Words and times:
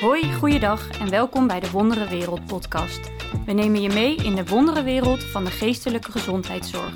Hoi, 0.00 0.34
goeiedag 0.34 0.98
en 1.00 1.10
welkom 1.10 1.46
bij 1.46 1.60
de 1.60 1.70
Wondere 1.70 2.08
Wereld 2.08 2.46
podcast. 2.46 3.10
We 3.46 3.52
nemen 3.52 3.82
je 3.82 3.88
mee 3.88 4.16
in 4.16 4.34
de 4.34 4.46
wondere 4.46 4.82
wereld 4.82 5.24
van 5.24 5.44
de 5.44 5.50
geestelijke 5.50 6.10
gezondheidszorg. 6.10 6.92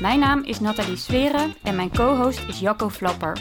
Mijn 0.00 0.18
naam 0.18 0.42
is 0.42 0.60
Nathalie 0.60 0.96
Sweren 0.96 1.54
en 1.62 1.76
mijn 1.76 1.90
co-host 1.90 2.48
is 2.48 2.60
Jacco 2.60 2.88
Flapper. 2.88 3.40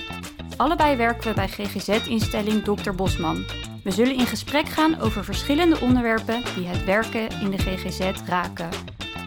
Allebei 0.57 0.95
werken 0.95 1.27
we 1.27 1.33
bij 1.33 1.47
GGZ-instelling 1.47 2.63
Dr. 2.63 2.91
Bosman. 2.91 3.45
We 3.83 3.91
zullen 3.91 4.15
in 4.15 4.25
gesprek 4.25 4.66
gaan 4.66 5.00
over 5.00 5.23
verschillende 5.23 5.80
onderwerpen 5.80 6.44
die 6.55 6.68
het 6.68 6.84
werken 6.84 7.30
in 7.41 7.52
de 7.52 7.57
GGZ 7.57 8.12
raken. 8.28 8.70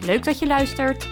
Leuk 0.00 0.24
dat 0.24 0.38
je 0.38 0.46
luistert. 0.46 1.08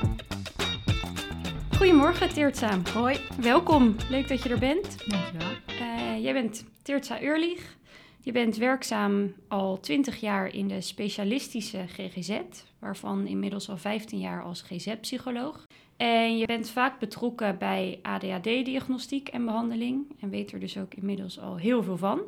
Goedemorgen 1.76 2.28
Teertza. 2.28 2.78
Hoi. 2.94 3.20
Welkom, 3.40 3.96
leuk 4.08 4.28
dat 4.28 4.42
je 4.42 4.48
er 4.48 4.58
bent. 4.58 4.96
Dankjewel. 5.06 5.48
Uh, 5.68 6.22
jij 6.22 6.32
bent 6.32 6.64
Teertza 6.82 7.22
Eurlich. 7.22 7.76
Je 8.24 8.32
bent 8.32 8.56
werkzaam 8.56 9.34
al 9.48 9.80
20 9.80 10.20
jaar 10.20 10.54
in 10.54 10.68
de 10.68 10.80
specialistische 10.80 11.84
GGZ, 11.86 12.40
waarvan 12.78 13.26
inmiddels 13.26 13.68
al 13.68 13.76
15 13.76 14.18
jaar 14.18 14.42
als 14.42 14.62
GZ-psycholoog. 14.62 15.66
En 15.96 16.38
je 16.38 16.46
bent 16.46 16.70
vaak 16.70 16.98
betrokken 16.98 17.58
bij 17.58 17.98
ADHD-diagnostiek 18.02 19.28
en 19.28 19.44
behandeling 19.44 20.06
en 20.20 20.30
weet 20.30 20.52
er 20.52 20.60
dus 20.60 20.78
ook 20.78 20.94
inmiddels 20.94 21.40
al 21.40 21.56
heel 21.56 21.82
veel 21.82 21.96
van. 21.96 22.20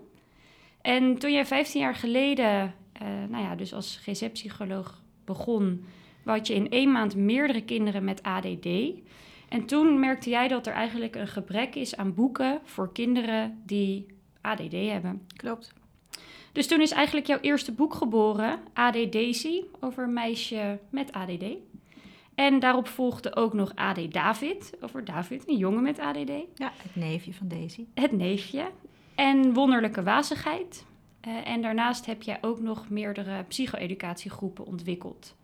En 0.80 1.18
toen 1.18 1.32
jij 1.32 1.46
15 1.46 1.80
jaar 1.80 1.94
geleden, 1.94 2.74
uh, 3.02 3.08
nou 3.28 3.44
ja, 3.44 3.54
dus 3.54 3.74
als 3.74 3.96
GZ-psycholoog 3.96 5.02
begon, 5.24 5.84
had 6.24 6.46
je 6.46 6.54
in 6.54 6.70
één 6.70 6.92
maand 6.92 7.16
meerdere 7.16 7.64
kinderen 7.64 8.04
met 8.04 8.22
ADD. 8.22 8.66
En 9.48 9.66
toen 9.66 10.00
merkte 10.00 10.30
jij 10.30 10.48
dat 10.48 10.66
er 10.66 10.72
eigenlijk 10.72 11.14
een 11.14 11.28
gebrek 11.28 11.74
is 11.74 11.96
aan 11.96 12.14
boeken 12.14 12.60
voor 12.64 12.92
kinderen 12.92 13.62
die 13.64 14.06
ADD 14.40 14.72
hebben. 14.72 15.26
Klopt. 15.36 15.74
Dus 16.56 16.66
toen 16.66 16.80
is 16.80 16.90
eigenlijk 16.90 17.26
jouw 17.26 17.38
eerste 17.40 17.72
boek 17.72 17.94
geboren, 17.94 18.60
AD 18.72 19.12
Daisy, 19.12 19.62
over 19.80 20.04
een 20.04 20.12
meisje 20.12 20.78
met 20.90 21.12
ADD. 21.12 21.44
En 22.34 22.58
daarop 22.58 22.88
volgde 22.88 23.36
ook 23.36 23.52
nog 23.52 23.72
AD 23.74 24.12
David, 24.12 24.72
over 24.80 25.04
David, 25.04 25.48
een 25.48 25.56
jongen 25.56 25.82
met 25.82 25.98
ADD. 25.98 26.30
Ja, 26.54 26.72
het 26.82 26.94
neefje 26.94 27.34
van 27.34 27.48
Daisy. 27.48 27.84
Het 27.94 28.12
neefje. 28.12 28.70
En 29.14 29.52
Wonderlijke 29.52 30.02
Wazigheid. 30.02 30.84
Uh, 31.28 31.48
en 31.48 31.62
daarnaast 31.62 32.06
heb 32.06 32.22
jij 32.22 32.38
ook 32.40 32.60
nog 32.60 32.88
meerdere 32.88 33.42
psycho-educatiegroepen 33.42 34.66
ontwikkeld. 34.66 35.34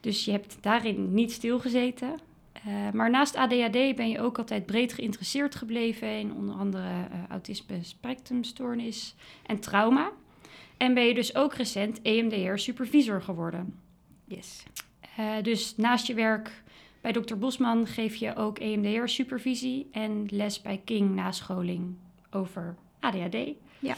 Dus 0.00 0.24
je 0.24 0.30
hebt 0.30 0.56
daarin 0.60 1.14
niet 1.14 1.32
stilgezeten. 1.32 2.18
Uh, 2.68 2.90
maar 2.92 3.10
naast 3.10 3.36
ADHD 3.36 3.96
ben 3.96 4.08
je 4.08 4.20
ook 4.20 4.38
altijd 4.38 4.66
breed 4.66 4.92
geïnteresseerd 4.92 5.54
gebleven 5.54 6.18
in 6.18 6.32
onder 6.32 6.54
andere 6.54 6.88
uh, 6.88 7.28
autisme 7.28 7.78
spectrumstoornis 7.82 9.14
en 9.46 9.60
trauma. 9.60 10.10
En 10.76 10.94
ben 10.94 11.04
je 11.04 11.14
dus 11.14 11.34
ook 11.34 11.54
recent 11.54 12.02
EMDR 12.02 12.56
supervisor 12.56 13.22
geworden. 13.22 13.78
Yes. 14.24 14.62
Uh, 15.18 15.42
dus 15.42 15.76
naast 15.76 16.06
je 16.06 16.14
werk 16.14 16.62
bij 17.00 17.12
Dr. 17.12 17.36
Bosman 17.36 17.86
geef 17.86 18.14
je 18.14 18.36
ook 18.36 18.58
EMDR 18.58 19.06
supervisie 19.06 19.88
en 19.92 20.26
les 20.30 20.62
bij 20.62 20.80
King 20.84 21.14
nascholing 21.14 21.94
over 22.30 22.74
ADHD. 23.00 23.36
Ja. 23.78 23.94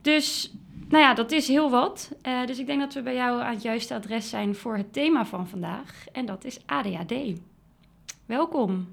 Dus 0.00 0.54
nou 0.88 1.02
ja, 1.02 1.14
dat 1.14 1.32
is 1.32 1.48
heel 1.48 1.70
wat. 1.70 2.12
Dus 2.46 2.58
ik 2.58 2.66
denk 2.66 2.80
dat 2.80 2.94
we 2.94 3.02
bij 3.02 3.14
jou 3.14 3.40
aan 3.40 3.54
het 3.54 3.62
juiste 3.62 3.94
adres 3.94 4.28
zijn 4.28 4.54
voor 4.54 4.76
het 4.76 4.92
thema 4.92 5.26
van 5.26 5.48
vandaag. 5.48 6.04
En 6.12 6.26
dat 6.26 6.44
is 6.44 6.58
ADHD. 6.66 7.14
Welkom. 8.26 8.88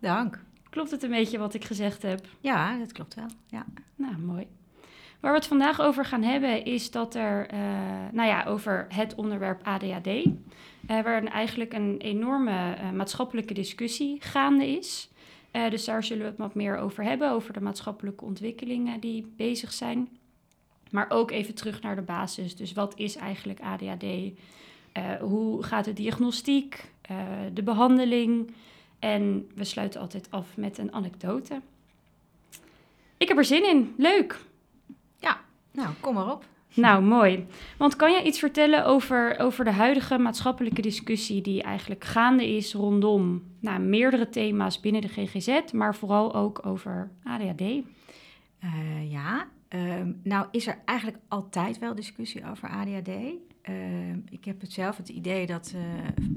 Dank. 0.00 0.44
Klopt 0.70 0.90
het 0.90 1.02
een 1.02 1.10
beetje 1.10 1.38
wat 1.38 1.54
ik 1.54 1.64
gezegd 1.64 2.02
heb? 2.02 2.26
Ja, 2.40 2.78
dat 2.78 2.92
klopt 2.92 3.14
wel. 3.14 3.26
Ja. 3.46 3.66
Nou, 3.96 4.18
mooi. 4.18 4.46
Waar 5.20 5.32
we 5.32 5.38
het 5.38 5.46
vandaag 5.46 5.80
over 5.80 6.04
gaan 6.04 6.22
hebben 6.22 6.64
is 6.64 6.90
dat 6.90 7.14
er, 7.14 7.52
uh, 7.54 7.60
nou 8.12 8.28
ja, 8.28 8.44
over 8.44 8.86
het 8.88 9.14
onderwerp 9.14 9.62
ADHD. 9.62 10.06
Uh, 10.06 10.32
waar 10.86 11.24
eigenlijk 11.24 11.72
een 11.72 11.98
enorme 11.98 12.76
uh, 12.76 12.90
maatschappelijke 12.90 13.54
discussie 13.54 14.16
gaande 14.20 14.66
is. 14.66 15.10
dus 15.50 15.84
daar 15.84 16.04
zullen 16.04 16.22
we 16.22 16.28
het 16.28 16.38
wat 16.38 16.54
meer 16.54 16.76
over 16.76 17.04
hebben, 17.04 17.30
over 17.30 17.52
de 17.52 17.60
maatschappelijke 17.60 18.24
ontwikkelingen 18.24 19.00
die 19.00 19.32
bezig 19.36 19.72
zijn. 19.72 20.08
Maar 20.90 21.06
ook 21.08 21.30
even 21.30 21.54
terug 21.54 21.82
naar 21.82 21.96
de 21.96 22.02
basis. 22.02 22.56
Dus 22.56 22.72
wat 22.72 22.98
is 22.98 23.16
eigenlijk 23.16 23.60
ADHD? 23.60 24.04
hoe 25.20 25.62
gaat 25.62 25.84
de 25.84 25.92
diagnostiek? 25.92 26.92
De 27.52 27.62
behandeling? 27.62 28.54
En 28.98 29.50
we 29.54 29.64
sluiten 29.64 30.00
altijd 30.00 30.30
af 30.30 30.56
met 30.56 30.78
een 30.78 30.92
anekdote. 30.92 31.60
Ik 33.16 33.28
heb 33.28 33.36
er 33.36 33.44
zin 33.44 33.68
in. 33.68 33.94
Leuk. 33.96 34.40
Ja, 35.18 35.40
nou, 35.72 35.88
kom 36.00 36.14
maar 36.14 36.32
op. 36.32 36.44
Nou, 36.74 37.02
mooi. 37.02 37.46
Want 37.78 37.96
kan 37.96 38.12
jij 38.12 38.22
iets 38.22 38.38
vertellen 38.38 38.84
over, 38.84 39.38
over 39.38 39.64
de 39.64 39.70
huidige 39.70 40.18
maatschappelijke 40.18 40.82
discussie 40.82 41.42
die 41.42 41.62
eigenlijk 41.62 42.04
gaande 42.04 42.56
is 42.56 42.74
rondom 42.74 43.42
nou, 43.60 43.80
meerdere 43.80 44.28
thema's 44.28 44.80
binnen 44.80 45.00
de 45.00 45.08
GGZ, 45.08 45.72
maar 45.72 45.94
vooral 45.94 46.34
ook 46.34 46.66
over 46.66 47.10
ADHD? 47.24 47.60
Uh, 47.60 49.10
ja, 49.10 49.46
uh, 49.74 49.94
nou 50.22 50.46
is 50.50 50.66
er 50.66 50.78
eigenlijk 50.84 51.18
altijd 51.28 51.78
wel 51.78 51.94
discussie 51.94 52.50
over 52.50 52.68
ADHD. 52.68 53.10
Uh, 53.68 53.74
ik 54.30 54.44
heb 54.44 54.60
het 54.60 54.72
zelf 54.72 54.96
het 54.96 55.08
idee 55.08 55.46
dat 55.46 55.74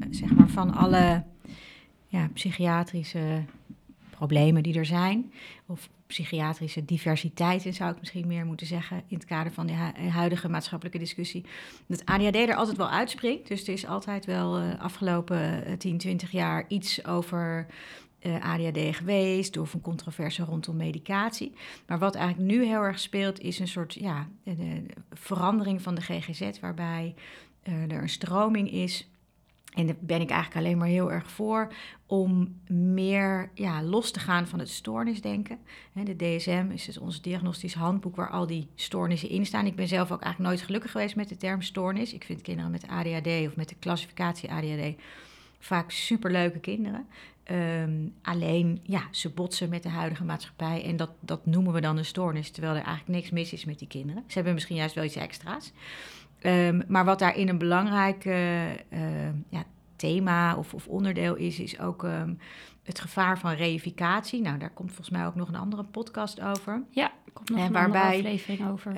zeg 0.10 0.34
maar 0.34 0.50
van 0.50 0.74
alle 0.74 1.24
ja, 2.08 2.30
psychiatrische 2.34 3.44
problemen 4.10 4.64
die 4.64 4.78
er 4.78 4.86
zijn, 4.86 5.32
of 5.66 5.90
psychiatrische 6.08 6.86
diversiteit, 6.86 7.68
zou 7.70 7.92
ik 7.92 8.00
misschien 8.00 8.28
meer 8.28 8.46
moeten 8.46 8.68
zeggen, 8.68 9.04
in 9.08 9.16
het 9.16 9.26
kader 9.26 9.52
van 9.52 9.68
de 9.68 9.74
huidige 10.10 10.50
maatschappelijke 10.50 11.00
discussie, 11.00 11.46
dat 11.88 12.06
ADHD 12.06 12.36
er 12.36 12.56
altijd 12.56 12.78
wel 12.78 12.90
uitspringt. 12.90 13.48
Dus 13.48 13.68
er 13.68 13.74
is 13.74 13.86
altijd 13.86 14.26
wel 14.26 14.62
uh, 14.62 14.80
afgelopen 14.80 15.64
10, 15.78 15.98
20 15.98 16.32
jaar 16.32 16.66
iets 16.68 17.06
over 17.06 17.66
ADHD 18.42 18.96
geweest, 18.96 19.58
of 19.58 19.74
een 19.74 19.82
controverse 19.82 20.44
rondom 20.44 20.76
medicatie. 20.76 21.54
Maar 21.88 22.00
wat 22.00 22.16
eigenlijk 22.16 22.52
nu 22.52 22.66
heel 22.66 22.82
erg 22.82 23.00
speelt, 23.00 23.40
is 23.40 23.60
een 23.60 23.68
soort 23.68 23.94
ja, 23.94 24.28
de 24.44 24.86
verandering 25.14 25.82
van 25.82 25.96
de 25.96 26.02
GGZ, 26.02 26.60
waarbij 26.60 27.16
uh, 27.64 27.92
er 27.92 28.02
een 28.02 28.10
stroming 28.10 28.72
is 28.72 29.08
en 29.76 29.86
daar 29.86 29.96
ben 30.00 30.22
ik 30.22 30.30
eigenlijk 30.30 30.66
alleen 30.66 30.78
maar 30.78 30.88
heel 30.88 31.12
erg 31.12 31.32
voor 31.32 31.74
om 32.06 32.60
meer 32.68 33.50
ja, 33.54 33.84
los 33.84 34.12
te 34.12 34.20
gaan 34.20 34.48
van 34.48 34.60
het 34.60 34.70
stoornisdenken. 34.70 35.58
De 35.94 36.16
DSM 36.16 36.66
is 36.74 36.86
dus 36.86 36.98
ons 36.98 37.22
diagnostisch 37.22 37.74
handboek 37.74 38.16
waar 38.16 38.30
al 38.30 38.48
die 38.48 38.68
stoornissen 38.76 39.30
in 39.30 39.46
staan. 39.46 39.66
Ik 39.66 39.76
ben 39.76 39.88
zelf 39.88 40.12
ook 40.12 40.22
eigenlijk 40.22 40.52
nooit 40.52 40.66
gelukkig 40.66 40.92
geweest 40.92 41.16
met 41.16 41.30
de 41.30 41.38
term 41.38 41.62
stoornis. 41.62 42.14
Ik 42.14 42.24
vind 42.24 42.42
kinderen 42.42 42.72
met 42.72 42.88
ADHD 42.88 43.48
of 43.48 43.56
met 43.56 43.70
de 43.70 43.76
klassificatie 43.80 44.52
ADHD 44.52 45.02
vaak 45.60 45.92
superleuke 45.92 46.60
kinderen. 46.60 47.08
Um, 47.52 48.14
alleen, 48.22 48.80
ja, 48.84 49.02
ze 49.12 49.30
botsen 49.30 49.70
met 49.70 49.84
de 49.84 49.90
huidige 49.90 50.24
maatschappij 50.24 50.84
en 50.86 50.98
dat, 50.98 51.10
dat 51.20 51.46
noemen 51.46 51.74
we 51.74 51.82
dan 51.82 51.98
een 51.98 52.06
stoornis, 52.06 52.52
terwijl 52.52 52.76
er 52.76 52.84
eigenlijk 52.84 53.18
niks 53.18 53.30
mis 53.30 53.54
is 53.54 53.66
met 53.66 53.80
die 53.80 53.88
kinderen. 53.88 54.24
Ze 54.28 54.34
hebben 54.34 54.54
misschien 54.54 54.76
juist 54.76 54.96
wel 54.96 55.04
iets 55.04 55.16
extra's. 55.16 55.72
Um, 56.42 56.84
maar 56.88 57.06
wat 57.06 57.20
daarin 57.20 57.50
een 57.50 57.58
belangrijk 57.58 58.26
uh, 58.26 58.70
uh, 58.72 58.78
ja, 59.50 59.64
thema 59.96 60.56
of, 60.56 60.74
of, 60.74 60.88
onderdeel 60.88 61.36
is, 61.36 61.60
is 61.60 61.80
ook 61.80 62.04
um, 62.04 62.40
het 62.84 63.00
gevaar 63.00 63.40
van 63.40 63.52
reificatie. 63.52 64.42
Nou, 64.42 64.58
daar 64.58 64.74
komt 64.74 64.90
volgens 64.90 65.10
mij 65.10 65.26
ook 65.26 65.36
nog 65.36 65.48
een 65.48 65.56
andere 65.56 65.84
podcast 65.84 66.42
over. 66.42 66.84
Ja, 66.90 67.12
er 67.26 67.32
komt 67.34 67.50
nog 67.50 67.60
en 67.60 67.66
een 67.66 67.72
waarbij, 67.72 68.02
andere 68.02 68.18
aflevering 68.18 68.70
over. 68.70 68.96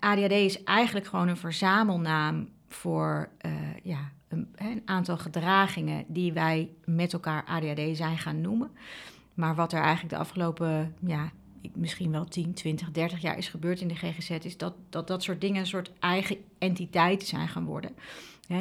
ADHD 0.00 0.32
is 0.32 0.62
eigenlijk 0.62 1.06
gewoon 1.06 1.28
een 1.28 1.36
verzamelnaam 1.36 2.48
voor 2.68 3.28
uh, 3.46 3.52
ja, 3.82 4.10
een, 4.30 4.82
aantal 4.84 5.18
gedragingen 5.18 6.04
die 6.08 6.32
wij 6.32 6.70
met 6.84 7.12
elkaar 7.12 7.44
ADHD 7.44 7.96
zijn 7.96 8.18
gaan 8.18 8.40
noemen. 8.40 8.70
Maar 9.34 9.54
wat 9.54 9.72
er 9.72 9.80
eigenlijk 9.80 10.14
de 10.14 10.20
afgelopen 10.20 10.94
ja, 11.06 11.30
misschien 11.72 12.10
wel 12.10 12.24
10, 12.24 12.54
20, 12.54 12.90
30 12.90 13.20
jaar 13.20 13.38
is 13.38 13.48
gebeurd 13.48 13.80
in 13.80 13.88
de 13.88 13.94
GGZ, 13.94 14.30
is 14.30 14.56
dat 14.56 14.74
dat, 14.88 15.06
dat 15.06 15.22
soort 15.22 15.40
dingen 15.40 15.60
een 15.60 15.66
soort 15.66 15.92
eigen 15.98 16.36
entiteiten 16.58 17.28
zijn 17.28 17.48
gaan 17.48 17.64
worden. 17.64 17.90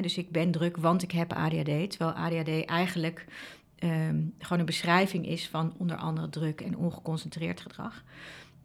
dus 0.02 0.18
ik 0.18 0.32
ben 0.32 0.52
druk, 0.52 0.78
want 0.78 1.04
ik 1.04 1.12
heb 1.12 1.34
ADHD. 1.34 1.90
Terwijl 1.90 2.12
ADHD 2.12 2.66
eigenlijk 2.66 3.26
um, 3.80 4.34
gewoon 4.40 4.60
een 4.60 4.66
beschrijving 4.66 5.28
is 5.28 5.48
van 5.48 5.74
onder 5.78 5.98
andere 5.98 6.30
druk 6.30 6.62
en 6.62 6.78
ongeconcentreerd 6.78 7.62
gedrag. 7.62 8.04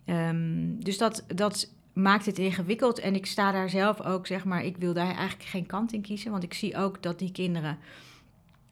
Um, 0.07 0.85
dus 0.85 0.99
dat, 0.99 1.25
dat 1.35 1.73
maakt 1.95 2.27
het 2.27 2.39
ingewikkeld. 2.39 2.99
En 2.99 3.15
ik 3.15 3.27
sta 3.27 3.53
daar 3.53 3.71
zelf 3.71 4.01
ook, 4.01 4.27
zeg 4.27 4.45
maar, 4.45 4.65
ik 4.65 4.77
wil 4.77 4.93
daar 4.93 5.15
eigenlijk 5.15 5.49
geen 5.49 5.67
kant 5.67 5.93
in 5.93 6.03
kiezen. 6.03 6.31
Want 6.31 6.43
ik 6.43 6.55
zie 6.55 6.77
ook 6.77 7.03
dat 7.03 7.19
die 7.19 7.33
kinderen 7.33 7.79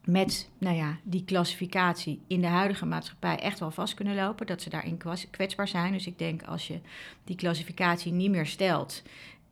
met 0.04 0.50
nou 0.58 0.76
ja, 0.76 0.96
die 1.02 1.24
klassificatie 1.24 2.20
in 2.26 2.40
de 2.40 2.46
huidige 2.46 2.86
maatschappij 2.86 3.38
echt 3.38 3.58
wel 3.58 3.70
vast 3.70 3.94
kunnen 3.94 4.14
lopen. 4.14 4.46
Dat 4.46 4.62
ze 4.62 4.70
daarin 4.70 5.00
kwetsbaar 5.30 5.68
zijn. 5.68 5.92
Dus 5.92 6.06
ik 6.06 6.18
denk 6.18 6.42
als 6.42 6.66
je 6.66 6.80
die 7.24 7.36
klassificatie 7.36 8.12
niet 8.12 8.30
meer 8.30 8.46
stelt, 8.46 9.02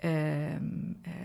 uh, 0.05 0.11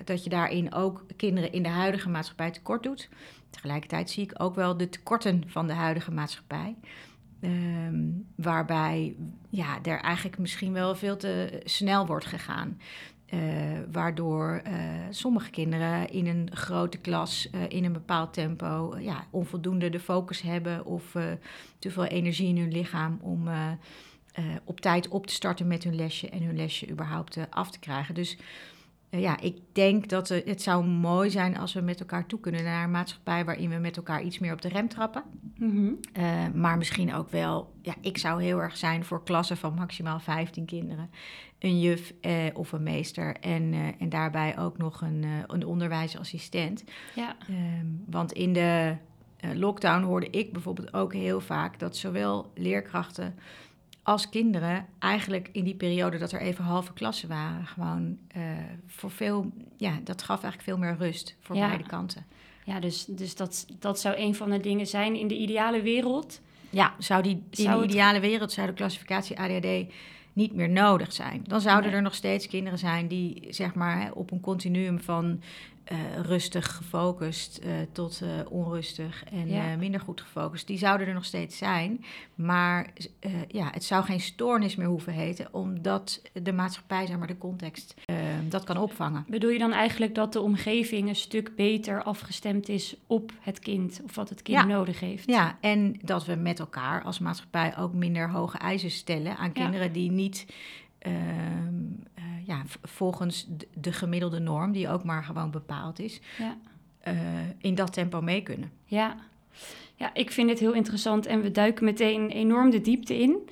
dat 0.03 0.23
je 0.23 0.29
daarin 0.29 0.73
ook 0.73 1.05
kinderen 1.15 1.51
in 1.51 1.63
de 1.63 1.69
huidige 1.69 2.09
maatschappij 2.09 2.51
tekort 2.51 2.83
doet. 2.83 3.09
Tegelijkertijd 3.49 4.09
zie 4.09 4.23
ik 4.23 4.41
ook 4.41 4.55
wel 4.55 4.77
de 4.77 4.89
tekorten 4.89 5.43
van 5.47 5.67
de 5.67 5.73
huidige 5.73 6.11
maatschappij. 6.11 6.75
Ehm, 7.39 8.03
waarbij 8.35 9.15
ja, 9.49 9.81
er 9.83 9.99
eigenlijk 9.99 10.37
misschien 10.37 10.73
wel 10.73 10.95
veel 10.95 11.17
te 11.17 11.61
snel 11.63 12.05
wordt 12.05 12.25
gegaan. 12.25 12.79
Uh, 13.33 13.41
waardoor 13.91 14.61
uh, 14.67 14.73
sommige 15.09 15.49
kinderen 15.49 16.09
in 16.09 16.27
een 16.27 16.49
grote 16.53 16.97
klas 16.97 17.49
uh, 17.51 17.61
in 17.67 17.85
een 17.85 17.93
bepaald 17.93 18.33
tempo 18.33 18.95
ja, 18.99 19.27
onvoldoende 19.29 19.89
de 19.89 19.99
focus 19.99 20.41
hebben 20.41 20.85
of 20.85 21.11
te 21.79 21.91
veel 21.91 22.05
energie 22.05 22.47
in 22.47 22.57
hun 22.57 22.71
lichaam 22.71 23.19
om 23.21 23.47
op 24.63 24.79
tijd 24.79 25.07
op 25.07 25.27
te 25.27 25.33
starten 25.33 25.67
met 25.67 25.83
hun 25.83 25.95
lesje 25.95 26.29
en 26.29 26.43
hun 26.43 26.55
lesje 26.55 26.89
überhaupt 26.89 27.37
af 27.49 27.71
te 27.71 27.79
krijgen. 27.79 28.15
Dus 28.15 28.37
ja, 29.09 29.39
ik 29.39 29.57
denk 29.71 30.09
dat 30.09 30.27
het 30.29 30.61
zou 30.61 30.85
mooi 30.85 31.29
zijn 31.29 31.57
als 31.57 31.73
we 31.73 31.81
met 31.81 31.99
elkaar 31.99 32.25
toe 32.25 32.39
kunnen 32.39 32.63
naar 32.63 32.83
een 32.83 32.91
maatschappij 32.91 33.45
waarin 33.45 33.69
we 33.69 33.75
met 33.75 33.97
elkaar 33.97 34.23
iets 34.23 34.39
meer 34.39 34.53
op 34.53 34.61
de 34.61 34.69
rem 34.69 34.87
trappen. 34.87 35.23
Mm 35.57 35.99
maar 36.53 36.77
misschien 36.77 37.13
ook 37.13 37.29
wel, 37.29 37.73
ja, 37.81 37.93
ik 38.01 38.17
zou 38.17 38.43
heel 38.43 38.61
erg 38.61 38.77
zijn 38.77 39.05
voor 39.05 39.23
klassen 39.23 39.57
van 39.57 39.73
maximaal 39.73 40.19
15 40.19 40.65
kinderen. 40.65 41.09
Een 41.59 41.79
juf 41.79 42.13
eh, 42.21 42.33
of 42.53 42.71
een 42.71 42.83
meester 42.83 43.35
en, 43.35 43.73
eh, 43.73 43.87
en 43.99 44.09
daarbij 44.09 44.57
ook 44.59 44.77
nog 44.77 45.01
een, 45.01 45.25
een 45.47 45.65
onderwijsassistent. 45.65 46.83
Ja. 47.15 47.35
Ehm, 47.49 47.85
want 48.05 48.31
in 48.31 48.53
de 48.53 48.95
lockdown 49.53 50.03
hoorde 50.03 50.29
ik 50.29 50.53
bijvoorbeeld 50.53 50.93
ook 50.93 51.13
heel 51.13 51.41
vaak 51.41 51.79
dat 51.79 51.97
zowel 51.97 52.51
leerkrachten 52.55 53.35
als 54.05 54.29
kinderen 54.29 54.85
eigenlijk 54.99 55.49
in 55.51 55.63
die 55.63 55.75
periode 55.75 56.17
dat 56.17 56.31
er 56.31 56.41
even 56.41 56.63
halve 56.63 56.93
klassen 56.93 57.29
waren, 57.29 57.65
gewoon 57.65 58.17
uh, 58.37 58.43
voor 58.87 59.11
veel, 59.11 59.51
ja, 59.77 59.99
dat 60.03 60.21
gaf 60.21 60.43
eigenlijk 60.43 60.63
veel 60.63 60.77
meer 60.77 60.95
rust 60.97 61.35
voor 61.39 61.55
beide 61.55 61.83
kanten. 61.83 62.25
Ja, 62.65 62.79
dus, 62.79 63.05
dus 63.05 63.35
dat, 63.35 63.65
dat 63.79 63.99
zou 63.99 64.15
een 64.17 64.35
van 64.35 64.49
de 64.49 64.59
dingen 64.59 64.87
zijn 64.87 65.15
in 65.15 65.27
de 65.27 65.37
ideale 65.37 65.81
wereld. 65.81 66.41
Ja, 66.69 66.95
zou 66.99 67.23
die 67.23 67.43
in 67.49 67.71
de 67.71 67.83
ideale 67.83 68.19
wereld 68.19 68.51
zou 68.51 68.67
de 68.67 68.73
klassificatie 68.73 69.39
ADHD 69.39 69.93
niet 70.33 70.53
meer 70.53 70.69
nodig 70.69 71.13
zijn. 71.13 71.43
Dan 71.47 71.61
zouden 71.61 71.91
er 71.91 72.01
nog 72.01 72.15
steeds 72.15 72.47
kinderen 72.47 72.79
zijn 72.79 73.07
die 73.07 73.47
zeg 73.49 73.73
maar 73.73 74.11
op 74.13 74.31
een 74.31 74.39
continuum 74.39 74.99
van 74.99 75.41
uh, 75.91 75.97
rustig 76.21 76.75
gefocust 76.75 77.59
uh, 77.63 77.71
tot 77.91 78.21
uh, 78.23 78.29
onrustig 78.49 79.23
en 79.23 79.79
minder 79.79 79.99
goed 79.99 80.21
gefocust. 80.21 80.67
Die 80.67 80.77
zouden 80.77 81.07
er 81.07 81.13
nog 81.13 81.25
steeds 81.25 81.57
zijn. 81.57 82.03
Maar 82.35 82.93
ja, 83.47 83.69
het 83.71 83.83
zou 83.83 84.03
geen 84.03 84.19
stoornis 84.19 84.75
meer 84.75 84.87
hoeven 84.87 85.13
heten, 85.13 85.47
omdat 85.51 86.21
de 86.33 86.53
maatschappij, 86.53 87.05
zeg 87.05 87.17
maar, 87.17 87.27
de 87.27 87.37
context, 87.37 87.93
dat 88.49 88.63
kan 88.63 88.77
opvangen. 88.77 89.25
Bedoel 89.27 89.49
je 89.49 89.59
dan 89.59 89.71
eigenlijk 89.71 90.15
dat 90.15 90.33
de 90.33 90.41
omgeving 90.41 91.07
een 91.07 91.15
stuk 91.15 91.55
beter 91.55 92.03
afgestemd 92.03 92.69
is 92.69 92.95
op 93.07 93.31
het 93.39 93.59
kind 93.59 94.01
of 94.03 94.15
wat 94.15 94.29
het 94.29 94.41
kind 94.41 94.67
nodig 94.67 94.99
heeft? 94.99 95.27
Ja, 95.27 95.57
en 95.61 95.99
dat 96.01 96.25
we 96.25 96.35
met 96.35 96.59
elkaar 96.59 97.03
als 97.03 97.19
maatschappij 97.19 97.77
ook 97.77 97.93
minder 97.93 98.29
hoge 98.29 98.57
eisen 98.57 98.91
stellen 98.91 99.37
aan 99.37 99.51
kinderen 99.51 99.91
die 99.91 100.11
niet 100.11 100.45
Ehm, 101.05 101.13
eh, 102.13 102.23
ja, 102.45 102.61
volgens 102.83 103.47
de, 103.73 103.91
gemiddelde 103.91 104.39
norm, 104.39 104.71
die 104.71 104.89
ook 104.89 105.03
maar 105.03 105.23
gewoon 105.23 105.51
bepaald 105.51 105.99
is, 105.99 106.19
ja. 106.37 106.57
Eh, 106.99 107.15
in 107.57 107.75
dat 107.75 107.93
tempo 107.93 108.21
mee 108.21 108.41
kunnen. 108.41 108.71
Ja. 108.85 109.15
ja, 109.95 110.13
ik 110.13 110.31
vind 110.31 110.49
het 110.49 110.59
heel 110.59 110.73
interessant 110.73 111.25
en 111.25 111.41
we 111.41 111.51
duiken 111.51 111.85
meteen 111.85 112.29
enorm 112.29 112.69
de 112.69 112.81
diepte 112.81 113.19
in. 113.19 113.49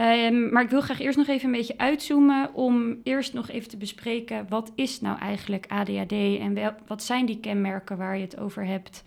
Um, 0.00 0.52
maar 0.52 0.62
ik 0.62 0.70
wil 0.70 0.80
graag 0.80 1.00
eerst 1.00 1.18
nog 1.18 1.26
even 1.26 1.46
een 1.46 1.56
beetje 1.56 1.78
uitzoomen 1.78 2.54
om 2.54 2.96
eerst 3.02 3.32
nog 3.32 3.48
even 3.48 3.68
te 3.68 3.76
bespreken 3.76 4.46
wat 4.48 4.72
is 4.74 5.00
nou 5.00 5.18
eigenlijk 5.18 5.66
ADHD 5.68 6.12
en 6.12 6.54
wel, 6.54 6.72
wat 6.86 7.02
zijn 7.02 7.26
die 7.26 7.40
kenmerken 7.40 7.96
waar 7.96 8.16
je 8.16 8.22
het 8.24 8.38
over 8.38 8.66
hebt. 8.66 9.04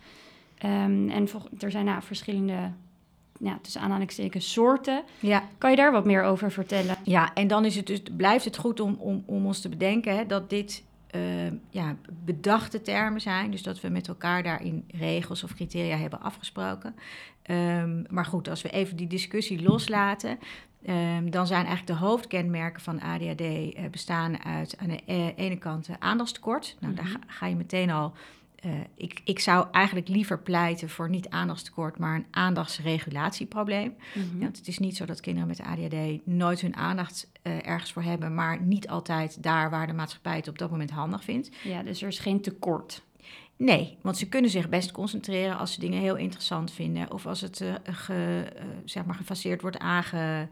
Um, 0.66 1.10
en 1.10 1.28
er 1.60 1.72
zijn 1.72 1.86
nou, 1.86 2.01
verschillende 2.01 2.72
ja, 3.39 3.60
tussen 3.62 3.81
aanhalingstekens 3.81 4.51
soorten. 4.51 5.04
Ja. 5.19 5.44
Kan 5.57 5.69
je 5.69 5.75
daar 5.75 5.92
wat 5.92 6.06
meer 6.06 6.24
over 6.24 6.51
vertellen? 6.51 6.95
Ja, 7.04 7.34
en 7.34 7.48
dan 7.48 7.66
is 7.66 7.75
het 7.75 7.88
dus, 7.88 8.01
blijft 8.18 8.45
het 8.45 8.57
goed 8.57 8.80
om, 8.80 8.95
om, 9.00 9.24
om 9.25 9.45
ons 9.45 9.62
te 9.62 9.69
bedenken 9.69 10.16
hè, 10.16 10.25
dat 10.25 10.50
dit 10.50 10.84
uh, 11.16 11.22
ja, 11.69 11.95
bedachte 12.25 12.81
termen 12.81 13.22
zijn. 13.22 13.51
Dus 13.51 13.63
dat 13.63 13.81
we 13.81 13.89
met 13.89 14.07
elkaar 14.07 14.44
daarin 14.44 14.84
regels 14.88 15.44
of 15.44 15.54
criteria 15.54 15.98
hebben 15.98 16.22
afgesproken. 16.22 16.95
Um, 17.51 18.06
maar 18.10 18.25
goed, 18.25 18.50
als 18.50 18.62
we 18.62 18.69
even 18.69 18.95
die 18.95 19.07
discussie 19.07 19.62
loslaten. 19.62 20.39
Um, 20.89 21.31
dan 21.31 21.48
zijn 21.48 21.66
eigenlijk 21.66 22.00
de 22.00 22.06
hoofdkenmerken 22.06 22.81
van 22.81 23.01
ADHD 23.01 23.42
uh, 23.42 23.84
eh, 23.84 23.92
bestaan 23.92 24.44
uit 24.44 24.78
aan 24.78 24.88
de 24.88 25.01
uh, 25.07 25.28
ene 25.36 25.57
kant 25.57 25.89
aandachtskort. 26.00 26.75
Nou, 26.80 26.94
mm 26.94 27.00
-hmm. 27.00 27.12
daar 27.12 27.19
ga, 27.22 27.34
ga, 27.34 27.45
je 27.45 27.56
meteen 27.56 27.89
al 27.89 28.13
uh, 28.65 28.71
ik, 28.95 29.21
ik 29.24 29.39
zou 29.39 29.68
eigenlijk 29.71 30.07
liever 30.07 30.39
pleiten 30.39 30.89
voor 30.89 31.09
niet 31.09 31.30
aandachtstekort, 31.30 31.98
maar 31.98 32.15
een 32.15 32.25
aandachtsregulatieprobleem. 32.31 33.95
Mm 34.13 34.39
Want 34.39 34.57
het 34.57 34.68
is 34.68 34.80
niet 34.80 34.95
zo 34.95 35.06
dat 35.06 35.19
kinderen 35.19 35.48
met 35.48 35.62
ADHD 35.62 36.25
nooit 36.25 36.62
hun 36.62 36.75
aandacht 36.75 37.31
uh, 37.44 37.68
ergens 37.68 37.92
voor 37.92 38.04
hebben, 38.04 38.36
maar 38.36 38.62
niet 38.62 38.89
altijd 38.89 39.44
daar 39.44 39.69
waar 39.69 39.88
de 39.88 39.94
maatschappij 39.94 40.36
het 40.36 40.48
op 40.48 40.57
dat 40.57 40.71
moment 40.71 40.92
handig 40.92 41.24
vindt. 41.24 41.51
Ja, 41.63 41.83
dus 41.83 42.01
er 42.01 42.07
is 42.07 42.19
geen 42.19 42.42
tekort. 42.42 43.06
Nee, 43.57 43.98
want 44.01 44.18
ze 44.18 44.30
kunnen 44.30 44.50
zich 44.50 44.69
best 44.69 44.92
concentreren 44.92 45.57
als 45.57 45.74
ze 45.74 45.80
dingen 45.80 46.01
heel 46.01 46.15
interessant 46.15 46.71
vinden 46.71 47.12
of 47.12 47.25
als 47.25 47.42
het 47.42 47.60
uh, 47.60 47.74
ge, 47.83 48.45
zeg 48.86 49.06
maar 49.06 49.15
gefaseerd 49.15 49.62
wordt 49.62 49.77
aange 49.77 50.48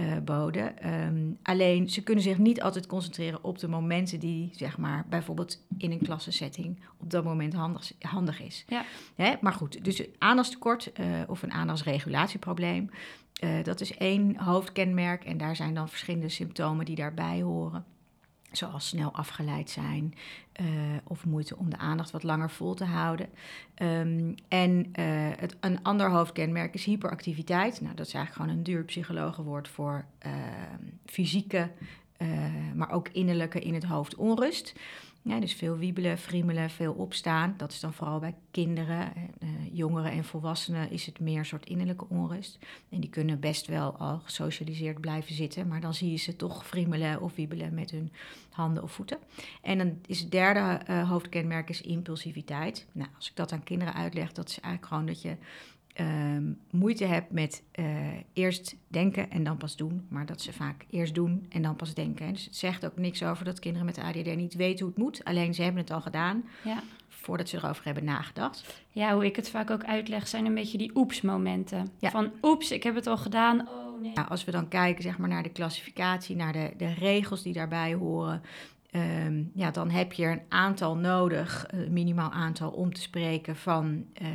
uh, 0.00 0.18
boden. 0.24 0.92
Um, 1.06 1.38
alleen 1.42 1.90
ze 1.90 2.02
kunnen 2.02 2.24
zich 2.24 2.38
niet 2.38 2.62
altijd 2.62 2.86
concentreren 2.86 3.44
op 3.44 3.58
de 3.58 3.68
momenten 3.68 4.20
die, 4.20 4.50
zeg 4.52 4.78
maar, 4.78 5.06
bijvoorbeeld 5.08 5.64
in 5.78 5.90
een 5.90 6.02
klassensetting 6.02 6.80
op 6.96 7.10
dat 7.10 7.24
moment 7.24 7.54
handig, 7.54 7.92
handig 8.00 8.40
is. 8.40 8.64
Ja. 8.68 8.84
Hè? 9.14 9.34
Maar 9.40 9.52
goed, 9.52 9.84
dus 9.84 10.02
aandachtstekort 10.18 10.92
uh, 11.00 11.06
of 11.26 11.42
een 11.42 11.52
aandachtsregulatieprobleem, 11.52 12.90
uh, 13.44 13.62
dat 13.62 13.80
is 13.80 13.96
één 13.96 14.36
hoofdkenmerk 14.36 15.24
en 15.24 15.36
daar 15.36 15.56
zijn 15.56 15.74
dan 15.74 15.88
verschillende 15.88 16.28
symptomen 16.28 16.84
die 16.84 16.96
daarbij 16.96 17.40
horen 17.40 17.84
zoals 18.52 18.88
snel 18.88 19.12
afgeleid 19.12 19.70
zijn 19.70 20.14
uh, 20.60 20.66
of 21.04 21.24
moeite 21.24 21.56
om 21.56 21.70
de 21.70 21.78
aandacht 21.78 22.10
wat 22.10 22.22
langer 22.22 22.50
vol 22.50 22.74
te 22.74 22.84
houden. 22.84 23.28
Um, 23.82 24.34
en 24.48 24.78
uh, 24.78 25.04
het, 25.36 25.56
een 25.60 25.82
ander 25.82 26.10
hoofdkenmerk 26.10 26.74
is 26.74 26.84
hyperactiviteit. 26.84 27.80
Nou, 27.80 27.94
dat 27.94 28.06
is 28.06 28.14
eigenlijk 28.14 28.44
gewoon 28.44 28.58
een 28.58 28.72
duur 28.72 28.84
psychologenwoord 28.84 29.68
voor 29.68 30.04
uh, 30.26 30.32
fysieke, 31.06 31.70
maar 32.74 32.90
ook 32.90 33.08
innerlijke 33.08 33.60
in 33.60 33.74
het 33.74 33.84
hoofd 33.84 34.14
onrust. 34.14 34.74
Dus 35.22 35.54
veel 35.54 35.76
wiebelen, 35.76 36.18
friemelen, 36.18 36.70
veel 36.70 36.92
opstaan. 36.92 37.54
Dat 37.56 37.72
is 37.72 37.80
dan 37.80 37.92
vooral 37.92 38.18
bij 38.18 38.34
kinderen, 38.50 39.12
eh, 39.14 39.41
jongeren 39.72 40.12
en 40.12 40.24
volwassenen 40.24 40.90
is 40.90 41.06
het 41.06 41.20
meer 41.20 41.38
een 41.38 41.46
soort 41.46 41.66
innerlijke 41.66 42.08
onrust. 42.08 42.58
En 42.88 43.00
die 43.00 43.10
kunnen 43.10 43.40
best 43.40 43.66
wel 43.66 43.96
al 43.96 44.20
gesocialiseerd 44.24 45.00
blijven 45.00 45.34
zitten, 45.34 45.68
maar 45.68 45.80
dan 45.80 45.94
zie 45.94 46.10
je 46.10 46.16
ze 46.16 46.36
toch 46.36 46.66
friemelen 46.66 47.20
of 47.20 47.34
wiebelen 47.34 47.74
met 47.74 47.90
hun 47.90 48.12
handen 48.50 48.82
of 48.82 48.92
voeten. 48.92 49.18
En 49.62 49.78
dan 49.78 49.98
is 50.06 50.20
het 50.20 50.30
derde 50.30 50.80
uh, 50.90 51.08
hoofdkenmerk 51.08 51.68
is 51.68 51.80
impulsiviteit. 51.80 52.86
Nou, 52.92 53.08
als 53.16 53.28
ik 53.28 53.36
dat 53.36 53.52
aan 53.52 53.64
kinderen 53.64 53.94
uitleg, 53.94 54.32
dat 54.32 54.48
is 54.48 54.60
eigenlijk 54.60 54.86
gewoon 54.86 55.06
dat 55.06 55.22
je 55.22 55.36
um, 56.00 56.58
moeite 56.70 57.04
hebt 57.04 57.32
met 57.32 57.62
uh, 57.74 57.86
eerst 58.32 58.76
denken 58.88 59.30
en 59.30 59.44
dan 59.44 59.56
pas 59.56 59.76
doen. 59.76 60.06
Maar 60.08 60.26
dat 60.26 60.40
ze 60.40 60.52
vaak 60.52 60.86
eerst 60.90 61.14
doen 61.14 61.46
en 61.48 61.62
dan 61.62 61.76
pas 61.76 61.94
denken. 61.94 62.32
Dus 62.32 62.44
het 62.44 62.56
zegt 62.56 62.84
ook 62.84 62.96
niks 62.96 63.22
over 63.22 63.44
dat 63.44 63.58
kinderen 63.58 63.86
met 63.86 63.98
ADD 63.98 64.36
niet 64.36 64.54
weten 64.54 64.84
hoe 64.84 64.94
het 64.94 65.04
moet. 65.04 65.24
Alleen 65.24 65.54
ze 65.54 65.62
hebben 65.62 65.82
het 65.82 65.90
al 65.90 66.00
gedaan 66.00 66.44
ja. 66.64 66.82
voordat 67.08 67.48
ze 67.48 67.56
erover 67.56 67.84
hebben 67.84 68.04
nagedacht. 68.04 68.82
Ja, 68.90 69.14
hoe 69.14 69.24
ik 69.24 69.36
het 69.36 69.50
vaak 69.50 69.70
ook 69.70 69.84
uitleg 69.84 70.28
zijn 70.28 70.46
een 70.46 70.54
beetje 70.54 70.78
die 70.78 70.90
oeps-momenten. 70.94 71.88
Ja. 71.98 72.10
Van 72.10 72.30
oeps, 72.42 72.70
ik 72.70 72.82
heb 72.82 72.94
het 72.94 73.06
al 73.06 73.18
gedaan. 73.18 73.68
Oh, 73.68 74.00
nee. 74.00 74.12
Nou, 74.14 74.28
als 74.28 74.44
we 74.44 74.50
dan 74.50 74.68
kijken 74.68 75.02
zeg 75.02 75.18
maar, 75.18 75.28
naar 75.28 75.42
de 75.42 75.52
klassificatie, 75.52 76.36
naar 76.36 76.52
de, 76.52 76.72
de 76.76 76.92
regels 76.92 77.42
die 77.42 77.52
daarbij 77.52 77.94
horen... 77.94 78.42
Um, 78.94 79.50
ja, 79.54 79.70
dan 79.70 79.90
heb 79.90 80.12
je 80.12 80.26
een 80.26 80.42
aantal 80.48 80.96
nodig, 80.96 81.64
een 81.68 81.92
minimaal 81.92 82.30
aantal, 82.30 82.70
om 82.70 82.92
te 82.94 83.00
spreken 83.00 83.56
van 83.56 84.04
uh, 84.22 84.28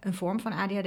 een 0.00 0.14
vorm 0.14 0.40
van 0.40 0.52
ADHD. 0.52 0.86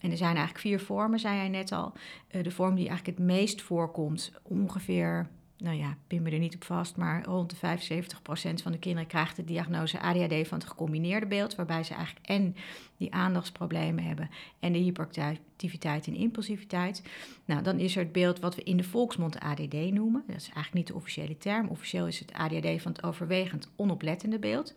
En 0.00 0.10
er 0.10 0.16
zijn 0.16 0.36
eigenlijk 0.36 0.58
vier 0.58 0.80
vormen, 0.80 1.18
zei 1.18 1.36
jij 1.36 1.48
net 1.48 1.72
al. 1.72 1.92
Uh, 2.30 2.42
de 2.42 2.50
vorm 2.50 2.74
die 2.74 2.88
eigenlijk 2.88 3.18
het 3.18 3.26
meest 3.26 3.62
voorkomt, 3.62 4.32
ongeveer 4.42 5.28
nou 5.58 5.76
ja, 5.76 5.96
pin 6.06 6.22
me 6.22 6.30
er 6.30 6.38
niet 6.38 6.54
op 6.54 6.64
vast, 6.64 6.96
maar 6.96 7.24
rond 7.24 7.50
de 7.50 7.56
75% 7.56 8.62
van 8.62 8.72
de 8.72 8.78
kinderen 8.78 9.08
krijgt 9.08 9.36
de 9.36 9.44
diagnose 9.44 10.00
ADHD 10.00 10.48
van 10.48 10.58
het 10.58 10.66
gecombineerde 10.66 11.26
beeld, 11.26 11.54
waarbij 11.54 11.84
ze 11.84 11.94
eigenlijk 11.94 12.26
en 12.26 12.56
die 12.96 13.14
aandachtsproblemen 13.14 14.04
hebben 14.04 14.30
en 14.60 14.72
de 14.72 14.78
hyperactiviteit 14.78 16.06
en 16.06 16.14
impulsiviteit. 16.14 17.02
Nou, 17.44 17.62
dan 17.62 17.78
is 17.78 17.96
er 17.96 18.02
het 18.02 18.12
beeld 18.12 18.40
wat 18.40 18.54
we 18.54 18.62
in 18.62 18.76
de 18.76 18.84
volksmond 18.84 19.40
ADD 19.40 19.74
noemen. 19.90 20.24
Dat 20.26 20.36
is 20.36 20.44
eigenlijk 20.44 20.74
niet 20.74 20.86
de 20.86 20.94
officiële 20.94 21.38
term. 21.38 21.68
Officieel 21.68 22.06
is 22.06 22.18
het 22.18 22.32
ADHD 22.32 22.82
van 22.82 22.92
het 22.92 23.02
overwegend 23.02 23.70
onoplettende 23.76 24.38
beeld. 24.38 24.74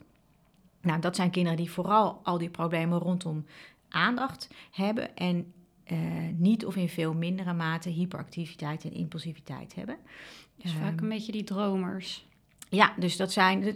Nou, 0.81 0.99
dat 1.01 1.15
zijn 1.15 1.29
kinderen 1.29 1.57
die 1.57 1.71
vooral 1.71 2.19
al 2.23 2.37
die 2.37 2.49
problemen 2.49 2.99
rondom 2.99 3.45
aandacht 3.89 4.49
hebben 4.71 5.15
en 5.15 5.53
uh, 5.91 5.99
niet 6.37 6.65
of 6.65 6.75
in 6.75 6.89
veel 6.89 7.13
mindere 7.13 7.53
mate 7.53 7.89
hyperactiviteit 7.89 8.83
en 8.83 8.93
impulsiviteit 8.93 9.75
hebben. 9.75 9.97
Dus 10.55 10.71
vaak 10.71 11.01
een 11.01 11.09
beetje 11.09 11.31
die 11.31 11.43
dromers. 11.43 12.25
Ja, 12.69 12.93
dus 12.97 13.17
dat 13.17 13.31
zijn. 13.31 13.75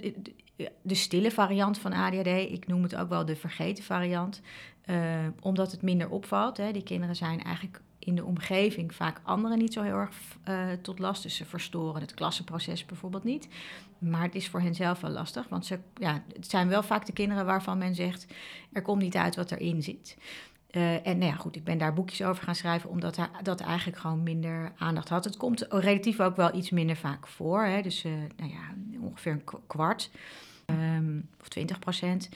de 0.82 0.96
stille 0.96 1.32
variant 1.32 1.78
van 1.80 1.94
ADHD. 1.94 2.28
Ik 2.28 2.68
noem 2.68 2.84
het 2.84 2.96
ook 2.96 3.10
wel 3.10 3.26
de 3.26 3.36
vergeten 3.36 3.84
variant. 3.84 4.42
Uh, 4.86 5.28
omdat 5.40 5.72
het 5.72 5.82
minder 5.82 6.10
opvalt. 6.10 6.58
Hè. 6.58 6.72
Die 6.72 6.84
kinderen 6.84 7.16
zijn 7.16 7.44
eigenlijk 7.44 7.82
in 8.00 8.16
de 8.16 8.26
omgeving 8.26 8.96
vaak 8.96 9.22
anderen 9.24 9.58
niet 9.58 9.74
zo 9.74 9.82
heel 9.82 9.96
erg 9.96 10.12
uh, 10.50 10.72
tot 10.82 11.00
last. 11.00 11.24
Dus 11.24 11.36
ze 11.36 11.46
verstoren 11.46 12.02
het 12.02 12.14
klassenproces 12.14 12.86
bijvoorbeeld 12.86 13.24
niet. 13.24 13.48
Maar 13.98 14.22
het 14.22 14.36
is 14.36 14.50
voor 14.50 14.62
hen 14.62 14.76
zelf 14.76 15.02
wel 15.02 15.12
lastig. 15.12 15.48
Want 15.50 15.66
ze, 15.66 15.80
ja, 15.96 16.24
het 16.36 16.50
zijn 16.50 16.68
wel 16.68 16.84
vaak 16.84 17.06
de 17.06 17.14
kinderen 17.14 17.46
waarvan 17.46 17.78
men 17.78 17.96
zegt... 17.96 18.26
er 18.72 18.82
komt 18.82 19.02
niet 19.02 19.16
uit 19.16 19.36
wat 19.36 19.52
erin 19.52 19.84
zit. 19.84 20.18
Uh, 20.72 21.08
en 21.08 21.18
nou 21.18 21.32
ja, 21.32 21.38
goed, 21.38 21.56
ik 21.56 21.64
ben 21.64 21.78
daar 21.78 21.94
boekjes 21.94 22.24
over 22.24 22.44
gaan 22.44 22.56
schrijven... 22.56 22.90
omdat 22.90 23.16
hij, 23.16 23.28
dat 23.44 23.60
eigenlijk 23.60 23.98
gewoon 23.98 24.24
minder 24.24 24.72
aandacht 24.78 25.10
had. 25.10 25.24
Het 25.24 25.38
komt 25.38 25.66
relatief 25.70 26.20
ook 26.20 26.36
wel 26.36 26.56
iets 26.56 26.70
minder 26.70 26.96
vaak 26.96 27.28
voor. 27.28 27.64
Hè? 27.64 27.82
Dus 27.82 28.06
uh, 28.06 28.12
nou 28.38 28.52
ja, 28.52 28.60
ongeveer 29.00 29.32
een 29.32 29.44
kwart... 29.68 30.12
Um, 30.66 31.30
of 31.42 31.48
20 31.48 31.80
procent. 31.80 32.30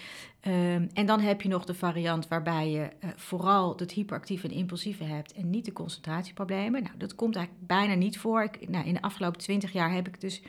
Um, 0.48 0.89
en 0.94 1.06
dan 1.06 1.20
heb 1.20 1.42
je 1.42 1.50
nog 1.50 1.65
de 1.65 1.74
variant 1.74 2.27
waarbij 2.27 2.70
je 2.70 2.89
uh, 3.04 3.10
vooral 3.15 3.74
het 3.77 3.92
hyperactieve 3.92 4.48
en 4.48 4.54
impulsieve 4.54 5.04
hebt 5.04 5.34
en 5.34 5.50
niet 5.50 5.65
de 5.65 5.74
concentratieproblemen. 5.74 6.84
Nou, 6.84 6.98
dat 6.98 7.15
komt 7.15 7.36
eigenlijk 7.36 7.68
bijna 7.68 7.94
niet 7.94 8.18
voor. 8.18 8.44
Ik, 8.44 8.70
nou, 8.70 8.86
in 8.86 8.94
de 8.94 9.01
afgelopen 9.01 9.39
20 9.39 9.72
jaar 9.72 9.94
heb 9.94 10.08
ik 10.08 10.22
dus 10.22 10.42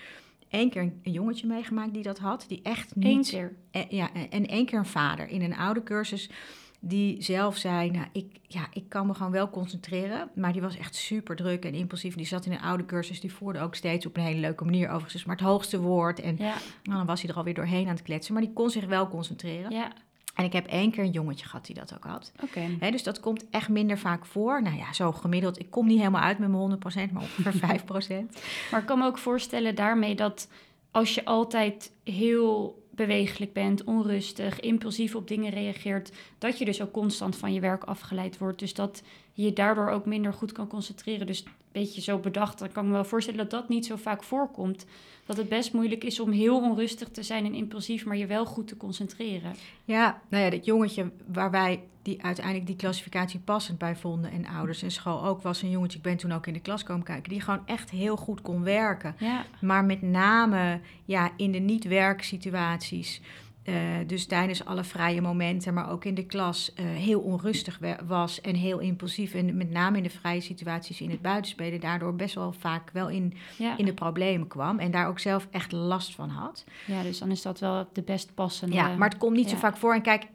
één 0.49 0.71
keer 0.71 0.83
een, 0.83 1.12
jongetje 1.12 1.47
meegemaakt 1.47 1.95
die 1.95 2.02
dat 2.02 2.19
had. 2.19 2.45
Die 2.49 2.61
echt 2.62 2.97
niet. 2.97 3.33
Eén 3.33 3.50
keer. 3.71 3.87
Ja, 3.88 4.11
en 4.31 4.47
één 4.47 4.66
keer 4.66 4.78
een 4.78 4.87
vader 4.87 5.28
in 5.28 5.43
een 5.43 5.57
oude 5.57 5.83
cursus 5.83 6.31
die 6.80 7.23
zelf 7.23 7.56
zei, 7.56 7.90
nou, 7.90 8.06
ik, 8.12 8.26
ja, 8.42 8.66
ik 8.73 8.88
kan 8.88 9.06
me 9.06 9.14
gewoon 9.14 9.33
wel 9.33 9.50
concentreren. 9.50 10.30
Maar 10.35 10.52
die 10.52 10.62
was 10.62 10.76
echt 10.76 10.95
super 10.95 11.37
druk 11.37 11.64
en 11.64 11.75
impulsief. 11.75 12.14
Die 12.14 12.26
zat 12.26 12.47
in 12.47 12.52
een 12.52 12.61
oude 12.61 12.85
cursus, 12.85 13.21
die 13.21 13.33
voerde 13.33 13.61
ook 13.61 13.75
steeds 13.75 14.06
op 14.06 14.16
een 14.16 14.23
hele 14.23 14.40
leuke 14.40 14.64
manier 14.64 14.88
overigens. 14.90 15.25
Maar 15.25 15.37
het 15.37 15.45
hoogste 15.45 15.80
woord. 15.80 16.21
En 16.21 16.37
ja. 16.38 16.54
nou, 16.83 16.97
dan 16.97 17.06
was 17.06 17.21
hij 17.21 17.30
er 17.30 17.37
alweer 17.37 17.54
doorheen 17.54 17.87
aan 17.87 17.95
het 17.95 18.02
kletsen. 18.02 18.35
Maar 18.35 18.42
die 18.42 18.52
kon 18.52 18.71
zich 18.71 18.87
wel 18.87 19.09
concentreren. 19.09 19.71
Ja. 19.71 19.92
En 20.35 20.45
ik 20.45 20.52
heb 20.52 20.66
één 20.66 20.90
keer 20.90 21.04
een 21.04 21.11
jongetje 21.11 21.47
gehad 21.47 21.66
die 21.66 21.75
dat 21.75 21.95
ook 21.95 22.04
had. 22.04 22.33
Dus 22.78 23.02
dat 23.02 23.21
komt 23.21 23.50
echt 23.50 23.68
minder 23.68 23.99
vaak 23.99 24.26
voor. 24.26 24.62
Nou 24.62 24.76
ja, 24.76 24.92
zo 24.92 25.12
gemiddeld. 25.12 25.59
Ik 25.59 25.71
kom 25.71 25.87
niet 25.87 25.99
helemaal 25.99 26.23
uit 26.23 26.38
met 26.38 26.49
mijn 26.50 26.78
100%, 27.09 27.12
maar 27.12 27.23
ongeveer 27.23 27.80
5%. 28.30 28.40
Maar 28.71 28.80
ik 28.80 28.87
kan 28.87 28.99
me 28.99 29.06
ook 29.06 29.18
voorstellen 29.18 29.75
daarmee 29.75 30.14
dat 30.14 30.49
als 30.90 31.14
je 31.14 31.25
altijd 31.25 31.92
heel 32.04 32.78
bewegelijk 32.96 33.52
bent, 33.52 33.84
onrustig, 33.84 34.60
impulsief 34.60 35.14
op 35.14 35.28
dingen 35.28 35.50
reageert, 35.50 36.12
dat 36.38 36.58
je 36.58 36.64
dus 36.64 36.82
ook 36.82 36.92
constant 36.92 37.36
van 37.36 37.52
je 37.52 37.60
werk 37.60 37.84
afgeleid 37.84 38.38
wordt. 38.38 38.58
Dus 38.58 38.74
dat 38.74 39.02
je 39.37 39.52
daardoor 39.52 39.88
ook 39.88 40.07
minder 40.07 40.33
goed 40.33 40.52
kan 40.52 40.66
concentreren. 40.66 41.26
Dus 41.26 41.45
een 41.45 41.52
beetje 41.73 42.00
zo 42.00 42.19
bedacht, 42.19 42.59
dan 42.59 42.73
kan 42.73 42.83
ik 42.83 42.88
me 42.88 42.95
wel 42.95 43.05
voorstellen 43.05 43.40
dat 43.40 43.50
dat 43.50 43.69
niet 43.69 43.87
zo 43.87 43.97
vaak 43.97 44.23
voorkomt. 44.23 44.87
Dat 45.26 45.37
het 45.37 45.49
best 45.49 45.73
moeilijk 45.73 46.05
is 46.05 46.21
om 46.21 46.31
heel 46.31 46.61
onrustig 46.61 47.09
te 47.09 47.23
zijn 47.23 47.45
en 47.45 47.55
impulsief, 47.55 48.05
maar 48.05 48.16
je 48.16 48.26
wel 48.26 48.47
goed 48.47 48.69
te 48.69 48.76
concentreren. 48.76 49.55
Ja, 49.85 50.21
nou 50.28 50.45
ja, 50.45 50.50
dat 50.50 50.64
jongetje 50.64 51.11
waar 51.26 51.50
wij 51.50 51.83
die 52.02 52.23
uiteindelijk 52.23 52.66
die 52.66 52.76
klassificatie 52.76 53.40
passend 53.40 53.78
bij 53.78 53.97
vonden 53.97 54.31
en 54.31 54.47
ouders 54.47 54.83
en 54.83 54.90
school 54.90 55.25
ook 55.25 55.43
was 55.43 55.62
een 55.62 55.71
jongetje, 55.71 55.99
ik 55.99 56.05
ben 56.05 56.16
toen 56.16 56.33
ook 56.33 56.47
in 56.47 56.52
de 56.52 56.61
klas 56.61 56.83
komen 56.83 57.05
kijken, 57.05 57.31
die 57.31 57.40
gewoon 57.40 57.66
echt 57.66 57.90
heel 57.90 58.16
goed 58.16 58.40
kon 58.40 58.62
werken. 58.62 59.14
Ja. 59.19 59.45
Maar 59.61 59.85
met 59.85 60.02
name 60.02 60.81
ja, 61.05 61.31
in 61.37 61.52
de 61.52 61.59
niet-werksituaties. 61.59 63.21
Uh, 63.68 63.75
dus 64.06 64.26
tijdens 64.26 64.64
alle 64.64 64.85
vrije 64.85 65.20
momenten, 65.20 65.75
maar 65.75 65.90
ook 65.90 66.04
in 66.04 66.14
de 66.14 66.26
klas, 66.26 66.73
uh, 66.80 66.87
heel 66.87 67.20
onrustig 67.20 67.78
was 68.06 68.40
en 68.40 68.54
heel 68.54 68.78
impulsief. 68.78 69.35
En 69.35 69.56
met 69.56 69.70
name 69.70 69.96
in 69.96 70.02
de 70.02 70.11
vrije 70.11 70.40
situaties 70.40 71.00
in 71.00 71.11
het 71.11 71.23
buitenspelen, 71.23 71.80
daardoor 71.80 72.14
best 72.14 72.35
wel 72.35 72.52
vaak 72.52 72.90
wel 72.92 73.08
in, 73.08 73.32
Ja. 73.58 73.76
in 73.78 73.85
de 73.85 73.94
problemen 73.94 74.46
kwam. 74.49 74.78
En 74.78 74.90
daar 74.90 75.08
ook 75.08 75.18
zelf 75.18 75.49
echt 75.50 75.73
last 75.73 76.14
van 76.14 76.28
had. 76.28 76.64
ja, 76.87 77.02
dus 77.02 77.18
dan 77.18 77.30
is 77.30 77.42
dat 77.42 77.61
wel 77.61 77.88
de 77.92 78.02
best 78.02 78.35
passende. 78.35 78.75
Ja, 78.75 78.96
maar 78.96 79.08
het 79.08 79.18
komt 79.18 79.37
niet 79.37 79.50
zo 79.50 79.56
vaak 79.56 79.76
voor. 79.76 79.94
En 79.94 80.02
kijk, 80.02 80.26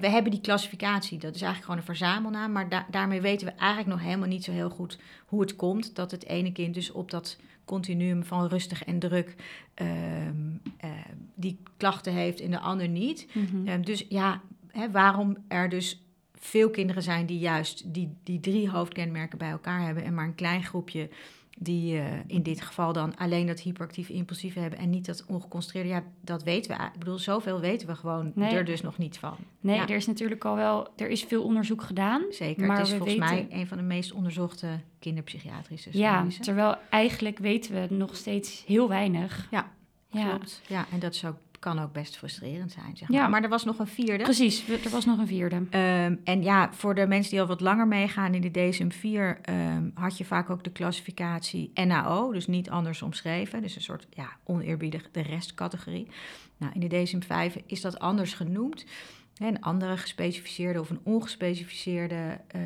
we 0.00 0.08
hebben 0.08 0.30
die 0.30 0.40
klassificatie, 0.40 1.18
dat 1.18 1.34
is 1.34 1.42
eigenlijk 1.42 1.64
gewoon 1.64 1.78
een 1.78 1.96
verzamelnaam. 1.96 2.52
Maar 2.52 2.68
da- 2.68 2.86
daarmee 2.90 3.20
weten 3.20 3.46
we 3.46 3.52
eigenlijk 3.52 3.88
nog 3.90 4.00
helemaal 4.00 4.28
niet 4.28 4.44
zo 4.44 4.52
heel 4.52 4.70
goed 4.70 4.98
hoe 5.26 5.40
het 5.40 5.56
komt 5.56 5.94
dat 5.96 6.10
het 6.10 6.26
ene 6.26 6.52
kind 6.52 6.74
dus 6.74 6.92
op 6.92 7.10
dat 7.10 7.38
continuum 7.68 8.24
van 8.24 8.46
rustig 8.46 8.84
en 8.84 8.98
druk 8.98 9.34
ehm, 9.74 9.88
eh, 10.76 10.90
die 11.34 11.58
klachten 11.76 12.12
heeft 12.12 12.40
en 12.40 12.50
de 12.50 12.58
ander 12.58 12.88
niet. 12.88 13.26
Mhm. 13.34 13.68
Ehm, 13.68 13.82
dus 13.82 14.06
ja, 14.08 14.40
hè, 14.70 14.90
waarom 14.90 15.36
er 15.48 15.68
dus 15.68 16.02
veel 16.34 16.70
kinderen 16.70 17.02
zijn 17.02 17.26
die 17.26 17.38
juist 17.38 17.94
die, 17.94 18.16
die 18.22 18.40
drie 18.40 18.70
hoofdkenmerken 18.70 19.38
bij 19.38 19.50
elkaar 19.50 19.82
hebben 19.82 20.04
en 20.04 20.14
maar 20.14 20.24
een 20.24 20.34
klein 20.34 20.64
groepje 20.64 21.08
die 21.60 21.98
eh, 21.98 22.04
in 22.26 22.42
dit 22.42 22.60
geval 22.60 22.92
dan 22.92 23.16
alleen 23.16 23.46
dat 23.46 23.60
hyperactieve 23.60 24.12
impulsieve 24.12 24.58
hebben 24.60 24.78
en 24.78 24.90
niet 24.90 25.06
dat 25.06 25.24
ongeconcentreerde. 25.28 25.88
Ja, 25.88 26.02
dat 26.20 26.42
weten 26.42 26.76
we. 26.76 26.82
Ik 26.84 26.98
bedoel, 26.98 27.18
zoveel 27.18 27.60
weten 27.60 27.86
we 27.88 27.94
gewoon 27.94 28.32
Nee. 28.34 28.54
er 28.54 28.64
dus 28.64 28.80
nog 28.82 28.98
niet 28.98 29.18
van. 29.18 29.36
Nee, 29.60 29.76
Ja. 29.76 29.82
er 29.88 29.96
is 29.96 30.06
natuurlijk 30.06 30.44
al 30.44 30.56
wel, 30.56 30.88
er 30.96 31.08
is 31.08 31.22
veel 31.24 31.42
onderzoek 31.42 31.82
gedaan. 31.82 32.22
Zeker. 32.30 32.66
Maar 32.66 32.76
het 32.76 32.86
is 32.86 32.92
we 32.92 32.98
volgens 32.98 33.18
weten- 33.30 33.46
mij 33.50 33.60
een 33.60 33.66
van 33.66 33.76
de 33.76 33.82
meest 33.82 34.12
onderzochte 34.12 34.68
kinderpsychiatrische 34.98 35.98
Ja, 35.98 36.10
stoornissen. 36.12 36.44
terwijl 36.44 36.76
eigenlijk 36.90 37.38
weten 37.38 37.74
we 37.74 37.94
nog 37.94 38.16
steeds 38.16 38.64
heel 38.66 38.88
weinig. 38.88 39.46
Ja, 39.50 39.70
Ja, 40.10 40.28
Klopt. 40.28 40.60
Ja, 40.68 40.86
en 40.92 40.98
dat 40.98 41.14
is 41.14 41.24
ook, 41.24 41.36
kan 41.58 41.78
ook 41.78 41.92
best 41.92 42.16
frustrerend 42.16 42.72
zijn. 42.72 42.96
Zeg 42.96 43.08
Ja. 43.08 43.20
maar. 43.20 43.30
maar 43.30 43.42
er 43.42 43.48
was 43.48 43.64
nog 43.64 43.78
een 43.78 43.86
vierde. 43.86 44.24
precies. 44.24 44.68
Er 44.68 44.90
was 44.90 45.04
nog 45.04 45.18
een 45.18 45.26
vierde. 45.26 45.62
Ehm, 45.70 46.16
en 46.24 46.42
ja, 46.42 46.72
voor 46.72 46.94
de 46.94 47.06
mensen 47.06 47.30
die 47.30 47.40
al 47.40 47.46
wat 47.46 47.60
langer 47.60 47.86
meegaan 47.88 48.34
in 48.34 48.40
de 48.40 48.50
DSM-4 48.50 49.40
ehm, 49.42 49.90
had 49.94 50.18
je 50.18 50.24
vaak 50.24 50.50
ook 50.50 50.64
de 50.64 50.70
klassificatie 50.72 51.70
NAO, 51.74 52.32
dus 52.32 52.46
niet 52.46 52.70
anders 52.70 53.02
omschreven. 53.02 53.62
Dus 53.62 53.76
een 53.76 53.82
soort 53.82 54.06
ja, 54.10 54.28
oneerbiedig 54.44 55.08
de 55.12 55.20
restcategorie. 55.22 56.08
Nou, 56.56 56.72
in 56.78 56.88
de 56.88 57.04
DSM-5 57.04 57.56
is 57.66 57.80
dat 57.80 57.98
anders 57.98 58.34
genoemd. 58.34 58.84
Een 59.38 59.60
andere 59.60 59.96
gespecificeerde 59.96 60.80
of 60.80 60.90
een 60.90 61.00
ongespecificeerde 61.02 62.40
eh, 62.48 62.60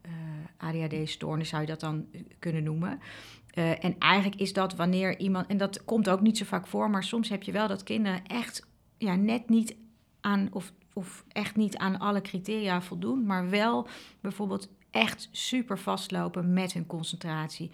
eh, 0.00 0.10
ADHD-stoornis 0.56 1.48
zou 1.48 1.62
je 1.62 1.68
dat 1.68 1.80
dan 1.80 2.06
eh, 2.12 2.20
kunnen 2.38 2.62
noemen. 2.62 3.00
Eh, 3.58 3.84
en 3.84 3.98
eigenlijk 3.98 4.40
is 4.40 4.52
dat 4.52 4.74
wanneer 4.74 5.18
iemand, 5.18 5.46
en 5.46 5.56
dat 5.56 5.84
komt 5.84 6.08
ook 6.08 6.20
niet 6.20 6.38
zo 6.38 6.44
vaak 6.44 6.66
voor, 6.66 6.90
maar 6.90 7.04
soms 7.04 7.28
heb 7.28 7.42
je 7.42 7.52
wel 7.52 7.68
dat 7.68 7.82
kinderen 7.82 8.26
echt 8.26 8.66
ja, 8.98 9.14
net 9.14 9.48
niet 9.48 9.76
aan, 10.20 10.48
of, 10.52 10.72
of 10.92 11.24
echt 11.28 11.56
niet 11.56 11.76
aan 11.76 11.98
alle 11.98 12.20
criteria 12.20 12.82
voldoen, 12.82 13.26
maar 13.26 13.50
wel 13.50 13.88
bijvoorbeeld 14.20 14.68
echt 14.90 15.28
super 15.32 15.78
vastlopen 15.78 16.52
met 16.52 16.72
hun 16.72 16.86
concentratie. 16.86 17.70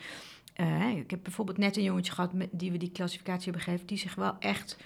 Eh, 0.54 0.96
ik 0.96 1.10
heb 1.10 1.22
bijvoorbeeld 1.22 1.58
net 1.58 1.76
een 1.76 1.82
jongetje 1.82 2.12
gehad 2.12 2.32
met, 2.32 2.48
die 2.52 2.72
we 2.72 2.78
die 2.78 2.90
klassificatie 2.90 3.44
hebben 3.44 3.62
gegeven, 3.62 3.86
die 3.86 3.98
zich 3.98 4.14
wel 4.14 4.36
echt, 4.38 4.76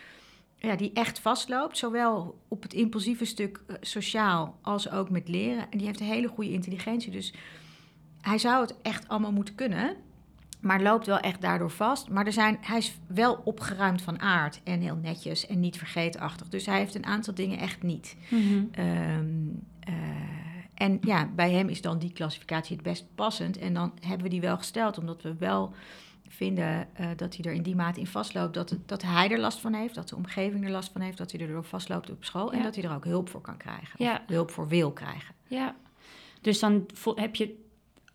ja, 0.57 0.77
die 0.77 0.93
echt 0.93 1.19
vastloopt, 1.19 1.79
zowel 1.79 2.39
op 2.49 2.63
het 2.63 2.73
impulsieve 2.73 3.25
stuk 3.25 3.61
eh, 3.67 3.77
sociaal 3.81 4.59
als 4.63 4.91
ook 4.91 5.11
met 5.11 5.29
leren. 5.29 5.71
En 5.71 5.79
die 5.79 5.87
heeft 5.87 6.01
een 6.01 6.07
hele 6.07 6.29
goede 6.29 6.53
intelligentie, 6.53 7.13
dus 7.13 7.35
hij 8.21 8.39
zou 8.39 8.61
het 8.61 8.75
echt 8.83 9.09
allemaal 9.09 9.33
moeten 9.33 9.55
kunnen. 9.55 9.97
Maar 10.61 10.83
loopt 10.83 11.07
wel 11.07 11.19
echt 11.19 11.41
daardoor 11.41 11.71
vast. 11.71 12.09
Maar 12.09 12.27
er 12.27 12.33
zijn, 12.33 12.59
hij 12.61 12.79
is 12.79 12.99
wel 13.07 13.41
opgeruimd 13.45 14.03
van 14.03 14.21
aard 14.21 14.61
en 14.65 14.81
heel 14.81 14.97
netjes 14.97 15.47
en 15.47 15.61
niet 15.61 15.79
vergeetachtig. 15.79 16.49
Dus 16.49 16.67
hij 16.67 16.79
heeft 16.79 16.95
een 16.95 17.07
aantal 17.07 17.35
dingen 17.35 17.59
echt 17.59 17.83
niet. 17.83 18.17
Mhm. 18.31 18.65
Ehm, 18.71 19.27
eh, 19.81 19.95
en 20.75 20.99
ja, 21.01 21.31
bij 21.35 21.53
hem 21.53 21.69
is 21.69 21.81
dan 21.81 21.99
die 21.99 22.13
klassificatie 22.13 22.77
het 22.77 22.85
best 22.85 23.05
passend. 23.15 23.59
En 23.59 23.75
dan 23.75 23.93
hebben 24.01 24.23
we 24.23 24.29
die 24.29 24.41
wel 24.41 24.57
gesteld, 24.57 24.99
omdat 24.99 25.23
we 25.23 25.35
wel 25.39 25.75
vinden 26.29 26.89
eh, 26.95 27.09
dat 27.17 27.37
hij 27.37 27.45
er 27.45 27.53
in 27.53 27.63
die 27.63 27.77
mate 27.77 28.01
in 28.01 28.07
vastloopt. 28.07 28.55
Dat, 28.55 28.77
dat 28.87 29.03
hij 29.03 29.31
er 29.31 29.39
last 29.39 29.61
van 29.61 29.75
heeft, 29.75 29.95
dat 29.95 30.09
de 30.09 30.17
omgeving 30.17 30.65
er 30.65 30.71
last 30.71 30.93
van 30.93 31.01
heeft, 31.01 31.19
dat 31.19 31.33
hij 31.33 31.41
erdoor 31.41 31.65
vastloopt 31.65 32.11
op 32.11 32.25
school. 32.25 32.53
En 32.53 32.63
dat 32.63 32.75
hij 32.75 32.85
er 32.85 32.95
ook 32.95 33.05
hulp 33.05 33.29
voor 33.29 33.41
kan 33.41 33.57
krijgen. 33.57 34.05
Ja. 34.05 34.13
Of 34.13 34.21
hulp 34.27 34.51
voor 34.51 34.69
wil 34.69 34.93
krijgen. 34.93 35.35
Ja, 35.47 35.75
dus 36.41 36.59
dan 36.59 36.87
heb 37.15 37.35
je 37.35 37.68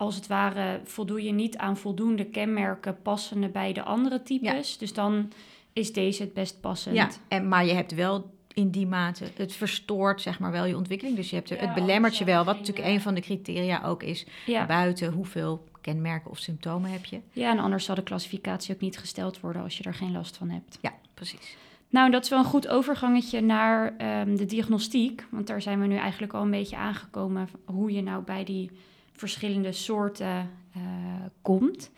als 0.03 0.15
het 0.15 0.27
ware 0.27 0.81
voldoe 0.83 1.23
je 1.23 1.31
niet 1.31 1.57
aan 1.57 1.77
voldoende 1.77 2.25
kenmerken 2.25 3.01
passende 3.01 3.49
bij 3.49 3.73
de 3.73 3.83
andere 3.83 4.23
types. 4.23 4.77
Dus 4.77 4.93
dan 4.93 5.31
is 5.73 5.93
deze 5.93 6.21
het 6.23 6.33
best 6.33 6.61
passend. 6.61 6.95
Ja, 6.95 7.09
en, 7.27 7.47
maar 7.47 7.65
je 7.65 7.73
hebt 7.73 7.93
wel 7.93 8.31
in 8.53 8.69
die 8.69 8.87
mate, 8.87 9.25
het 9.35 9.53
verstoort 9.53 10.21
zeg 10.21 10.39
maar 10.39 10.51
wel 10.51 10.65
je 10.65 10.77
ontwikkeling. 10.77 11.15
Dus 11.15 11.29
je 11.29 11.35
hebt 11.35 11.49
Ja, 11.49 11.55
het 11.55 11.73
belemmert 11.73 12.17
je 12.17 12.25
wel, 12.25 12.43
wat 12.43 12.57
natuurlijk 12.57 12.87
eh, 12.87 12.93
een 12.93 13.01
van 13.01 13.13
de 13.13 13.21
criteria 13.21 13.81
ook 13.85 14.03
is. 14.03 14.25
Ja. 14.45 14.65
Buiten 14.65 15.11
hoeveel 15.11 15.63
kenmerken 15.81 16.31
of 16.31 16.37
symptomen 16.37 16.91
heb 16.91 17.05
je. 17.05 17.19
ja, 17.31 17.51
en 17.51 17.59
anders 17.59 17.85
zal 17.85 17.95
de 17.95 18.03
klassificatie 18.03 18.75
ook 18.75 18.81
niet 18.81 18.97
gesteld 18.97 19.39
worden 19.39 19.61
als 19.61 19.77
je 19.77 19.83
er 19.83 19.93
geen 19.93 20.11
last 20.11 20.37
van 20.37 20.49
hebt. 20.49 20.77
Ja, 20.81 20.93
precies. 21.13 21.57
Nou, 21.89 22.11
dat 22.11 22.23
is 22.23 22.29
wel 22.29 22.39
een 22.39 22.45
goed 22.45 22.67
overgangetje 22.67 23.41
naar 23.41 23.93
ehm, 23.97 24.35
de 24.35 24.45
diagnostiek. 24.45 25.25
Want 25.29 25.47
daar 25.47 25.61
zijn 25.61 25.79
we 25.79 25.87
nu 25.87 25.95
eigenlijk 25.95 26.33
al 26.33 26.41
een 26.41 26.51
beetje 26.51 26.75
aangekomen. 26.75 27.49
Hoe 27.65 27.91
je 27.91 28.01
nou 28.01 28.23
bij 28.23 28.43
die 28.43 28.71
verschillende 29.13 29.71
soorten 29.71 30.49
eh, 30.73 30.81
komt. 31.41 31.91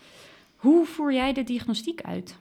Hoe 0.55 0.86
voer 0.86 1.13
jij 1.13 1.34
de 1.34 1.43
diagnostiek 1.43 2.01
uit? 2.01 2.36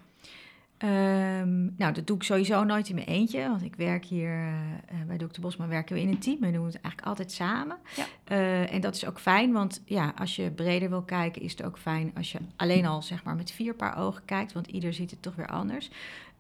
Ehm, 0.85 1.65
nou, 1.77 1.93
dat 1.93 2.07
doe 2.07 2.17
ik 2.17 2.23
sowieso 2.23 2.65
nooit 2.65 2.89
in 2.89 2.95
mijn 2.95 3.07
eentje, 3.07 3.49
want 3.49 3.63
ik 3.63 3.77
werk 3.77 4.05
hier 4.05 4.39
uh, 4.39 5.07
bij 5.07 5.17
Dr. 5.17 5.41
Bosma 5.41 5.67
werken 5.69 5.95
we 5.95 6.01
in 6.01 6.09
een 6.09 6.19
team. 6.19 6.41
We 6.41 6.51
doen 6.51 6.65
het 6.65 6.81
eigenlijk 6.81 7.07
altijd 7.07 7.33
samen. 7.33 7.77
Ja. 7.97 8.07
Uh, 8.29 8.73
en 8.73 8.81
dat 8.81 8.95
is 8.95 9.07
ook 9.07 9.21
fijn, 9.21 9.53
want 9.53 9.83
ja, 9.85 10.13
als 10.19 10.37
je 10.37 10.51
breder 10.51 10.89
wil 10.89 11.03
kijken, 11.03 11.43
is 11.43 11.51
het 11.51 11.63
ook 11.63 11.79
fijn 11.79 12.13
als 12.17 12.33
je 12.33 12.39
alleen 12.57 12.87
al 12.87 13.03
zeg 13.03 13.25
maar 13.25 13.37
met 13.37 13.51
vier 13.51 13.75
paar 13.75 13.99
ogen 13.99 14.25
kijkt, 14.25 14.53
want 14.53 14.67
ieder 14.67 14.93
ziet 14.93 15.11
het 15.11 15.23
toch 15.23 15.35
weer 15.35 15.49
anders. 15.49 15.91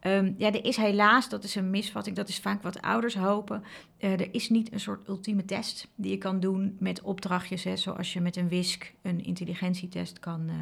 Um, 0.06 0.34
ja, 0.38 0.52
er 0.52 0.64
is 0.64 0.76
helaas, 0.76 1.28
dat 1.28 1.44
is 1.44 1.54
een 1.54 1.70
misvatting, 1.70 2.16
dat 2.16 2.28
is 2.28 2.38
vaak 2.38 2.62
wat 2.62 2.82
ouders 2.82 3.14
hopen. 3.14 3.64
Uh, 3.98 4.12
er 4.12 4.34
is 4.34 4.48
niet 4.48 4.72
een 4.72 4.80
soort 4.80 5.08
ultieme 5.08 5.44
test 5.44 5.88
die 5.94 6.10
je 6.10 6.18
kan 6.18 6.40
doen 6.40 6.76
met 6.78 7.02
opdrachtjes, 7.02 7.64
hè, 7.64 7.76
zoals 7.76 8.12
je 8.12 8.20
met 8.20 8.36
een 8.36 8.48
WISC 8.48 8.92
een 9.02 9.24
intelligentietest 9.24 10.18
kan, 10.18 10.48
uh, 10.48 10.54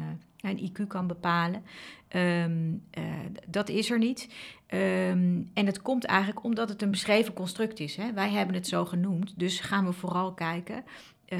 een 0.51 0.71
IQ 0.71 0.87
kan 0.87 1.07
bepalen. 1.07 1.63
Um, 2.15 2.83
uh, 2.97 3.03
dat 3.47 3.69
is 3.69 3.91
er 3.91 3.97
niet. 3.97 4.29
Um, 4.73 5.49
en 5.53 5.65
het 5.65 5.81
komt 5.81 6.03
eigenlijk 6.03 6.43
omdat 6.43 6.69
het 6.69 6.81
een 6.81 6.91
beschreven 6.91 7.33
construct 7.33 7.79
is. 7.79 7.95
Hè. 7.95 8.13
Wij 8.13 8.29
hebben 8.29 8.55
het 8.55 8.67
zo 8.67 8.85
genoemd, 8.85 9.33
dus 9.39 9.59
gaan 9.59 9.85
we 9.85 9.93
vooral 9.93 10.33
kijken 10.33 10.83
uh, 11.33 11.39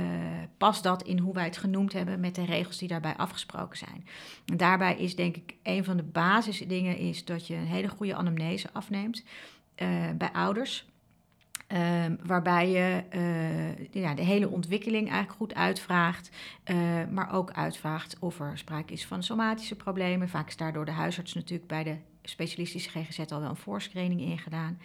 past 0.57 0.83
dat 0.83 1.03
in 1.03 1.19
hoe 1.19 1.33
wij 1.33 1.43
het 1.43 1.57
genoemd 1.57 1.93
hebben 1.93 2.19
met 2.19 2.35
de 2.35 2.45
regels 2.45 2.77
die 2.77 2.87
daarbij 2.87 3.15
afgesproken 3.15 3.77
zijn. 3.77 4.07
En 4.45 4.57
daarbij 4.57 4.95
is 4.95 5.15
denk 5.15 5.35
ik 5.35 5.55
een 5.63 5.83
van 5.83 5.97
de 5.97 6.03
basisdingen 6.03 6.97
is 6.97 7.25
dat 7.25 7.47
je 7.47 7.55
een 7.55 7.65
hele 7.65 7.87
goede 7.87 8.15
anamnese 8.15 8.69
afneemt 8.73 9.23
uh, 9.75 9.87
bij 10.17 10.31
ouders. 10.31 10.85
Uh, 11.67 12.05
waarbij 12.23 12.69
je 12.69 13.03
uh, 13.15 14.03
ja, 14.03 14.13
de 14.13 14.23
hele 14.23 14.49
ontwikkeling 14.49 15.09
eigenlijk 15.09 15.37
goed 15.37 15.55
uitvraagt, 15.55 16.29
maar 17.11 17.33
ook 17.33 17.51
uitvraagt 17.51 18.19
of 18.19 18.39
er 18.39 18.57
sprake 18.57 18.93
is 18.93 19.05
van 19.05 19.23
somatische 19.23 19.75
problemen. 19.75 20.29
Vaak 20.29 20.47
is 20.47 20.57
daardoor 20.57 20.85
de 20.85 20.91
huisarts 20.91 21.33
natuurlijk 21.33 21.67
bij 21.67 21.83
de 21.83 21.97
specialistische 22.23 22.89
GGZ 22.89 23.19
al 23.19 23.39
wel 23.39 23.49
een 23.49 23.55
voorscreening 23.55 24.21
ingedaan. 24.21 24.79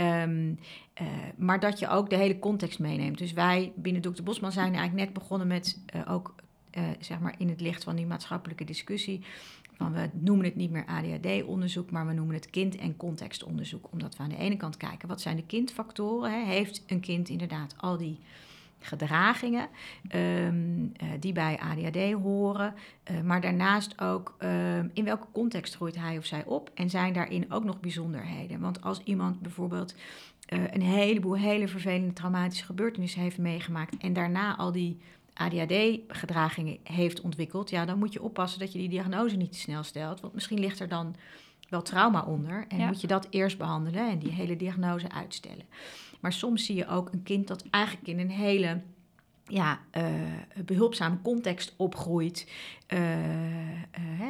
Um, 0.00 0.58
uh, 1.00 1.06
maar 1.36 1.60
dat 1.60 1.78
je 1.78 1.88
ook 1.88 2.10
de 2.10 2.16
hele 2.16 2.38
context 2.38 2.78
meeneemt. 2.78 3.18
Dus 3.18 3.32
wij 3.32 3.72
binnen 3.76 4.02
Dr. 4.02 4.22
Bosman 4.22 4.52
zijn 4.52 4.74
eigenlijk 4.74 5.04
net 5.04 5.12
begonnen 5.12 5.46
met 5.46 5.78
uh, 5.96 6.12
ook 6.12 6.34
uh, 6.78 6.84
zeg 7.00 7.20
maar 7.20 7.34
in 7.38 7.48
het 7.48 7.60
licht 7.60 7.84
van 7.84 7.96
die 7.96 8.06
maatschappelijke 8.06 8.64
discussie. 8.64 9.24
Van 9.76 9.92
we 9.92 10.10
noemen 10.12 10.44
het 10.44 10.56
niet 10.56 10.70
meer 10.70 10.86
ADHD-onderzoek, 10.86 11.90
maar 11.90 12.06
we 12.06 12.12
noemen 12.12 12.34
het 12.34 12.50
kind- 12.50 12.76
en 12.76 12.96
contextonderzoek. 12.96 13.88
Omdat 13.92 14.16
we 14.16 14.22
aan 14.22 14.28
de 14.28 14.36
ene 14.36 14.56
kant 14.56 14.76
kijken 14.76 15.08
wat 15.08 15.20
zijn 15.20 15.36
de 15.36 15.46
kindfactoren. 15.46 16.30
Hè? 16.30 16.44
Heeft 16.44 16.82
een 16.86 17.00
kind 17.00 17.28
inderdaad 17.28 17.74
al 17.76 17.96
die 17.96 18.18
gedragingen 18.84 19.68
um, 20.14 20.92
uh, 21.02 21.08
die 21.20 21.32
bij 21.32 21.58
ADHD 21.60 22.12
horen. 22.12 22.74
Uh, 23.10 23.20
maar 23.20 23.40
daarnaast 23.40 24.00
ook 24.00 24.36
um, 24.38 24.90
in 24.94 25.04
welke 25.04 25.26
context 25.32 25.74
groeit 25.74 25.96
hij 25.96 26.18
of 26.18 26.24
zij 26.24 26.44
op 26.44 26.70
en 26.74 26.90
zijn 26.90 27.12
daarin 27.12 27.52
ook 27.52 27.64
nog 27.64 27.80
bijzonderheden. 27.80 28.60
Want 28.60 28.82
als 28.82 29.00
iemand 29.04 29.40
bijvoorbeeld 29.40 29.94
uh, 30.48 30.62
een 30.72 30.82
heleboel 30.82 31.36
hele 31.36 31.68
vervelende 31.68 32.12
traumatische 32.12 32.64
gebeurtenissen 32.64 33.20
heeft 33.20 33.38
meegemaakt 33.38 33.96
en 33.96 34.12
daarna 34.12 34.56
al 34.56 34.72
die 34.72 35.00
ADHD-gedragingen 35.34 36.78
heeft 36.82 37.20
ontwikkeld, 37.20 37.70
ja, 37.70 37.84
dan 37.84 37.98
moet 37.98 38.12
je 38.12 38.22
oppassen 38.22 38.60
dat 38.60 38.72
je 38.72 38.78
die 38.78 38.88
diagnose 38.88 39.36
niet 39.36 39.52
te 39.52 39.58
snel 39.58 39.82
stelt. 39.82 40.20
Want 40.20 40.34
misschien 40.34 40.60
ligt 40.60 40.80
er 40.80 40.88
dan 40.88 41.16
wel 41.68 41.82
trauma 41.82 42.22
onder 42.22 42.64
en 42.68 42.78
ja. 42.78 42.86
moet 42.86 43.00
je 43.00 43.06
dat 43.06 43.26
eerst 43.30 43.58
behandelen 43.58 44.10
en 44.10 44.18
die 44.18 44.32
hele 44.32 44.56
diagnose 44.56 45.10
uitstellen. 45.10 45.64
Maar 46.24 46.32
soms 46.32 46.64
zie 46.64 46.76
je 46.76 46.88
ook 46.88 47.12
een 47.12 47.22
kind 47.22 47.48
dat 47.48 47.64
eigenlijk 47.70 48.06
in 48.06 48.18
een 48.18 48.30
hele 48.30 48.80
ja, 49.46 49.80
uh, 49.96 50.04
behulpzame 50.64 51.16
context 51.22 51.74
opgroeit. 51.76 52.50
Uh, 52.88 53.70
uh, 53.70 53.78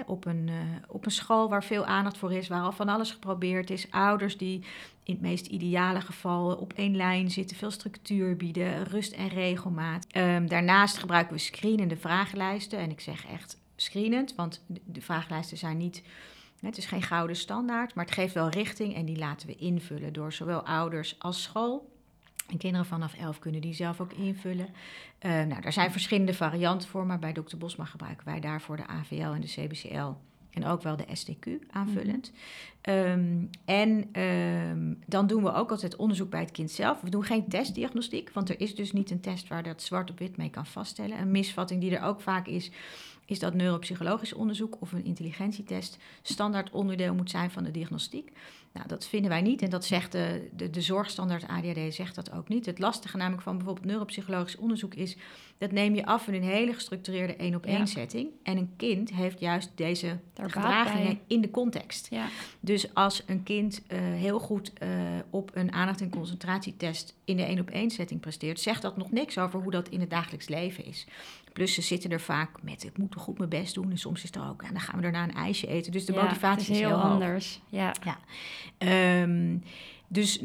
op, 0.07 0.25
een, 0.25 0.51
op 0.89 1.05
een 1.05 1.11
school 1.11 1.49
waar 1.49 1.65
veel 1.65 1.85
aandacht 1.85 2.19
voor 2.19 2.33
is, 2.33 2.49
waar 2.49 2.63
al 2.63 2.73
van 2.73 2.89
alles 2.89 3.11
geprobeerd 3.11 3.71
is. 3.71 3.91
Ouders 3.91 4.37
die 4.37 4.65
in 5.05 5.13
het 5.13 5.21
meest 5.21 5.47
ideale 5.47 6.01
geval 6.01 6.55
op 6.55 6.73
één 6.73 6.97
lijn 6.97 7.31
zitten, 7.31 7.57
veel 7.57 7.71
structuur 7.71 8.37
bieden, 8.37 8.85
rust 8.85 9.13
en 9.13 9.29
regelmaat. 9.29 10.07
Um, 10.17 10.49
daarnaast 10.49 10.99
gebruiken 10.99 11.35
we 11.35 11.41
screenende 11.41 11.97
vragenlijsten. 11.97 12.79
En 12.79 12.91
ik 12.91 13.01
zeg 13.01 13.27
echt 13.27 13.59
screenend, 13.77 14.35
want 14.35 14.63
de 14.85 15.01
vragenlijsten 15.01 15.59
zijn 15.59 15.77
niet. 15.77 16.03
Het 16.65 16.79
is 16.79 16.87
geen 16.87 17.03
gouden 17.03 17.37
standaard, 17.37 17.95
maar 17.95 18.05
het 18.05 18.15
geeft 18.15 18.35
wel 18.35 18.49
richting 18.49 18.95
en 18.95 19.05
die 19.05 19.19
laten 19.19 19.47
we 19.47 19.57
invullen 19.57 20.13
door 20.13 20.33
zowel 20.33 20.67
ouders 20.67 21.17
als 21.19 21.43
school. 21.43 21.93
En 22.49 22.59
kinderen 22.59 22.87
vanaf 22.87 23.15
11 23.15 23.39
kunnen 23.39 23.61
die 23.61 23.75
zelf 23.75 24.01
ook 24.01 24.13
invullen. 24.13 24.69
Uh, 25.21 25.31
nou, 25.31 25.61
daar 25.61 25.73
zijn 25.73 25.93
verschillende 25.93 26.35
varianten 26.35 26.89
voor, 26.89 27.07
maar 27.07 27.19
bij 27.19 27.33
Dr. 27.33 27.57
Bosma 27.57 27.85
gebruiken 27.85 28.27
wij 28.27 28.41
daarvoor 28.41 28.77
de 28.77 28.87
AVL 28.87 29.15
en 29.15 29.41
de 29.41 29.47
CBCL. 29.47 30.13
En 30.51 30.67
ook 30.67 30.83
wel 30.83 30.97
de 30.97 31.07
STQ 31.15 31.71
aanvullend. 31.71 32.33
Mm. 32.33 32.95
Um, 32.95 33.51
en 33.65 34.21
um, 34.23 34.99
dan 35.07 35.27
doen 35.27 35.43
we 35.43 35.53
ook 35.53 35.71
altijd 35.71 35.97
onderzoek 35.97 36.31
bij 36.31 36.41
het 36.41 36.51
kind 36.51 36.71
zelf. 36.71 37.01
We 37.01 37.11
doen 37.11 37.25
geen 37.25 37.49
testdiagnostiek, 37.49 38.31
want 38.31 38.49
er 38.49 38.61
is 38.61 38.75
dus 38.75 38.93
niet 38.93 39.11
een 39.11 39.21
test 39.21 39.49
waar 39.49 39.63
dat 39.63 39.83
zwart 39.83 40.11
op 40.11 40.19
wit 40.19 40.37
mee 40.37 40.51
kan 40.51 40.67
vaststellen. 40.67 41.19
Een 41.19 41.31
misvatting 41.31 41.81
die 41.81 41.97
er 41.97 42.05
ook 42.05 42.21
vaak 42.21 42.47
is, 42.47 42.71
is 43.27 43.39
dat 43.39 43.55
neuropsychologisch 43.55 44.33
onderzoek 44.33 44.77
of 44.81 44.93
een 44.93 45.05
intelligentietest 45.05 45.99
standaard 46.23 46.71
onderdeel 46.71 47.15
moet 47.15 47.31
zijn 47.31 47.51
van 47.51 47.65
de 47.65 47.71
diagnostiek. 47.71 48.33
Nou, 48.73 48.89
dat 48.89 49.07
vinden 49.07 49.31
wij 49.31 49.43
niet 49.43 49.63
en 49.63 49.71
dat 49.71 49.85
zegt 49.85 50.13
de, 50.13 50.49
de, 50.57 50.71
de 50.71 50.81
zorgstandaard 50.81 51.49
ADHD 51.49 51.95
zegt 51.95 52.15
dat 52.15 52.33
ook 52.33 52.49
niet. 52.49 52.67
Het 52.67 52.79
lastige 52.79 53.17
namelijk 53.17 53.43
van 53.43 53.57
bijvoorbeeld 53.57 53.87
neuropsychologisch 53.87 54.57
onderzoek 54.57 54.95
is, 54.95 55.17
dat 55.59 55.73
neem 55.73 55.95
je 55.95 56.07
af 56.07 56.27
in 56.27 56.35
een 56.35 56.49
hele 56.49 56.73
gestructureerde 56.73 57.37
één-op-één 57.37 57.79
ja. 57.79 57.87
setting. 57.87 58.29
En 58.43 58.57
een 58.57 58.73
kind 58.77 59.13
heeft 59.13 59.41
juist 59.41 59.71
deze 59.75 60.19
Daar 60.33 60.51
gedragingen 60.51 61.19
in 61.27 61.41
de 61.41 61.51
context. 61.51 62.07
Ja. 62.11 62.27
Dus 62.61 62.95
als 62.95 63.23
een 63.27 63.43
kind 63.43 63.83
uh, 63.89 63.99
heel 64.01 64.39
goed 64.39 64.73
uh, 64.83 64.89
op 65.31 65.51
een 65.55 65.73
aandacht- 65.73 66.01
en 66.01 66.11
concentratietest 66.11 67.15
in 67.25 67.37
de 67.37 67.43
één-op-één 67.43 67.91
setting 67.91 68.21
presteert, 68.21 68.61
zegt 68.61 68.83
dat 68.83 68.97
nog 68.97 69.11
niks 69.11 69.39
over 69.39 69.61
hoe 69.61 69.71
dat 69.71 69.89
in 69.89 70.01
het 70.01 70.11
dagelijks 70.11 70.49
leven 70.49 70.85
is. 70.85 71.07
Plus 71.53 71.75
ze 71.75 71.83
zitten 71.83 72.11
er 72.11 72.21
vaak 72.21 72.63
met, 72.63 72.85
ik 72.85 72.99
moet 72.99 73.11
toch 73.11 73.23
goed 73.23 73.39
mijn 73.39 73.51
best 73.51 73.75
doen. 73.75 73.91
En 73.91 73.99
soms 73.99 74.25
is 74.25 74.31
er 74.31 74.49
ook, 74.49 74.63
ja, 74.63 74.69
dan 74.69 74.81
gaan 74.81 74.97
we 74.97 75.03
daarna 75.03 75.23
een 75.23 75.35
ijsje 75.35 75.67
eten. 75.67 75.93
Dus 75.93 76.05
de 76.05 76.13
ja, 76.13 76.23
motivatie 76.23 76.73
is 76.73 76.81
heel, 76.81 76.91
hoog. 76.91 77.03
anders. 77.03 77.61
Ja. 77.69 77.95
ja. 78.05 78.19
Um, 79.23 79.63
dus 80.09 80.43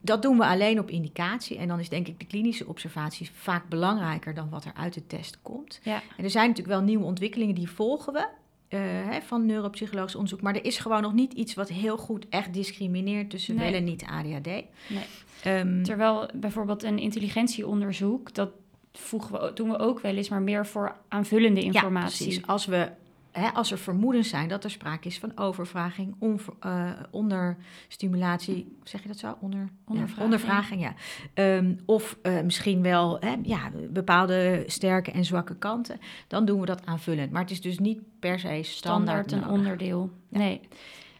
dat 0.00 0.22
doen 0.22 0.38
we 0.38 0.44
alleen 0.44 0.78
op 0.78 0.90
indicatie. 0.90 1.58
En 1.58 1.68
dan 1.68 1.80
is 1.80 1.88
denk 1.88 2.08
ik 2.08 2.18
de 2.18 2.26
klinische 2.26 2.66
observatie 2.66 3.30
vaak 3.34 3.68
belangrijker 3.68 4.34
dan 4.34 4.48
wat 4.48 4.64
er 4.64 4.72
uit 4.74 4.94
de 4.94 5.06
test 5.06 5.38
komt. 5.42 5.80
Ja. 5.82 6.02
En 6.16 6.24
er 6.24 6.30
zijn 6.30 6.48
natuurlijk 6.48 6.76
wel 6.76 6.86
nieuwe 6.86 7.04
ontwikkelingen, 7.04 7.54
die 7.54 7.70
volgen 7.70 8.12
we. 8.12 8.28
Uh, 8.68 8.80
hè, 8.82 9.20
van 9.20 9.46
neuropsychologisch 9.46 10.14
onderzoek. 10.14 10.40
Maar 10.40 10.54
er 10.54 10.64
is 10.64 10.78
gewoon 10.78 11.02
nog 11.02 11.12
niet 11.12 11.32
iets 11.32 11.54
wat 11.54 11.68
heel 11.68 11.96
goed 11.96 12.26
echt 12.28 12.52
discrimineert 12.54 13.30
tussen 13.30 13.54
nee. 13.54 13.70
wel 13.70 13.78
en 13.78 13.84
niet 13.84 14.04
ADHD. 14.04 14.46
Nee. 14.46 15.60
Um, 15.60 15.82
Terwijl 15.82 16.28
bijvoorbeeld 16.34 16.82
een 16.82 16.98
intelligentieonderzoek, 16.98 18.34
dat 18.34 18.50
voegen 18.92 19.40
we, 19.40 19.52
doen 19.54 19.70
we 19.70 19.78
ook 19.78 20.00
wel 20.00 20.16
eens, 20.16 20.28
maar 20.28 20.42
meer 20.42 20.66
voor 20.66 20.96
aanvullende 21.08 21.60
informatie. 21.60 22.24
Ja, 22.24 22.30
precies. 22.30 22.46
Als 22.46 22.66
we 22.66 22.90
Hè, 23.36 23.48
als 23.48 23.70
er 23.70 23.78
vermoedens 23.78 24.28
zijn 24.28 24.48
dat 24.48 24.64
er 24.64 24.70
sprake 24.70 25.08
is 25.08 25.18
van 25.18 25.32
overvraging, 25.36 26.14
onver, 26.18 26.54
uh, 26.66 26.90
onderstimulatie, 27.10 28.76
zeg 28.82 29.02
je 29.02 29.08
dat 29.08 29.18
zo? 29.18 29.36
Onder, 29.40 29.68
ondervraging. 29.84 30.18
Ja, 30.18 30.24
ondervraging, 30.24 30.94
ja. 31.34 31.56
Um, 31.56 31.78
of 31.86 32.18
uh, 32.22 32.40
misschien 32.40 32.82
wel 32.82 33.20
hè, 33.20 33.34
ja, 33.42 33.70
bepaalde 33.90 34.64
sterke 34.66 35.10
en 35.10 35.24
zwakke 35.24 35.56
kanten, 35.56 36.00
dan 36.26 36.44
doen 36.44 36.60
we 36.60 36.66
dat 36.66 36.86
aanvullend. 36.86 37.30
Maar 37.32 37.42
het 37.42 37.50
is 37.50 37.60
dus 37.60 37.78
niet 37.78 38.00
per 38.20 38.38
se 38.38 38.46
standaard, 38.46 38.70
standaard 38.70 39.32
een 39.32 39.38
nodig. 39.38 39.54
onderdeel. 39.54 40.10
Ja. 40.28 40.38
Nee. 40.38 40.60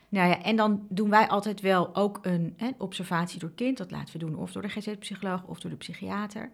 Nou 0.08 0.28
ja, 0.28 0.42
en 0.42 0.56
dan 0.56 0.86
doen 0.88 1.10
wij 1.10 1.28
altijd 1.28 1.60
wel 1.60 1.94
ook 1.94 2.18
een 2.22 2.54
hè, 2.56 2.70
observatie 2.78 3.38
door 3.40 3.52
kind. 3.54 3.78
Dat 3.78 3.90
laten 3.90 4.12
we 4.12 4.18
doen 4.18 4.36
of 4.36 4.52
door 4.52 4.62
de 4.62 4.68
GZ-psycholoog 4.68 5.44
of 5.44 5.60
door 5.60 5.70
de 5.70 5.76
psychiater. 5.76 6.50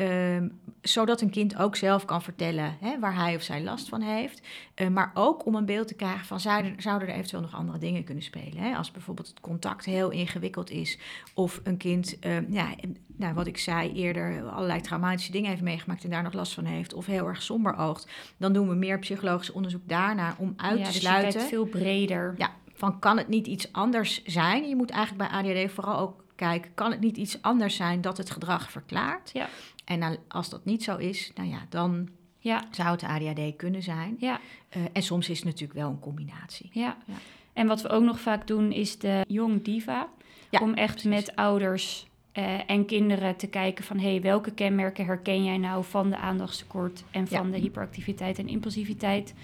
Um, 0.00 0.60
zodat 0.82 1.20
een 1.20 1.30
kind 1.30 1.56
ook 1.56 1.76
zelf 1.76 2.04
kan 2.04 2.22
vertellen 2.22 2.76
hè, 2.80 2.98
waar 2.98 3.14
hij 3.14 3.34
of 3.34 3.42
zij 3.42 3.62
last 3.62 3.88
van 3.88 4.00
heeft. 4.00 4.42
Uh, 4.76 4.88
maar 4.88 5.10
ook 5.14 5.46
om 5.46 5.54
een 5.54 5.64
beeld 5.64 5.88
te 5.88 5.94
krijgen 5.94 6.26
van 6.26 6.40
zouden, 6.40 6.74
zouden 6.82 7.08
er 7.08 7.14
eventueel 7.14 7.42
nog 7.42 7.54
andere 7.54 7.78
dingen 7.78 8.04
kunnen 8.04 8.22
spelen. 8.22 8.62
Hè? 8.62 8.76
Als 8.76 8.90
bijvoorbeeld 8.90 9.28
het 9.28 9.40
contact 9.40 9.84
heel 9.84 10.10
ingewikkeld 10.10 10.70
is. 10.70 10.98
Of 11.34 11.60
een 11.64 11.76
kind, 11.76 12.16
uh, 12.26 12.50
ja, 12.50 12.74
nou, 13.06 13.34
wat 13.34 13.46
ik 13.46 13.58
zei 13.58 13.92
eerder, 13.92 14.48
allerlei 14.48 14.80
traumatische 14.80 15.32
dingen 15.32 15.50
heeft 15.50 15.62
meegemaakt 15.62 16.04
en 16.04 16.10
daar 16.10 16.22
nog 16.22 16.32
last 16.32 16.54
van 16.54 16.64
heeft. 16.64 16.94
Of 16.94 17.06
heel 17.06 17.26
erg 17.26 17.42
somber 17.42 17.76
oogt. 17.76 18.08
Dan 18.36 18.52
doen 18.52 18.68
we 18.68 18.74
meer 18.74 18.98
psychologisch 18.98 19.50
onderzoek 19.50 19.88
daarna 19.88 20.34
om 20.38 20.54
uit 20.56 20.78
ja, 20.78 20.84
te 20.84 20.92
dus 20.92 21.00
sluiten. 21.00 21.40
Je 21.40 21.46
veel 21.46 21.66
breder. 21.66 22.34
Ja, 22.36 22.50
van 22.74 22.98
kan 22.98 23.16
het 23.16 23.28
niet 23.28 23.46
iets 23.46 23.72
anders 23.72 24.24
zijn? 24.24 24.68
Je 24.68 24.76
moet 24.76 24.90
eigenlijk 24.90 25.30
bij 25.30 25.38
ADHD 25.38 25.72
vooral 25.72 25.98
ook 25.98 26.24
kijken, 26.34 26.74
kan 26.74 26.90
het 26.90 27.00
niet 27.00 27.16
iets 27.16 27.42
anders 27.42 27.76
zijn 27.76 28.00
dat 28.00 28.16
het 28.16 28.30
gedrag 28.30 28.70
verklaart? 28.70 29.30
Ja. 29.32 29.48
En 29.88 30.18
als 30.28 30.48
dat 30.48 30.64
niet 30.64 30.82
zo 30.82 30.96
is, 30.96 31.30
nou 31.34 31.48
ja, 31.48 31.66
dan 31.68 32.08
ja. 32.38 32.64
zou 32.70 32.90
het 32.90 33.02
ADHD 33.02 33.56
kunnen 33.56 33.82
zijn. 33.82 34.16
Ja. 34.18 34.40
Uh, 34.76 34.82
en 34.92 35.02
soms 35.02 35.28
is 35.28 35.36
het 35.36 35.46
natuurlijk 35.46 35.78
wel 35.78 35.88
een 35.88 35.98
combinatie. 35.98 36.70
Ja. 36.72 36.96
ja. 37.06 37.14
En 37.52 37.66
wat 37.66 37.82
we 37.82 37.88
ook 37.88 38.02
nog 38.02 38.20
vaak 38.20 38.46
doen 38.46 38.72
is 38.72 38.98
de 38.98 39.24
Jong 39.28 39.62
Diva. 39.62 40.08
Ja, 40.50 40.60
om 40.60 40.74
echt 40.74 40.92
precies. 40.92 41.10
met 41.10 41.36
ouders 41.36 42.06
uh, 42.32 42.70
en 42.70 42.86
kinderen 42.86 43.36
te 43.36 43.46
kijken 43.46 43.84
van... 43.84 43.98
hé, 43.98 44.10
hey, 44.10 44.20
welke 44.20 44.50
kenmerken 44.50 45.06
herken 45.06 45.44
jij 45.44 45.58
nou 45.58 45.84
van 45.84 46.10
de 46.10 46.16
aandachtstekort... 46.16 47.04
en 47.10 47.28
van 47.28 47.50
de 47.50 47.58
hyperactiviteit 47.58 48.38
en 48.38 48.48
impulsiviteit... 48.48 49.34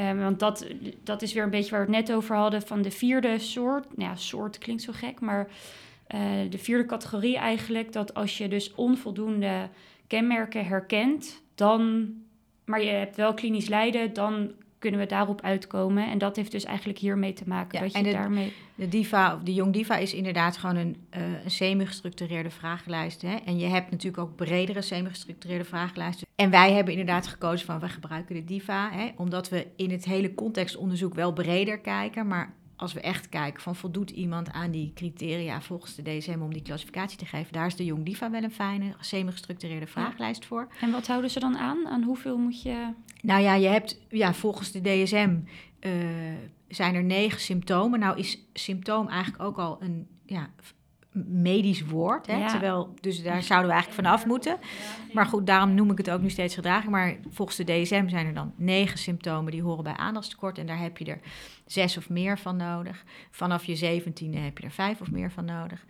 Um, 0.00 0.18
want 0.18 0.38
dat, 0.38 0.66
dat 1.04 1.22
is 1.22 1.32
weer 1.32 1.42
een 1.42 1.50
beetje 1.50 1.70
waar 1.70 1.86
we 1.86 1.96
het 1.96 2.06
net 2.06 2.16
over 2.16 2.36
hadden 2.36 2.62
van 2.62 2.82
de 2.82 2.90
vierde 2.90 3.38
soort. 3.38 3.96
Nou 3.96 4.10
ja, 4.10 4.16
soort 4.16 4.58
klinkt 4.58 4.82
zo 4.82 4.92
gek, 4.94 5.20
maar 5.20 5.48
uh, 6.14 6.20
de 6.50 6.58
vierde 6.58 6.86
categorie 6.86 7.36
eigenlijk. 7.36 7.92
Dat 7.92 8.14
als 8.14 8.38
je 8.38 8.48
dus 8.48 8.74
onvoldoende 8.74 9.68
kenmerken 10.06 10.66
herkent, 10.66 11.42
dan, 11.54 12.08
maar 12.64 12.82
je 12.82 12.90
hebt 12.90 13.16
wel 13.16 13.34
klinisch 13.34 13.68
lijden, 13.68 14.12
dan 14.12 14.52
kunnen 14.78 15.00
we 15.00 15.06
daarop 15.06 15.40
uitkomen. 15.40 16.10
En 16.10 16.18
dat 16.18 16.36
heeft 16.36 16.50
dus 16.50 16.64
eigenlijk 16.64 16.98
hiermee 16.98 17.32
te 17.32 17.44
maken. 17.46 17.78
Ja, 17.78 17.84
dat 17.84 17.96
je 17.96 18.02
de, 18.02 18.10
daarmee... 18.10 18.52
de 18.74 18.88
diva, 18.88 19.34
of 19.34 19.42
de 19.42 19.54
jong 19.54 19.72
diva, 19.72 19.96
is 19.96 20.14
inderdaad 20.14 20.56
gewoon 20.56 20.76
een, 20.76 20.96
uh, 21.16 21.44
een 21.44 21.50
semi-gestructureerde 21.50 22.50
vragenlijst. 22.50 23.22
Hè? 23.22 23.34
En 23.34 23.58
je 23.58 23.66
hebt 23.66 23.90
natuurlijk 23.90 24.22
ook 24.22 24.36
bredere 24.36 24.82
semi-gestructureerde 24.82 25.64
vragenlijsten. 25.64 26.26
En 26.34 26.50
wij 26.50 26.72
hebben 26.72 26.92
inderdaad 26.92 27.26
gekozen 27.26 27.66
van 27.66 27.80
we 27.80 27.88
gebruiken 27.88 28.34
de 28.34 28.44
diva, 28.44 28.90
hè? 28.90 29.08
omdat 29.16 29.48
we 29.48 29.66
in 29.76 29.90
het 29.90 30.04
hele 30.04 30.34
contextonderzoek 30.34 31.14
wel 31.14 31.32
breder 31.32 31.78
kijken, 31.78 32.26
maar 32.26 32.54
als 32.76 32.92
we 32.92 33.00
echt 33.00 33.28
kijken 33.28 33.62
van 33.62 33.76
voldoet 33.76 34.10
iemand 34.10 34.52
aan 34.52 34.70
die 34.70 34.92
criteria 34.94 35.60
volgens 35.60 35.94
de 35.94 36.02
DSM 36.02 36.40
om 36.40 36.52
die 36.52 36.62
klassificatie 36.62 37.18
te 37.18 37.26
geven, 37.26 37.52
daar 37.52 37.66
is 37.66 37.76
de 37.76 37.84
Jong 37.84 38.04
Diva 38.04 38.30
wel 38.30 38.42
een 38.42 38.50
fijne, 38.50 38.94
semi-gestructureerde 39.00 39.86
vragenlijst 39.86 40.44
voor. 40.44 40.68
En 40.80 40.90
wat 40.90 41.06
houden 41.06 41.30
ze 41.30 41.40
dan 41.40 41.56
aan? 41.56 41.86
Aan 41.86 42.02
hoeveel 42.02 42.38
moet 42.38 42.62
je. 42.62 42.92
Nou 43.22 43.42
ja, 43.42 43.54
je 43.54 43.68
hebt 43.68 44.00
ja, 44.08 44.34
volgens 44.34 44.72
de 44.72 44.80
DSM 44.80 45.36
uh, 45.80 45.92
zijn 46.68 46.94
er 46.94 47.04
negen 47.04 47.40
symptomen. 47.40 48.00
Nou 48.00 48.18
is 48.18 48.38
symptoom 48.52 49.08
eigenlijk 49.08 49.42
ook 49.42 49.58
al 49.58 49.82
een 49.82 50.08
ja, 50.26 50.50
medisch 51.24 51.84
woord. 51.84 52.26
Hè? 52.26 52.48
Terwijl, 52.48 52.94
dus 53.00 53.22
daar 53.22 53.42
zouden 53.42 53.68
we 53.68 53.74
eigenlijk 53.74 54.06
vanaf 54.06 54.26
moeten. 54.26 54.56
Maar 55.12 55.26
goed, 55.26 55.46
daarom 55.46 55.74
noem 55.74 55.90
ik 55.90 55.98
het 55.98 56.10
ook 56.10 56.20
nu 56.20 56.30
steeds 56.30 56.54
gedraging. 56.54 56.90
Maar 56.90 57.16
volgens 57.30 57.56
de 57.56 57.64
DSM 57.64 58.08
zijn 58.08 58.26
er 58.26 58.34
dan 58.34 58.52
negen 58.56 58.98
symptomen 58.98 59.52
die 59.52 59.62
horen 59.62 59.84
bij 59.84 59.96
aandachtstekort. 59.96 60.58
En 60.58 60.66
daar 60.66 60.80
heb 60.80 60.98
je 60.98 61.04
er 61.04 61.20
zes 61.66 61.96
of 61.96 62.08
meer 62.08 62.38
van 62.38 62.56
nodig. 62.56 63.04
Vanaf 63.30 63.64
je 63.64 63.76
zeventiende 63.76 64.38
heb 64.38 64.58
je 64.58 64.64
er 64.64 64.70
vijf 64.70 65.00
of 65.00 65.10
meer 65.10 65.30
van 65.30 65.44
nodig. 65.44 65.84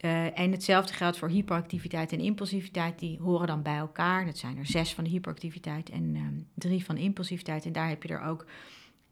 Uh, 0.00 0.38
en 0.38 0.50
hetzelfde 0.50 0.92
geldt 0.92 1.18
voor 1.18 1.28
hyperactiviteit 1.28 2.12
en 2.12 2.20
impulsiviteit. 2.20 2.98
Die 2.98 3.18
horen 3.20 3.46
dan 3.46 3.62
bij 3.62 3.76
elkaar. 3.76 4.26
Dat 4.26 4.38
zijn 4.38 4.58
er 4.58 4.66
zes 4.66 4.94
van 4.94 5.04
de 5.04 5.10
hyperactiviteit 5.10 5.90
en 5.90 6.16
um, 6.16 6.46
drie 6.54 6.84
van 6.84 6.96
impulsiviteit. 6.96 7.64
En 7.64 7.72
daar 7.72 7.88
heb 7.88 8.02
je 8.02 8.08
er 8.08 8.22
ook 8.22 8.46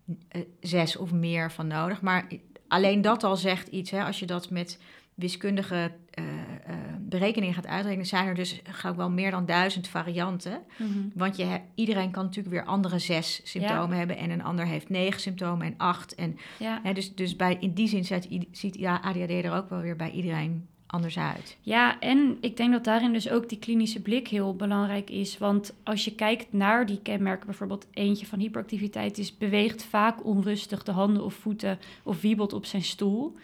uh, 0.07 0.43
zes 0.61 0.97
of 0.97 1.13
meer 1.13 1.53
van 1.53 1.67
nodig. 1.67 2.01
Maar 2.01 2.29
alleen 2.69 3.01
dat 3.01 3.25
al 3.25 3.37
zegt 3.37 3.69
iets. 3.69 3.91
Hè, 3.91 4.05
als 4.05 4.19
je 4.19 4.27
dat 4.27 4.51
met 4.51 4.79
wiskundige 5.17 5.93
uh, 6.19 6.25
uh, 6.25 6.75
berekeningen 7.01 7.55
gaat 7.55 7.67
uitrekenen, 7.67 8.07
zijn 8.07 8.27
er 8.27 8.35
dus 8.35 8.61
ga 8.63 8.89
ik 8.89 8.97
wel 8.97 9.11
meer 9.11 9.31
dan 9.31 9.47
duizend 9.47 9.89
varianten. 9.89 10.63
Mm 10.79 10.93
-hmm. 10.93 11.13
Want 11.15 11.37
je, 11.37 11.61
iedereen 11.75 12.11
kan 12.11 12.25
natuurlijk 12.25 12.55
weer 12.55 12.65
andere 12.65 12.99
zes 12.99 13.41
symptomen 13.45 13.91
ja. 13.91 13.97
hebben 13.97 14.17
en 14.17 14.31
een 14.31 14.43
ander 14.43 14.67
heeft 14.67 14.89
negen 14.89 15.21
symptomen 15.21 15.67
en 15.67 15.75
acht. 15.77 16.15
En, 16.15 16.39
ja. 16.59 16.81
hè, 16.83 16.93
dus 16.93 17.15
dus 17.15 17.37
bij, 17.37 17.57
in 17.61 17.73
die 17.73 17.89
zin 17.89 18.05
ziet, 18.05 18.47
ziet 18.51 18.85
ADHD 18.85 19.31
er 19.31 19.53
ook 19.53 19.71
wel 19.71 19.81
weer 19.81 19.97
bij 19.97 20.11
iedereen 20.11 20.69
anders 20.87 21.19
uit. 21.19 21.57
Ja, 21.61 22.01
en 22.01 22.39
ik 22.41 22.57
denk 22.57 22.73
dat 22.73 22.85
daarin 22.85 23.13
dus 23.13 23.31
ook 23.31 23.49
die 23.49 23.59
klinische 23.59 24.03
blik 24.03 24.29
heel 24.29 24.57
belangrijk 24.57 25.11
is. 25.11 25.39
Want 25.39 25.75
als 25.85 26.05
je 26.05 26.15
kijkt 26.15 26.53
naar 26.53 26.87
die 26.87 27.03
kenmerken, 27.03 27.47
bijvoorbeeld 27.47 27.87
eentje 27.93 28.27
van 28.27 28.39
hyperactiviteit 28.39 29.19
is 29.19 29.39
beweegt 29.39 29.85
vaak 29.85 30.25
onrustig 30.25 30.83
de 30.83 30.93
handen 30.93 31.25
of 31.25 31.35
voeten 31.35 31.79
of 32.03 32.21
wiebelt 32.21 32.53
op 32.53 32.67
zijn 32.67 32.83
stoel 32.83 33.37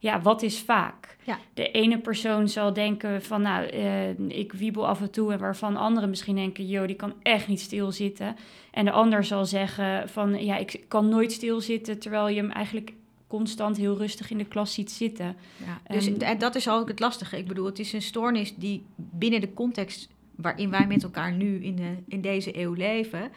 ja, 0.00 0.20
wat 0.20 0.42
is 0.42 0.60
vaak? 0.60 1.16
Ja. 1.22 1.38
De 1.54 1.70
ene 1.70 1.98
persoon 1.98 2.48
zal 2.48 2.72
denken 2.72 3.22
van, 3.22 3.42
nou, 3.42 3.72
uh, 3.72 4.08
ik 4.28 4.52
wiebel 4.52 4.86
af 4.86 5.00
en 5.00 5.10
toe... 5.10 5.32
en 5.32 5.38
waarvan 5.38 5.76
anderen 5.76 6.08
misschien 6.08 6.34
denken, 6.34 6.66
joh, 6.66 6.86
die 6.86 6.96
kan 6.96 7.14
echt 7.22 7.48
niet 7.48 7.60
stilzitten. 7.60 8.36
En 8.70 8.84
de 8.84 8.90
ander 8.90 9.24
zal 9.24 9.44
zeggen 9.44 10.08
van, 10.08 10.44
ja, 10.44 10.56
ik 10.56 10.84
kan 10.88 11.08
nooit 11.08 11.32
stilzitten... 11.32 11.98
terwijl 11.98 12.28
je 12.28 12.40
hem 12.40 12.50
eigenlijk 12.50 12.92
constant 13.26 13.76
heel 13.76 13.96
rustig 13.96 14.30
in 14.30 14.38
de 14.38 14.44
klas 14.44 14.74
ziet 14.74 14.90
zitten. 14.90 15.36
Ja, 15.56 15.94
dus 15.94 16.18
en 16.18 16.38
dat 16.38 16.54
is 16.54 16.68
ook 16.68 16.88
het 16.88 17.00
lastige. 17.00 17.38
Ik 17.38 17.48
bedoel, 17.48 17.66
het 17.66 17.78
is 17.78 17.92
een 17.92 18.02
stoornis 18.02 18.54
die 18.56 18.84
binnen 18.96 19.40
de 19.40 19.54
context 19.54 20.08
waarin 20.36 20.70
wij 20.70 20.86
met 20.86 21.02
elkaar 21.02 21.32
nu 21.32 21.64
in, 21.64 21.76
de, 21.76 21.96
in 22.08 22.20
deze 22.20 22.58
eeuw 22.58 22.72
leven, 22.72 23.30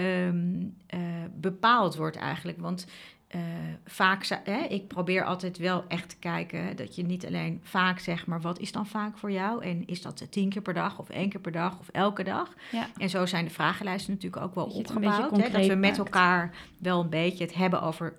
um, 0.00 0.74
uh, 0.94 1.00
bepaald 1.34 1.96
wordt 1.96 2.16
eigenlijk. 2.16 2.60
Want 2.60 2.86
uh, 3.34 3.42
vaak, 3.84 4.26
hè, 4.44 4.58
ik 4.58 4.88
probeer 4.88 5.24
altijd 5.24 5.58
wel 5.58 5.84
echt 5.88 6.08
te 6.08 6.16
kijken 6.16 6.76
dat 6.76 6.96
je 6.96 7.02
niet 7.02 7.26
alleen 7.26 7.60
vaak 7.62 7.98
zegt, 7.98 8.26
maar 8.26 8.40
wat 8.40 8.58
is 8.58 8.72
dan 8.72 8.86
vaak 8.86 9.18
voor 9.18 9.32
jou? 9.32 9.64
En 9.64 9.86
is 9.86 10.02
dat 10.02 10.26
tien 10.30 10.48
keer 10.48 10.62
per 10.62 10.74
dag 10.74 10.98
of 10.98 11.08
één 11.08 11.28
keer 11.28 11.40
per 11.40 11.52
dag 11.52 11.78
of 11.78 11.88
elke 11.88 12.24
dag? 12.24 12.54
Ja. 12.70 12.88
En 12.96 13.10
zo 13.10 13.26
zijn 13.26 13.44
de 13.44 13.50
vragenlijsten 13.50 14.14
natuurlijk 14.14 14.42
ook 14.42 14.54
wel 14.54 14.64
opgebouwd. 14.64 15.36
Hè, 15.36 15.50
dat 15.50 15.66
we 15.66 15.74
met 15.74 15.98
elkaar 15.98 16.54
wel 16.78 17.00
een 17.00 17.08
beetje 17.08 17.44
het 17.44 17.54
hebben 17.54 17.82
over 17.82 18.16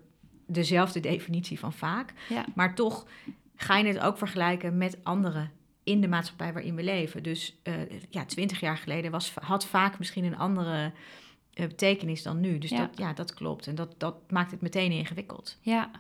dezelfde 0.48 1.00
definitie 1.00 1.60
van 1.60 1.74
vaak. 1.74 2.14
Ja. 2.30 2.46
Maar 2.56 2.76
toch 2.76 3.06
ga 3.56 3.78
je 3.78 3.88
het 3.88 4.00
ook 4.00 4.18
vergelijken 4.18 4.78
met 4.78 4.98
anderen 5.04 5.52
in 5.84 6.02
de 6.02 6.08
maatschappij 6.08 6.54
waarin 6.54 6.76
we 6.76 6.84
leven. 6.84 7.24
Dus 7.24 7.56
uh, 7.64 7.74
ja, 8.10 8.26
twintig 8.26 8.60
jaar 8.60 8.78
geleden 8.78 9.12
was, 9.12 9.34
had 9.34 9.66
vaak 9.66 9.98
misschien 9.98 10.24
een 10.24 10.38
andere 10.38 10.92
betekenis 11.68 12.24
dan 12.24 12.40
nu. 12.40 12.58
Dus 12.58 12.70
ja. 12.70 12.78
Dat, 12.78 12.90
ja, 12.96 13.14
dat 13.14 13.34
klopt. 13.34 13.68
En 13.68 13.76
dat, 13.76 13.96
dat 13.98 14.16
maakt 14.30 14.52
het 14.52 14.62
meteen 14.62 14.92
ingewikkeld. 14.92 15.58
Ja. 15.62 15.92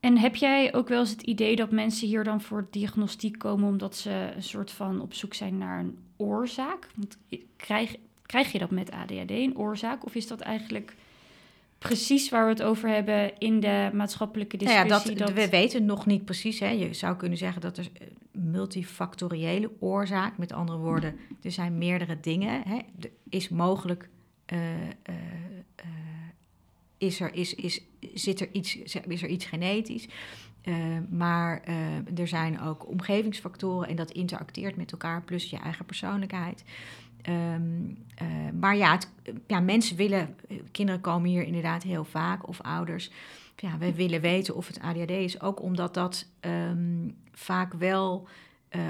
En 0.00 0.18
heb 0.18 0.36
jij 0.36 0.74
ook 0.74 0.88
wel 0.88 1.00
eens 1.00 1.10
het 1.10 1.22
idee 1.22 1.56
dat 1.56 1.70
mensen 1.70 2.08
hier 2.08 2.24
dan 2.24 2.40
voor 2.40 2.66
diagnostiek 2.70 3.38
komen 3.38 3.68
omdat 3.68 3.96
ze 3.96 4.32
een 4.36 4.42
soort 4.42 4.70
van 4.70 5.00
op 5.00 5.14
zoek 5.14 5.34
zijn 5.34 5.58
naar 5.58 5.78
een 5.78 5.98
oorzaak? 6.16 6.88
Want 6.94 7.16
krijg, 7.56 7.96
krijg 8.26 8.52
je 8.52 8.58
dat 8.58 8.70
met 8.70 8.90
ADHD, 8.90 9.30
een 9.30 9.56
oorzaak? 9.56 10.04
Of 10.04 10.14
is 10.14 10.26
dat 10.26 10.40
eigenlijk 10.40 10.94
precies 11.78 12.28
waar 12.28 12.44
we 12.44 12.50
het 12.50 12.62
over 12.62 12.88
hebben 12.88 13.38
in 13.38 13.60
de 13.60 13.90
maatschappelijke 13.92 14.56
discussie? 14.56 14.88
Nou 14.88 15.02
ja, 15.02 15.08
dat, 15.08 15.18
dat... 15.18 15.32
we 15.32 15.48
weten 15.48 15.84
nog 15.84 16.06
niet 16.06 16.24
precies. 16.24 16.60
Hè. 16.60 16.68
Je 16.68 16.94
zou 16.94 17.16
kunnen 17.16 17.38
zeggen 17.38 17.60
dat 17.60 17.76
er 17.76 17.88
multifactoriële 18.30 19.70
oorzaak, 19.78 20.38
met 20.38 20.52
andere 20.52 20.78
woorden, 20.78 21.16
er 21.42 21.52
zijn 21.52 21.78
meerdere 21.78 22.20
dingen. 22.20 22.62
Hè. 22.62 22.76
Er 23.00 23.10
is 23.28 23.48
mogelijk 23.48 24.08
is 26.98 27.20
er, 27.20 27.34
is, 27.34 27.54
is, 27.54 27.80
zit 28.14 28.40
er 28.40 28.48
iets, 28.52 28.76
is 28.76 29.22
er 29.22 29.26
iets 29.26 29.44
genetisch. 29.44 30.08
maar 31.08 31.62
er 32.16 32.28
zijn 32.28 32.60
ook 32.60 32.88
omgevingsfactoren 32.88 33.88
en 33.88 33.96
dat 33.96 34.10
interacteert 34.10 34.76
met 34.76 34.92
elkaar, 34.92 35.22
plus 35.22 35.50
je 35.50 35.56
eigen 35.56 35.84
persoonlijkheid. 35.84 36.64
Um, 37.28 37.98
maar 38.60 38.76
ja, 38.76 38.98
ja, 39.46 39.60
mensen 39.60 39.96
willen, 39.96 40.36
kinderen 40.72 41.00
komen 41.00 41.30
hier 41.30 41.42
inderdaad 41.42 41.82
heel 41.82 42.04
vaak, 42.04 42.48
of 42.48 42.60
ouders. 42.60 43.10
Ja, 43.56 43.78
we 43.78 43.94
willen 43.94 44.20
weten 44.20 44.54
of 44.54 44.66
het 44.66 44.80
ADHD 44.80 45.10
is, 45.10 45.40
ook 45.40 45.62
omdat 45.62 45.94
dat 45.94 46.26
um, 46.40 47.16
vaak 47.32 47.72
wel 47.72 48.28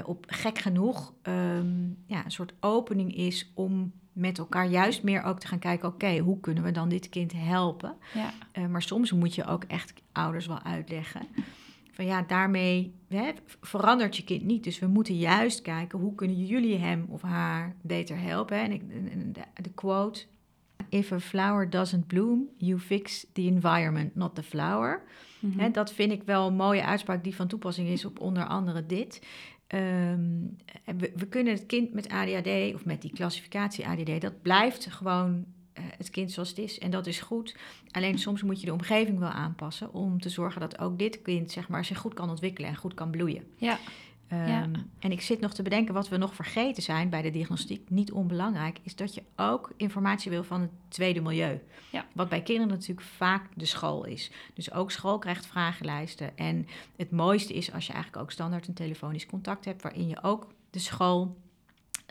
op 0.05 0.25
gek 0.27 0.57
genoeg 0.57 1.13
um, 1.23 1.97
ja, 2.05 2.25
een 2.25 2.31
soort 2.31 2.53
opening 2.59 3.15
is 3.15 3.51
om 3.53 3.91
met 4.17 4.37
elkaar 4.37 4.67
juist 4.67 5.03
meer 5.03 5.23
ook 5.23 5.39
te 5.39 5.47
gaan 5.47 5.59
kijken: 5.59 5.89
oké, 5.89 6.17
hoe 6.17 6.39
kunnen 6.39 6.63
we 6.63 6.71
dan 6.71 6.89
dit 6.89 7.09
kind 7.09 7.33
helpen? 7.35 7.95
Ja. 8.13 8.33
Uh, 8.53 8.67
maar 8.67 8.81
soms 8.81 9.11
moet 9.11 9.35
je 9.35 9.45
ook 9.45 9.63
echt 9.63 9.93
ouders 10.11 10.47
wel 10.47 10.61
uitleggen. 10.61 11.21
Van 11.91 12.05
ja, 12.05 12.21
daarmee 12.21 12.93
hè, 13.07 13.31
verandert 13.61 14.17
je 14.17 14.23
kind 14.23 14.43
niet. 14.43 14.63
Dus 14.63 14.79
we 14.79 14.87
moeten 14.87 15.17
juist 15.17 15.61
kijken 15.61 15.99
hoe 15.99 16.15
kunnen 16.15 16.45
jullie 16.45 16.77
hem 16.77 17.05
of 17.09 17.21
haar 17.21 17.75
beter 17.81 18.19
helpen. 18.19 18.57
En 18.57 18.71
ik, 18.71 18.81
de, 19.33 19.41
de 19.61 19.71
quote: 19.75 20.25
If 20.89 21.11
a 21.11 21.19
flower 21.19 21.69
doesn't 21.69 22.07
bloom, 22.07 22.47
you 22.57 22.79
fix 22.79 23.25
the 23.33 23.41
environment, 23.41 24.15
not 24.15 24.35
the 24.35 24.43
flower. 24.43 25.01
Mm 25.39 25.53
-hmm. 25.57 25.71
dat 25.71 25.93
vind 25.93 26.11
ik 26.11 26.23
wel 26.23 26.47
een 26.47 26.55
mooie 26.55 26.83
uitspraak 26.83 27.23
die 27.23 27.35
van 27.35 27.47
toepassing 27.47 27.87
is 27.87 28.05
op 28.05 28.19
onder 28.19 28.45
andere 28.45 28.85
dit. 28.85 29.21
Um, 29.75 30.57
we, 31.15 31.27
kunnen 31.29 31.53
het 31.53 31.65
kind 31.65 31.93
met 31.93 32.09
ADHD 32.09 32.73
of 32.73 32.85
met 32.85 33.01
die 33.01 33.11
klassificatie 33.13 33.87
ADHD, 33.87 34.21
dat 34.21 34.41
blijft 34.41 34.85
gewoon 34.85 35.45
uh, 35.77 35.83
het 35.97 36.09
kind 36.09 36.31
zoals 36.31 36.49
het 36.49 36.57
is. 36.57 36.79
En 36.79 36.91
dat 36.91 37.07
is 37.07 37.19
goed. 37.19 37.55
Alleen 37.91 38.19
soms 38.19 38.43
moet 38.43 38.59
je 38.59 38.65
de 38.65 38.73
omgeving 38.73 39.19
wel 39.19 39.29
aanpassen 39.29 39.93
om 39.93 40.21
te 40.21 40.29
zorgen 40.29 40.61
dat 40.61 40.79
ook 40.79 40.99
dit 40.99 41.21
kind 41.21 41.51
zeg 41.51 41.67
maar, 41.67 41.85
zich 41.85 41.97
goed 41.97 42.13
kan 42.13 42.29
ontwikkelen 42.29 42.69
en 42.69 42.75
goed 42.75 42.93
kan 42.93 43.11
bloeien. 43.11 43.43
Ja. 43.55 43.79
Um, 44.31 44.47
ja. 44.47 44.69
En 44.99 45.11
ik 45.11 45.21
zit 45.21 45.39
nog 45.39 45.53
te 45.53 45.63
bedenken 45.63 45.93
wat 45.93 46.09
we 46.09 46.17
nog 46.17 46.35
vergeten 46.35 46.83
zijn 46.83 47.09
bij 47.09 47.21
de 47.21 47.29
diagnostiek, 47.29 47.89
niet 47.89 48.11
onbelangrijk, 48.11 48.79
is 48.83 48.95
dat 48.95 49.13
je 49.13 49.23
ook 49.35 49.71
informatie 49.77 50.31
wil 50.31 50.43
van 50.43 50.61
het 50.61 50.71
tweede 50.87 51.21
milieu. 51.21 51.61
Ja. 51.91 52.05
Wat 52.13 52.29
bij 52.29 52.41
kinderen 52.41 52.71
natuurlijk 52.71 53.07
vaak 53.07 53.43
de 53.55 53.65
school 53.65 54.05
is. 54.05 54.31
Dus 54.53 54.71
ook 54.71 54.91
school 54.91 55.17
krijgt 55.17 55.45
vragenlijsten. 55.45 56.37
En 56.37 56.67
het 56.95 57.11
mooiste 57.11 57.53
is 57.53 57.73
als 57.73 57.87
je 57.87 57.93
eigenlijk 57.93 58.23
ook 58.23 58.31
standaard 58.31 58.67
een 58.67 58.73
telefonisch 58.73 59.25
contact 59.25 59.65
hebt, 59.65 59.81
waarin 59.81 60.07
je 60.07 60.23
ook 60.23 60.47
de 60.69 60.79
school 60.79 61.37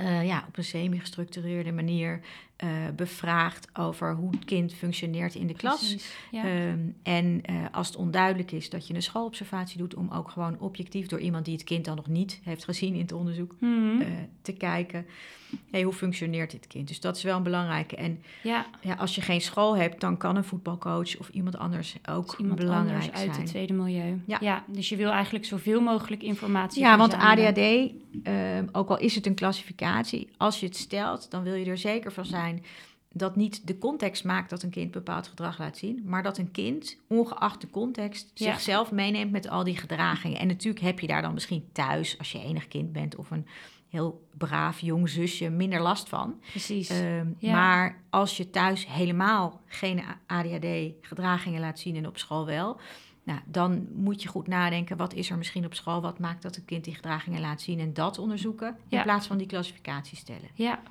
uh, 0.00 0.26
ja, 0.26 0.44
op 0.48 0.56
een 0.56 0.64
semi-gestructureerde 0.64 1.72
manier 1.72 2.20
uh, 2.64 2.70
bevraagt 2.96 3.68
over 3.72 4.14
hoe 4.14 4.30
het 4.30 4.44
kind 4.44 4.74
functioneert 4.74 5.34
in 5.34 5.46
de 5.46 5.54
klas. 5.54 5.78
Precies, 5.78 6.14
ja. 6.30 6.44
Ehm, 6.44 6.78
en 7.02 7.40
uh, 7.50 7.56
als 7.72 7.86
het 7.86 7.96
onduidelijk 7.96 8.50
is, 8.52 8.70
dat 8.70 8.86
je 8.86 8.94
een 8.94 9.02
schoolobservatie 9.02 9.78
doet 9.78 9.94
om 9.94 10.10
ook 10.10 10.30
gewoon 10.30 10.58
objectief 10.60 11.06
door 11.06 11.20
iemand 11.20 11.44
die 11.44 11.54
het 11.54 11.64
kind 11.64 11.84
dan 11.84 11.96
nog 11.96 12.06
niet 12.06 12.40
heeft 12.44 12.64
gezien 12.64 12.94
in 12.94 13.00
het 13.00 13.12
onderzoek 13.12 13.54
Mhm. 13.60 14.00
uh, 14.00 14.06
te 14.42 14.52
kijken. 14.52 15.06
Hey, 15.70 15.82
hoe 15.82 15.92
functioneert 15.92 16.50
dit 16.50 16.66
kind? 16.66 16.88
Dus 16.88 17.00
dat 17.00 17.16
is 17.16 17.22
wel 17.22 17.36
een 17.36 17.42
belangrijke. 17.42 17.96
En 17.96 18.22
ja, 18.42 18.66
ja, 18.80 18.94
als 18.94 19.14
je 19.14 19.20
geen 19.20 19.40
school 19.40 19.76
hebt, 19.76 20.00
dan 20.00 20.16
kan 20.16 20.36
een 20.36 20.44
voetbalcoach 20.44 21.18
of 21.18 21.28
iemand 21.28 21.58
anders 21.58 21.96
ook 22.10 22.26
dus 22.30 22.38
iemand 22.38 22.58
belangrijk 22.58 22.94
anders 23.02 23.16
uit 23.16 23.28
zijn. 23.30 23.40
het 23.40 23.46
tweede 23.46 23.72
milieu. 23.72 24.20
Ja. 24.26 24.64
dus 24.66 24.88
je 24.88 24.96
wil 24.96 25.10
eigenlijk 25.10 25.44
zoveel 25.44 25.80
mogelijk 25.80 26.22
informatie 26.22 26.82
Ja, 26.82 26.96
want. 26.96 27.14
ADHD, 27.14 27.58
eh, 28.22 28.34
ook 28.72 28.88
al 28.88 28.98
is 28.98 29.14
het 29.14 29.26
een 29.26 29.34
klassificatie, 29.34 30.28
als 30.36 30.60
je 30.60 30.66
het 30.66 30.76
stelt, 30.76 31.30
dan 31.30 31.42
wil 31.42 31.54
je 31.54 31.64
er 31.64 31.78
zeker 31.78 32.12
van 32.12 32.24
zijn 32.24 32.45
dat 33.12 33.36
niet 33.36 33.66
de 33.66 33.78
context 33.78 34.24
maakt 34.24 34.50
dat 34.50 34.62
een 34.62 34.70
kind 34.70 34.90
bepaald 34.90 35.28
gedrag 35.28 35.58
laat 35.58 35.76
zien, 35.76 36.02
maar 36.04 36.22
dat 36.22 36.38
een 36.38 36.50
kind, 36.50 36.96
ongeacht 37.08 37.60
de 37.60 37.70
context, 37.70 38.30
Ja. 38.34 38.52
zichzelf 38.52 38.92
meeneemt 38.92 39.30
met 39.32 39.48
al 39.48 39.64
die 39.64 39.76
gedragingen. 39.76 40.38
En 40.38 40.46
natuurlijk 40.46 40.84
heb 40.84 41.00
je 41.00 41.06
daar 41.06 41.22
dan 41.22 41.34
misschien 41.34 41.68
thuis, 41.72 42.18
als 42.18 42.32
je 42.32 42.38
enig 42.42 42.68
kind 42.68 42.92
bent 42.92 43.16
of 43.16 43.30
een 43.30 43.46
heel 43.88 44.26
braaf 44.38 44.80
jong 44.80 45.08
zusje, 45.08 45.48
minder 45.50 45.80
last 45.80 46.08
van. 46.08 46.40
Precies. 46.50 46.88
Ehm, 46.88 47.26
Ja. 47.38 47.52
Maar 47.52 48.02
als 48.10 48.36
je 48.36 48.50
thuis 48.50 48.86
helemaal 48.86 49.60
geen 49.66 50.02
ADHD-gedragingen 50.26 51.60
laat 51.60 51.78
zien 51.78 51.96
en 51.96 52.06
op 52.06 52.18
school 52.18 52.46
wel, 52.46 52.80
nou, 53.26 53.40
dan 53.44 53.86
moet 53.94 54.22
je 54.22 54.28
goed 54.28 54.46
nadenken, 54.46 54.96
wat 54.96 55.14
is 55.14 55.30
er 55.30 55.36
misschien 55.36 55.64
op 55.64 55.74
school, 55.74 56.00
wat 56.00 56.18
maakt 56.18 56.42
dat 56.42 56.56
een 56.56 56.64
kind 56.64 56.84
die 56.84 56.94
gedragingen 56.94 57.40
laat 57.40 57.60
zien 57.60 57.80
en 57.80 57.94
dat 57.94 58.18
onderzoeken, 58.18 58.76
in 58.88 59.02
plaats 59.02 59.26
van 59.26 59.36
die 59.36 59.46
klassificatie 59.46 60.16
stellen. 60.16 60.48
Ja, 60.54 60.82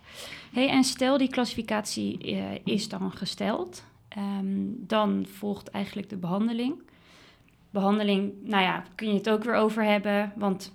hey, 0.54 0.70
en 0.70 0.84
stel 0.84 1.18
die 1.18 1.30
klassificatie 1.30 2.18
eh, 2.18 2.44
is 2.64 2.90
dan 2.90 3.12
gesteld, 3.12 3.84
ehm, 4.08 4.56
dan 4.78 5.26
volgt 5.32 5.70
eigenlijk 5.70 6.10
de 6.10 6.18
behandeling. 6.18 6.76
Behandeling, 7.70 8.34
nou 8.44 8.64
ja, 8.64 8.84
kun 8.96 9.08
je 9.08 9.14
het 9.14 9.30
ook 9.30 9.44
weer 9.44 9.56
over 9.56 9.84
hebben, 9.84 10.34
want 10.36 10.74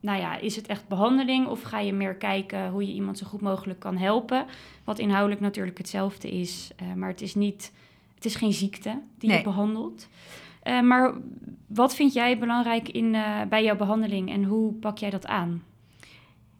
nou 0.00 0.20
ja, 0.20 0.36
is 0.38 0.56
het 0.56 0.66
echt 0.66 0.88
behandeling 0.88 1.46
of 1.46 1.62
ga 1.62 1.78
je 1.80 1.92
meer 1.92 2.14
kijken 2.14 2.70
hoe 2.70 2.86
je 2.86 2.92
iemand 2.92 3.18
zo 3.18 3.26
goed 3.26 3.40
mogelijk 3.40 3.78
kan 3.78 3.96
helpen? 3.96 4.46
Wat 4.84 4.98
inhoudelijk 4.98 5.40
natuurlijk 5.40 5.78
hetzelfde 5.78 6.30
is, 6.30 6.70
eh, 6.76 6.92
maar 6.92 7.08
het 7.08 7.20
is 7.20 7.34
niet, 7.34 7.72
het 8.14 8.24
is 8.24 8.34
geen 8.34 8.52
ziekte 8.52 9.00
die 9.18 9.28
Nee. 9.28 9.38
je 9.38 9.44
behandelt. 9.44 10.08
Eh, 10.66 10.80
maar 10.80 11.14
wat 11.66 11.94
vind 11.94 12.12
jij 12.12 12.38
belangrijk 12.38 12.88
in, 12.88 13.14
eh, 13.14 13.42
bij 13.48 13.64
jouw 13.64 13.76
behandeling 13.76 14.30
en 14.30 14.44
hoe 14.44 14.72
pak 14.72 14.98
jij 14.98 15.10
dat 15.10 15.26
aan? 15.26 15.62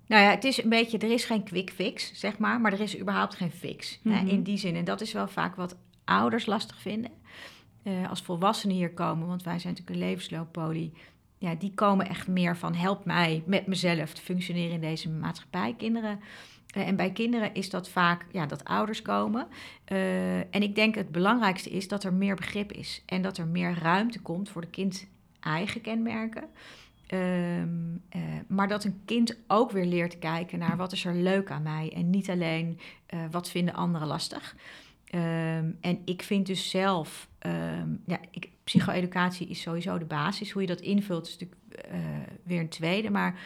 Nou 0.07 0.23
ja, 0.23 0.31
het 0.31 0.45
is 0.45 0.63
een 0.63 0.69
beetje, 0.69 0.99
er 0.99 1.11
is 1.13 1.25
geen 1.25 1.43
quick 1.45 1.71
fix, 1.71 2.11
zeg 2.15 2.39
maar, 2.39 2.61
maar 2.61 2.73
er 2.73 2.81
is 2.81 3.01
überhaupt 3.01 3.35
geen 3.35 3.51
fix. 3.51 4.01
Hè, 4.03 4.11
Mhm. 4.11 4.27
in 4.27 4.43
die 4.43 4.57
zin. 4.57 4.77
En 4.77 4.85
dat 4.85 5.01
is 5.01 5.13
wel 5.13 5.29
vaak 5.29 5.57
wat 5.57 5.77
ouders 6.05 6.47
lastig 6.47 6.81
vinden. 6.81 7.11
Eh, 7.83 8.11
als 8.11 8.23
volwassenen 8.23 8.77
hier 8.77 8.91
komen, 8.93 9.27
want 9.27 9.43
wij 9.43 9.59
zijn 9.59 9.73
natuurlijk 9.73 10.01
een 10.01 10.09
levenslooppolie. 10.09 10.93
Ja, 11.39 11.55
die 11.55 11.73
komen 11.75 12.09
echt 12.09 12.29
meer 12.29 12.57
van 12.57 12.75
help 12.75 13.05
mij 13.05 13.43
met 13.47 13.67
mezelf 13.67 14.13
te 14.13 14.23
functioneren 14.23 14.73
in 14.73 14.81
deze 14.81 15.09
maatschappij. 15.11 15.75
Kinderen. 15.79 16.21
Eh, 16.77 16.87
en 16.87 16.97
bij 16.97 17.13
kinderen 17.13 17.55
is 17.55 17.71
dat 17.71 17.89
vaak 17.89 18.27
ja, 18.33 18.47
dat 18.47 18.65
ouders 18.65 19.03
komen. 19.03 19.47
Eh, 19.85 20.39
en 20.39 20.63
ik 20.63 20.75
denk 20.75 20.95
het 20.95 21.11
belangrijkste 21.11 21.71
is 21.71 21.89
dat 21.89 22.05
er 22.05 22.13
meer 22.13 22.35
begrip 22.35 22.73
is. 22.73 23.03
En 23.07 23.23
dat 23.23 23.39
er 23.39 23.47
meer 23.47 23.79
ruimte 23.83 24.21
komt 24.21 24.49
voor 24.49 24.61
de 24.61 24.71
kind 24.71 25.07
eigen 25.41 25.81
kenmerken. 25.81 26.45
Ehm, 27.07 27.69
eh, 28.09 28.21
maar 28.47 28.69
dat 28.69 28.85
een 28.85 29.01
kind 29.05 29.39
ook 29.47 29.71
weer 29.71 29.85
leert 29.85 30.19
kijken 30.19 30.59
naar 30.59 30.77
wat 30.77 30.93
is 30.93 31.05
er 31.05 31.15
leuk 31.15 31.51
aan 31.51 31.63
mij. 31.63 31.93
En 31.95 32.11
niet 32.11 32.31
alleen 32.31 32.79
wat 33.31 33.51
vinden 33.51 33.75
anderen 33.75 34.09
lastig. 34.09 34.57
Ehm, 35.05 35.71
en 35.81 35.99
ik 36.05 36.23
vind 36.23 36.47
dus 36.47 36.71
zelf, 36.71 37.29
ehm, 37.39 37.89
ja, 38.07 38.19
ik, 38.31 38.49
psycho-educatie 38.65 39.47
is 39.49 39.61
sowieso 39.61 39.99
de 39.99 40.05
basis. 40.05 40.51
Hoe 40.51 40.63
je 40.63 40.69
dat 40.69 40.81
invult 40.81 41.27
is 41.27 41.39
natuurlijk 41.39 41.61
weer 42.43 42.61
een 42.61 42.69
tweede. 42.69 43.11
Maar 43.11 43.39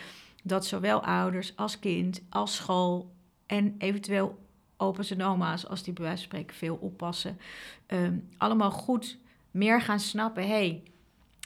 dat 0.43 0.66
zowel 0.66 1.03
ouders 1.03 1.57
als 1.57 1.79
kind, 1.79 2.23
als 2.29 2.57
school 2.57 3.11
en 3.51 3.75
eventueel 3.79 4.39
opa's 4.77 5.11
en 5.11 5.23
oma's, 5.23 5.67
als 5.67 5.83
die 5.83 5.93
bij 5.93 6.05
wijze 6.05 6.19
van 6.19 6.27
spreken 6.27 6.57
veel 6.57 6.77
oppassen, 6.81 7.39
ehm, 7.87 8.15
allemaal 8.37 8.71
goed 8.71 9.19
meer 9.51 9.81
gaan 9.81 10.01
snappen. 10.01 10.49
hey, 10.49 10.83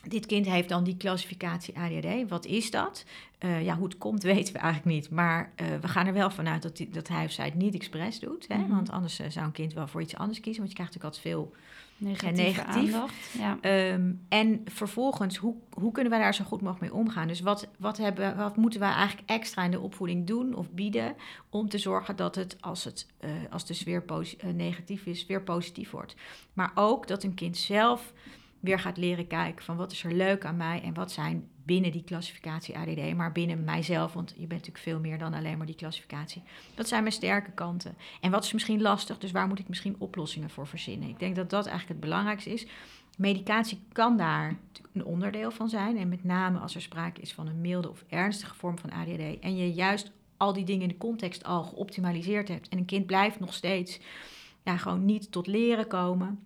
dit 0.08 0.26
kind 0.26 0.46
heeft 0.46 0.68
dan 0.68 0.84
die 0.84 0.96
klassificatie 0.96 1.78
ADHD. 1.78 2.28
Wat 2.28 2.46
is 2.46 2.70
dat? 2.70 3.04
Uh, 3.38 3.64
ja, 3.64 3.76
hoe 3.76 3.84
het 3.84 3.98
komt 3.98 4.22
weten 4.32 4.52
we 4.52 4.58
eigenlijk 4.58 4.96
niet. 4.96 5.10
Maar 5.10 5.52
uh, 5.60 5.66
we 5.80 5.88
gaan 5.88 6.06
er 6.06 6.12
wel 6.12 6.30
vanuit 6.30 6.62
dat, 6.62 6.76
die, 6.76 6.90
dat 6.90 7.08
hij 7.08 7.24
of 7.24 7.30
zij 7.30 7.44
het 7.44 7.54
niet 7.54 7.74
expres 7.74 8.20
doet. 8.20 8.48
Hè? 8.48 8.58
Mhm. 8.58 8.70
Want 8.70 8.90
anders 8.90 9.20
uh, 9.20 9.26
zou 9.28 9.46
een 9.46 9.52
kind 9.52 9.72
wel 9.72 9.86
voor 9.86 10.02
iets 10.02 10.16
anders 10.16 10.40
kiezen. 10.40 10.62
Want 10.62 10.76
je 10.76 10.82
krijgt 10.82 10.94
natuurlijk 10.94 11.24
altijd 11.24 11.34
veel 11.34 11.54
Negatieve 11.96 12.42
ja, 12.42 12.48
negatief. 12.48 12.94
aandacht. 12.94 13.14
Ja. 13.38 13.58
Um, 13.92 14.24
en 14.28 14.60
vervolgens, 14.64 15.36
hoe, 15.36 15.54
hoe 15.70 15.92
kunnen 15.92 16.12
wij 16.12 16.20
daar 16.20 16.34
zo 16.34 16.44
goed 16.44 16.60
mogelijk 16.60 16.92
mee 16.92 17.00
omgaan? 17.00 17.28
Dus 17.28 17.40
wat, 17.40 17.68
wat, 17.78 17.96
hebben, 17.96 18.36
wat 18.36 18.56
moeten 18.56 18.80
wij 18.80 18.92
eigenlijk 18.92 19.30
extra 19.30 19.64
in 19.64 19.70
de 19.70 19.80
opvoeding 19.80 20.26
doen 20.26 20.54
of 20.54 20.70
bieden... 20.70 21.14
om 21.50 21.68
te 21.68 21.78
zorgen 21.78 22.16
dat 22.16 22.34
het, 22.34 22.56
als, 22.60 22.84
het, 22.84 23.06
uh, 23.20 23.30
als 23.50 23.66
de 23.66 23.74
sfeer 23.74 24.04
uh, 24.10 24.52
negatief 24.54 25.06
is, 25.06 25.26
weer 25.26 25.42
positief 25.42 25.90
wordt. 25.90 26.14
Maar 26.52 26.72
ook 26.74 27.06
dat 27.08 27.22
een 27.22 27.34
kind 27.34 27.56
zelf 27.56 28.12
weer 28.60 28.78
gaat 28.78 28.96
leren 28.96 29.26
kijken 29.26 29.64
van 29.64 29.76
wat 29.76 29.92
is 29.92 30.04
er 30.04 30.12
leuk 30.12 30.44
aan 30.44 30.56
mij... 30.56 30.82
en 30.82 30.94
wat 30.94 31.12
zijn 31.12 31.48
binnen 31.64 31.92
die 31.92 32.04
klassificatie 32.04 32.78
ADD, 32.78 33.14
maar 33.14 33.32
binnen 33.32 33.64
mijzelf... 33.64 34.12
want 34.12 34.30
je 34.30 34.46
bent 34.46 34.50
natuurlijk 34.50 34.78
veel 34.78 35.00
meer 35.00 35.18
dan 35.18 35.34
alleen 35.34 35.56
maar 35.56 35.66
die 35.66 35.74
klassificatie. 35.74 36.42
Dat 36.74 36.88
zijn 36.88 37.02
mijn 37.02 37.14
sterke 37.14 37.50
kanten. 37.50 37.96
En 38.20 38.30
wat 38.30 38.44
is 38.44 38.52
misschien 38.52 38.82
lastig, 38.82 39.18
dus 39.18 39.32
waar 39.32 39.48
moet 39.48 39.58
ik 39.58 39.68
misschien 39.68 39.96
oplossingen 39.98 40.50
voor 40.50 40.66
verzinnen? 40.66 41.08
Ik 41.08 41.18
denk 41.18 41.36
dat 41.36 41.50
dat 41.50 41.66
eigenlijk 41.66 42.00
het 42.00 42.10
belangrijkste 42.10 42.50
is... 42.52 42.66
Medicatie 43.16 43.80
kan 43.92 44.16
daar 44.16 44.56
een 44.92 45.04
onderdeel 45.04 45.50
van 45.50 45.68
zijn. 45.68 45.98
En 45.98 46.08
met 46.08 46.24
name 46.24 46.58
als 46.58 46.74
er 46.74 46.82
sprake 46.82 47.20
is 47.20 47.32
van 47.32 47.46
een 47.46 47.60
milde 47.60 47.90
of 47.90 48.04
ernstige 48.08 48.54
vorm 48.54 48.78
van 48.78 48.90
ADHD. 48.90 49.40
En 49.40 49.56
je 49.56 49.72
juist 49.72 50.12
al 50.36 50.52
die 50.52 50.64
dingen 50.64 50.82
in 50.82 50.88
de 50.88 50.96
context 50.96 51.44
al 51.44 51.62
geoptimaliseerd 51.62 52.48
hebt. 52.48 52.68
En 52.68 52.78
een 52.78 52.84
kind 52.84 53.06
blijft 53.06 53.40
nog 53.40 53.54
steeds 53.54 54.00
ja, 54.62 54.76
gewoon 54.76 55.04
niet 55.04 55.32
tot 55.32 55.46
leren 55.46 55.86
komen. 55.86 56.38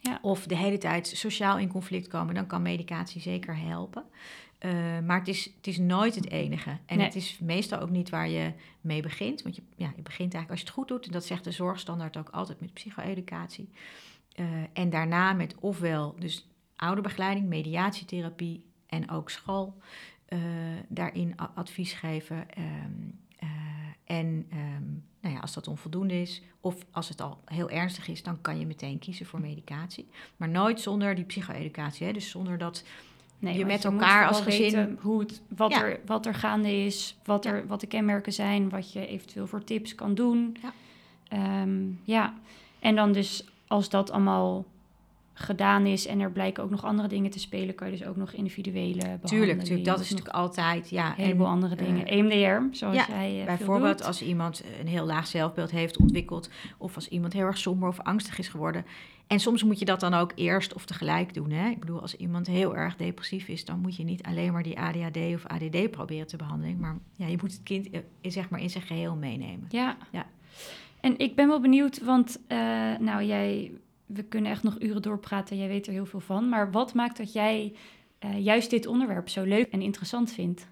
Ja. 0.00 0.18
Of 0.22 0.46
de 0.46 0.56
hele 0.56 0.78
tijd 0.78 1.06
sociaal 1.06 1.58
in 1.58 1.68
conflict 1.68 2.08
komen. 2.08 2.34
Dan 2.34 2.46
kan 2.46 2.62
medicatie 2.62 3.20
zeker 3.20 3.56
helpen. 3.56 4.04
Uh, 4.66 4.72
maar 5.06 5.18
het 5.18 5.28
is, 5.28 5.44
het 5.56 5.66
is 5.66 5.78
nooit 5.78 6.14
het 6.14 6.30
enige. 6.30 6.70
En 6.86 6.96
Nee. 6.96 7.06
het 7.06 7.14
is 7.14 7.38
meestal 7.38 7.80
ook 7.80 7.90
niet 7.90 8.10
waar 8.10 8.28
je 8.28 8.52
mee 8.80 9.02
begint. 9.02 9.42
Want 9.42 9.56
je, 9.56 9.62
ja, 9.76 9.92
je 9.96 10.02
begint 10.02 10.34
eigenlijk 10.34 10.50
als 10.50 10.60
je 10.60 10.66
het 10.66 10.74
goed 10.74 10.88
doet. 10.88 11.06
En 11.06 11.12
dat 11.12 11.24
zegt 11.24 11.44
de 11.44 11.50
zorgstandaard 11.50 12.16
ook 12.16 12.28
altijd 12.28 12.60
met 12.60 12.72
psycho-educatie. 12.72 13.68
Uh, 14.36 14.46
en 14.72 14.90
daarna 14.90 15.32
met 15.32 15.54
ofwel 15.60 16.14
dus 16.18 16.48
ouderbegeleiding, 16.76 17.46
mediatietherapie 17.46 18.64
en 18.86 19.10
ook 19.10 19.30
school. 19.30 19.78
Uh, 20.28 20.40
daarin 20.88 21.34
advies 21.54 21.92
geven. 21.92 22.46
Um, 22.58 23.18
uh, 23.42 23.48
en 24.04 24.26
um, 24.52 25.04
nou 25.20 25.34
ja, 25.34 25.40
als 25.40 25.54
dat 25.54 25.68
onvoldoende 25.68 26.20
is, 26.20 26.42
of 26.60 26.86
als 26.90 27.08
het 27.08 27.20
al 27.20 27.40
heel 27.44 27.70
ernstig 27.70 28.08
is, 28.08 28.22
dan 28.22 28.40
kan 28.40 28.58
je 28.58 28.66
meteen 28.66 28.98
kiezen 28.98 29.26
voor 29.26 29.40
medicatie. 29.40 30.08
Maar 30.36 30.48
nooit 30.48 30.80
zonder 30.80 31.14
die 31.14 31.24
psycho-educatie. 31.24 32.06
Hè? 32.06 32.12
Dus 32.12 32.30
zonder 32.30 32.58
dat 32.58 32.84
Nee, 33.50 33.58
je 33.58 33.64
met 33.64 33.82
je 33.82 33.88
elkaar 33.88 34.28
als 34.28 34.40
gezin. 34.40 34.98
hoe 35.00 35.20
het, 35.20 35.42
wat, 35.56 35.70
Ja. 35.70 35.84
er, 35.84 36.00
wat 36.06 36.26
er 36.26 36.34
gaande 36.34 36.84
is, 36.84 37.16
wat, 37.24 37.44
Ja. 37.44 37.50
er, 37.50 37.66
wat 37.66 37.80
de 37.80 37.86
kenmerken 37.86 38.32
zijn, 38.32 38.68
wat 38.68 38.92
je 38.92 39.06
eventueel 39.06 39.46
voor 39.46 39.64
tips 39.64 39.94
kan 39.94 40.14
doen. 40.14 40.56
Ja. 40.62 40.72
Ehm, 41.28 41.78
ja, 42.02 42.34
en 42.78 42.94
dan 42.96 43.12
dus 43.12 43.44
als 43.66 43.88
dat 43.88 44.10
allemaal 44.10 44.64
gedaan 45.38 45.86
is 45.86 46.06
en 46.06 46.20
er 46.20 46.30
blijken 46.30 46.62
ook 46.62 46.70
nog 46.70 46.84
andere 46.84 47.08
dingen 47.08 47.30
te 47.30 47.38
spelen, 47.38 47.74
kan 47.74 47.90
je 47.90 47.96
dus 47.96 48.06
ook 48.06 48.16
nog 48.16 48.32
individuele. 48.32 49.18
Tuurlijk, 49.24 49.62
tuurlijk, 49.62 49.84
dat 49.86 50.00
is 50.00 50.10
natuurlijk 50.10 50.36
altijd. 50.36 50.90
Ja, 50.90 51.08
een 51.08 51.24
heleboel 51.24 51.46
en, 51.46 51.52
andere 51.52 51.76
eh, 51.76 51.84
dingen. 51.84 52.06
EMDR, 52.06 52.76
zoals 52.76 52.96
ja, 52.96 53.06
jij 53.08 53.40
eh, 53.40 53.46
Bijvoorbeeld 53.46 54.04
als 54.04 54.22
iemand 54.22 54.62
een 54.80 54.86
heel 54.86 55.06
laag 55.06 55.26
zelfbeeld 55.26 55.70
heeft 55.70 55.96
ontwikkeld, 55.96 56.50
of 56.78 56.94
als 56.94 57.08
iemand 57.08 57.32
heel 57.32 57.46
erg 57.46 57.58
somber 57.58 57.88
of 57.88 58.00
angstig 58.00 58.38
is 58.38 58.48
geworden. 58.48 58.84
En 59.26 59.40
soms 59.40 59.62
moet 59.62 59.78
je 59.78 59.84
dat 59.84 60.00
dan 60.00 60.14
ook 60.14 60.32
eerst 60.34 60.74
of 60.74 60.84
tegelijk 60.84 61.34
doen. 61.34 61.50
Hè? 61.50 61.68
Ik 61.68 61.80
bedoel, 61.80 62.00
als 62.00 62.16
iemand 62.16 62.46
heel 62.46 62.76
erg 62.76 62.96
depressief 62.96 63.48
is, 63.48 63.64
dan 63.64 63.80
moet 63.80 63.96
je 63.96 64.04
niet 64.04 64.22
alleen 64.22 64.52
maar 64.52 64.62
die 64.62 64.78
ADHD 64.78 65.16
of 65.16 65.46
ADD 65.46 65.90
proberen 65.90 66.26
te 66.26 66.36
behandelen. 66.36 66.78
Maar 66.78 66.98
ja, 67.16 67.26
je 67.26 67.38
moet 67.40 67.52
het 67.52 67.62
kind 67.62 67.90
eh, 67.90 68.00
zeg 68.22 68.48
maar 68.48 68.60
in 68.60 68.70
zijn 68.70 68.84
geheel 68.84 69.14
meenemen. 69.14 69.66
Ja. 69.68 69.96
Ja. 70.12 70.26
En 71.00 71.18
ik 71.18 71.36
ben 71.36 71.48
wel 71.48 71.60
benieuwd, 71.60 72.02
want 72.02 72.38
uh, 72.48 72.58
nou, 72.98 73.24
jij, 73.24 73.72
we 74.06 74.22
kunnen 74.22 74.50
echt 74.50 74.62
nog 74.62 74.80
uren 74.80 75.02
doorpraten. 75.02 75.56
Jij 75.56 75.68
weet 75.68 75.86
er 75.86 75.92
heel 75.92 76.06
veel 76.06 76.20
van. 76.20 76.48
Maar 76.48 76.70
wat 76.70 76.94
maakt 76.94 77.16
dat 77.16 77.32
jij 77.32 77.72
uh, 78.24 78.44
juist 78.44 78.70
dit 78.70 78.86
onderwerp 78.86 79.28
zo 79.28 79.44
leuk 79.44 79.70
en 79.70 79.82
interessant 79.82 80.32
vindt? 80.32 80.68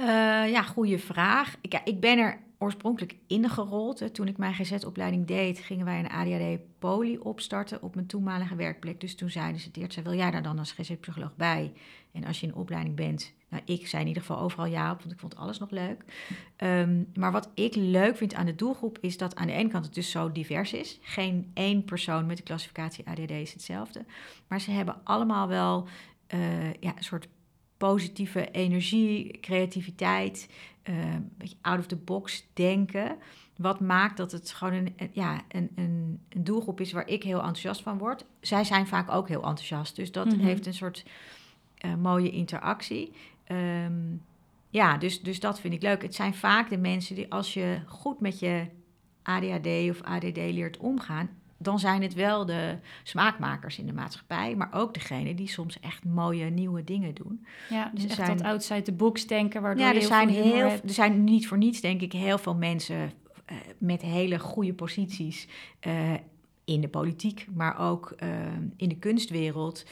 Uh, 0.00 0.06
ja, 0.50 0.62
goede 0.62 0.98
vraag. 0.98 1.56
Ik, 1.60 1.72
ja, 1.72 1.80
ik 1.84 2.00
ben 2.00 2.18
er 2.18 2.40
oorspronkelijk 2.62 3.16
ingerold. 3.26 4.14
Toen 4.14 4.28
ik 4.28 4.38
mijn 4.38 4.54
GZ-opleiding 4.54 5.26
deed, 5.26 5.58
gingen 5.58 5.84
wij 5.84 5.98
een 5.98 6.10
ADHD-poli 6.10 7.18
opstarten 7.18 7.82
op 7.82 7.94
mijn 7.94 8.06
toenmalige 8.06 8.54
werkplek. 8.54 9.00
Dus 9.00 9.14
toen 9.14 9.30
zeiden 9.30 9.60
ze 9.60 9.70
zei, 9.88 10.04
wil 10.04 10.14
jij 10.14 10.30
daar 10.30 10.42
dan 10.42 10.58
als 10.58 10.72
GZ-psycholoog 10.72 11.36
bij? 11.36 11.72
En 12.12 12.24
als 12.24 12.40
je 12.40 12.46
in 12.46 12.54
opleiding 12.54 12.96
bent, 12.96 13.32
nou, 13.48 13.62
ik 13.66 13.86
zei 13.86 14.02
in 14.02 14.08
ieder 14.08 14.22
geval 14.22 14.42
overal 14.42 14.66
ja 14.66 14.92
op, 14.92 14.98
want 14.98 15.12
ik 15.12 15.18
vond 15.18 15.36
alles 15.36 15.58
nog 15.58 15.70
leuk. 15.70 16.04
Ehm, 16.56 17.02
maar 17.14 17.32
wat 17.32 17.50
ik 17.54 17.74
leuk 17.74 18.16
vind 18.16 18.34
aan 18.34 18.46
de 18.46 18.54
doelgroep 18.54 18.98
is 19.00 19.16
dat 19.16 19.36
aan 19.36 19.46
de 19.46 19.52
ene 19.52 19.68
kant 19.68 19.84
het 19.84 19.94
dus 19.94 20.10
zo 20.10 20.32
divers 20.32 20.72
is. 20.72 20.98
Geen 21.02 21.50
één 21.54 21.84
persoon 21.84 22.26
met 22.26 22.36
de 22.36 22.42
klassificatie 22.42 23.06
ADD 23.08 23.30
is 23.30 23.52
hetzelfde. 23.52 24.04
Maar 24.48 24.60
ze 24.60 24.70
hebben 24.70 25.00
allemaal 25.04 25.48
wel 25.48 25.88
uh, 26.34 26.72
ja, 26.72 26.96
een 26.96 27.04
soort 27.04 27.28
positieve 27.88 28.50
energie, 28.50 29.38
creativiteit, 29.40 30.48
uh, 30.84 31.14
een 31.14 31.32
beetje 31.38 31.56
out 31.60 31.78
of 31.78 31.86
the 31.86 31.96
box 31.96 32.46
denken. 32.52 33.16
Wat 33.56 33.80
maakt 33.80 34.16
dat 34.16 34.32
het 34.32 34.52
gewoon 34.52 34.72
een, 34.72 35.10
ja, 35.12 35.40
een, 35.48 35.70
een, 35.74 36.20
een, 36.28 36.44
doelgroep 36.44 36.80
is 36.80 36.92
waar 36.92 37.08
ik 37.08 37.22
heel 37.22 37.38
enthousiast 37.38 37.82
van 37.82 37.98
word. 37.98 38.24
Zij 38.40 38.64
zijn 38.64 38.86
vaak 38.86 39.10
ook 39.10 39.28
heel 39.28 39.42
enthousiast. 39.42 39.96
Dus 39.96 40.12
dat 40.12 40.26
mhm. 40.26 40.40
heeft 40.40 40.66
een 40.66 40.74
soort 40.74 41.04
uh, 41.84 41.94
mooie 41.94 42.30
interactie. 42.30 43.12
Um, 43.48 44.22
ja, 44.68 44.98
dus, 44.98 45.22
dus 45.22 45.40
dat 45.40 45.60
vind 45.60 45.74
ik 45.74 45.82
leuk. 45.82 46.02
Het 46.02 46.14
zijn 46.14 46.34
vaak 46.34 46.70
de 46.70 46.78
mensen 46.78 47.14
die 47.14 47.32
als 47.32 47.54
je 47.54 47.80
goed 47.86 48.20
met 48.20 48.38
je 48.38 48.66
ADHD 49.22 49.90
of 49.90 50.02
ADD 50.02 50.36
leert 50.36 50.76
omgaan, 50.76 51.30
dan 51.62 51.78
zijn 51.78 52.02
het 52.02 52.14
wel 52.14 52.46
de 52.46 52.76
smaakmakers 53.02 53.78
in 53.78 53.86
de 53.86 53.92
maatschappij, 53.92 54.54
maar 54.56 54.68
ook 54.72 54.94
degene 54.94 55.34
die 55.34 55.48
soms 55.48 55.80
echt 55.80 56.04
mooie 56.04 56.50
nieuwe 56.50 56.84
dingen 56.84 57.14
doen. 57.14 57.46
Ja, 57.68 57.90
dus, 57.94 58.04
echt 58.04 58.14
zijn, 58.14 58.36
dat 58.36 58.46
outside 58.46 58.82
the 58.82 58.92
box 58.92 59.26
denken, 59.26 59.62
waardoor 59.62 59.84
ja, 59.84 59.90
er 59.92 59.98
heel 59.98 60.06
zijn 60.06 60.28
heel, 60.28 60.66
er 60.66 60.80
zijn 60.84 61.24
niet 61.24 61.48
voor 61.48 61.58
niets 61.58 61.80
denk 61.80 62.00
ik 62.00 62.12
heel 62.12 62.38
veel 62.38 62.54
mensen 62.54 62.96
uh, 62.96 63.56
met 63.78 64.02
hele 64.02 64.38
goede 64.38 64.74
posities 64.74 65.48
uh, 65.86 66.12
in 66.64 66.80
de 66.80 66.88
politiek, 66.88 67.46
maar 67.54 67.78
ook 67.78 68.14
uh, 68.22 68.28
in 68.76 68.88
de 68.88 68.98
kunstwereld, 68.98 69.84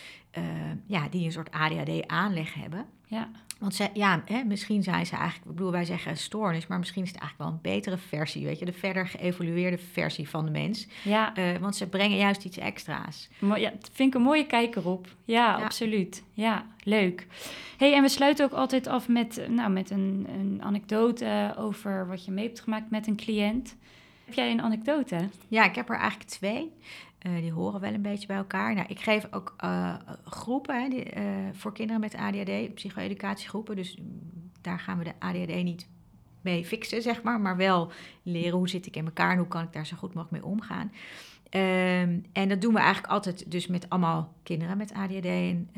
ja, 0.86 1.08
die 1.08 1.24
een 1.24 1.32
soort 1.32 1.50
ADHD-aanleg 1.50 2.54
hebben. 2.54 2.86
Ja. 3.06 3.30
Want 3.60 3.74
ze, 3.74 3.88
ja, 3.94 4.22
hè, 4.24 4.44
misschien 4.44 4.82
zijn 4.82 5.06
ze 5.06 5.16
eigenlijk, 5.16 5.50
ik 5.50 5.56
bedoel, 5.56 5.70
wij 5.72 5.84
zeggen 5.84 6.16
stoornis, 6.16 6.66
maar 6.66 6.78
misschien 6.78 7.02
is 7.02 7.08
het 7.08 7.18
eigenlijk 7.20 7.50
wel 7.50 7.60
een 7.60 7.74
betere 7.74 7.96
versie, 7.96 8.46
weet 8.46 8.58
je, 8.58 8.64
de 8.64 8.72
verder 8.72 9.06
geëvolueerde 9.06 9.78
versie 9.92 10.28
van 10.28 10.44
de 10.44 10.50
mens. 10.50 10.86
Ja. 11.02 11.38
Uh, 11.38 11.56
want 11.56 11.76
ze 11.76 11.86
brengen 11.86 12.16
juist 12.16 12.44
iets 12.44 12.58
extra's. 12.58 13.28
Maar 13.38 13.60
ja, 13.60 13.72
vind 13.92 14.08
ik 14.08 14.14
een 14.14 14.26
mooie 14.26 14.46
kijker 14.46 14.88
op. 14.88 15.06
Ja, 15.24 15.58
ja, 15.58 15.64
absoluut. 15.64 16.22
Ja, 16.32 16.66
leuk. 16.82 17.26
hey, 17.76 17.94
en 17.94 18.02
we 18.02 18.08
sluiten 18.08 18.44
ook 18.44 18.52
altijd 18.52 18.86
af 18.86 19.08
met, 19.08 19.46
nou, 19.48 19.70
met 19.70 19.90
een, 19.90 20.26
een 20.28 20.60
anekdote 20.62 21.54
over 21.58 22.06
wat 22.06 22.24
je 22.24 22.30
mee 22.30 22.46
hebt 22.46 22.60
gemaakt 22.60 22.90
met 22.90 23.06
een 23.06 23.16
cliënt. 23.16 23.76
Heb 24.24 24.34
jij 24.34 24.50
een 24.50 24.62
anekdote? 24.62 25.28
Ja, 25.48 25.64
ik 25.64 25.74
heb 25.74 25.88
er 25.88 25.96
eigenlijk 25.96 26.30
twee. 26.30 26.72
Uh, 27.26 27.40
die 27.40 27.52
horen 27.52 27.80
wel 27.80 27.94
een 27.94 28.02
beetje 28.02 28.26
bij 28.26 28.36
elkaar. 28.36 28.74
Nou, 28.74 28.86
ik 28.88 29.00
geef 29.00 29.26
ook 29.30 29.54
uh, 29.64 29.94
groepen 30.24 30.82
hè, 30.82 30.88
die, 30.88 31.16
uh, 31.16 31.22
voor 31.52 31.72
kinderen 31.72 32.00
met 32.00 32.14
ADHD, 32.14 32.74
psycho-educatiegroepen. 32.74 33.76
Dus 33.76 33.98
daar 34.60 34.78
gaan 34.78 34.98
we 34.98 35.04
de 35.04 35.14
ADHD 35.18 35.62
niet 35.62 35.88
mee 36.40 36.64
fixen, 36.64 37.02
zeg 37.02 37.22
maar. 37.22 37.40
Maar 37.40 37.56
wel 37.56 37.92
leren 38.22 38.58
hoe 38.58 38.68
zit 38.68 38.86
ik 38.86 38.96
in 38.96 39.04
elkaar 39.04 39.30
en 39.30 39.38
hoe 39.38 39.48
kan 39.48 39.62
ik 39.62 39.72
daar 39.72 39.86
zo 39.86 39.96
goed 39.96 40.14
mogelijk 40.14 40.42
mee 40.42 40.52
omgaan. 40.52 40.92
Um, 41.50 42.24
en 42.32 42.48
dat 42.48 42.60
doen 42.60 42.72
we 42.72 42.78
eigenlijk 42.78 43.12
altijd 43.12 43.50
dus 43.50 43.66
met 43.66 43.88
allemaal 43.88 44.34
kinderen 44.42 44.76
met 44.76 44.92
ADHD. 44.92 45.24
En, 45.24 45.70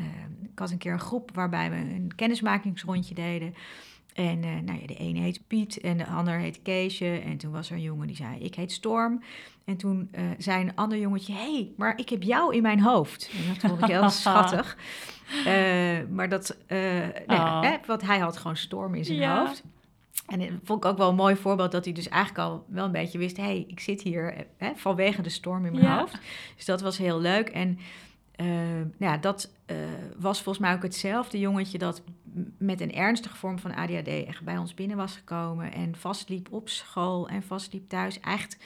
ik 0.52 0.58
had 0.58 0.70
een 0.70 0.78
keer 0.78 0.92
een 0.92 1.00
groep 1.00 1.30
waarbij 1.34 1.70
we 1.70 1.76
een 1.76 2.12
kennismakingsrondje 2.16 3.14
deden. 3.14 3.54
En 4.12 4.42
uh, 4.42 4.50
nou 4.64 4.80
ja, 4.80 4.86
de 4.86 4.96
ene 4.96 5.20
heet 5.20 5.46
Piet 5.46 5.80
en 5.80 5.96
de 5.96 6.06
ander 6.06 6.38
heet 6.38 6.62
Keesje. 6.62 7.20
En 7.24 7.36
toen 7.36 7.52
was 7.52 7.70
er 7.70 7.76
een 7.76 7.82
jongen 7.82 8.06
die 8.06 8.16
zei, 8.16 8.38
ik 8.38 8.54
heet 8.54 8.72
Storm. 8.72 9.22
En 9.64 9.76
toen 9.76 10.08
uh, 10.14 10.24
zei 10.38 10.62
een 10.62 10.74
ander 10.74 10.98
jongetje, 10.98 11.32
hé, 11.32 11.52
hey, 11.52 11.72
maar 11.76 11.98
ik 11.98 12.08
heb 12.08 12.22
jou 12.22 12.54
in 12.54 12.62
mijn 12.62 12.80
hoofd. 12.80 13.30
En 13.36 13.48
dat 13.48 13.70
vond 13.70 13.82
ik 13.82 13.88
heel 13.88 14.10
schattig. 14.20 14.76
Uh, 15.46 15.46
maar 16.10 16.28
dat, 16.28 16.56
nou 16.68 17.12
ja, 17.26 17.58
oh. 17.58 17.62
hè, 17.62 17.76
want 17.86 18.02
hij 18.02 18.18
had 18.18 18.36
gewoon 18.36 18.56
Storm 18.56 18.94
in 18.94 19.04
zijn 19.04 19.18
ja. 19.18 19.38
hoofd. 19.38 19.62
En 20.26 20.38
dat 20.38 20.48
vond 20.64 20.84
ik 20.84 20.90
ook 20.90 20.98
wel 20.98 21.08
een 21.08 21.14
mooi 21.14 21.36
voorbeeld 21.36 21.72
dat 21.72 21.84
hij 21.84 21.94
dus 21.94 22.08
eigenlijk 22.08 22.48
al 22.48 22.64
wel 22.68 22.84
een 22.84 22.92
beetje 22.92 23.18
wist... 23.18 23.36
hé, 23.36 23.42
hey, 23.42 23.64
ik 23.68 23.80
zit 23.80 24.02
hier 24.02 24.46
hè, 24.56 24.72
vanwege 24.74 25.22
de 25.22 25.28
storm 25.28 25.64
in 25.66 25.72
mijn 25.72 25.84
ja. 25.84 25.98
hoofd. 25.98 26.18
Dus 26.56 26.64
dat 26.64 26.80
was 26.80 26.98
heel 26.98 27.20
leuk. 27.20 27.48
En 27.48 27.78
uh, 28.42 28.48
nou 28.76 29.12
ja, 29.12 29.16
dat 29.16 29.52
uh, 29.66 29.76
was 30.18 30.42
volgens 30.42 30.64
mij 30.64 30.74
ook 30.74 30.82
hetzelfde 30.82 31.38
jongetje 31.38 31.78
dat 31.78 32.02
met 32.58 32.80
een 32.80 32.94
ernstige 32.94 33.36
vorm 33.36 33.58
van 33.58 33.74
ADHD 33.74 34.06
echt 34.06 34.42
bij 34.42 34.58
ons 34.58 34.74
binnen 34.74 34.96
was 34.96 35.16
gekomen 35.16 35.72
en 35.72 35.96
vastliep 35.96 36.52
op 36.52 36.68
school 36.68 37.28
en 37.28 37.42
vastliep 37.42 37.88
thuis. 37.88 38.20
Echt, 38.20 38.56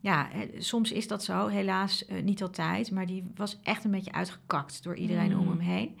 ja, 0.00 0.28
soms 0.58 0.92
is 0.92 1.08
dat 1.08 1.24
zo, 1.24 1.46
helaas 1.46 2.04
uh, 2.08 2.22
niet 2.22 2.42
altijd, 2.42 2.90
maar 2.90 3.06
die 3.06 3.30
was 3.34 3.58
echt 3.62 3.84
een 3.84 3.90
beetje 3.90 4.12
uitgekakt 4.12 4.82
door 4.82 4.96
iedereen 4.96 5.32
mm. 5.32 5.38
om 5.38 5.48
hem 5.48 5.58
heen. 5.58 5.98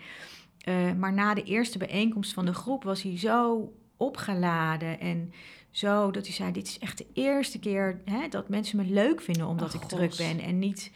maar 0.98 1.12
na 1.12 1.34
de 1.34 1.42
eerste 1.42 1.78
bijeenkomst 1.78 2.32
van 2.32 2.44
de 2.44 2.54
groep 2.54 2.84
was 2.84 3.02
hij 3.02 3.18
zo 3.18 3.72
opgeladen 3.96 5.00
en 5.00 5.32
zo 5.70 6.10
dat 6.10 6.26
hij 6.26 6.34
zei: 6.34 6.52
Dit 6.52 6.66
is 6.66 6.78
echt 6.78 6.98
de 6.98 7.06
eerste 7.12 7.58
keer 7.58 8.00
hè, 8.04 8.28
dat 8.28 8.48
mensen 8.48 8.76
me 8.76 8.84
leuk 8.84 9.20
vinden 9.20 9.46
omdat 9.46 9.74
oh, 9.74 9.82
ik 9.82 9.88
druk 9.88 10.16
ben 10.16 10.40
en 10.40 10.58
niet 10.58 10.90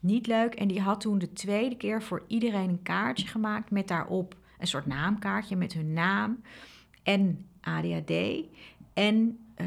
niet 0.00 0.26
leuk. 0.26 0.54
En 0.54 0.68
die 0.68 0.80
had 0.80 1.00
toen 1.00 1.18
de 1.18 1.32
tweede 1.32 1.76
keer 1.76 2.02
voor 2.02 2.24
iedereen 2.26 2.68
een 2.68 2.82
kaartje 2.82 3.26
gemaakt 3.26 3.70
met 3.70 3.88
daarop 3.88 4.36
een 4.58 4.66
soort 4.66 4.86
naamkaartje 4.86 5.56
met 5.56 5.72
hun 5.72 5.92
naam 5.92 6.42
en 7.02 7.46
ADHD. 7.60 8.12
En, 8.94 9.38
uh, 9.60 9.66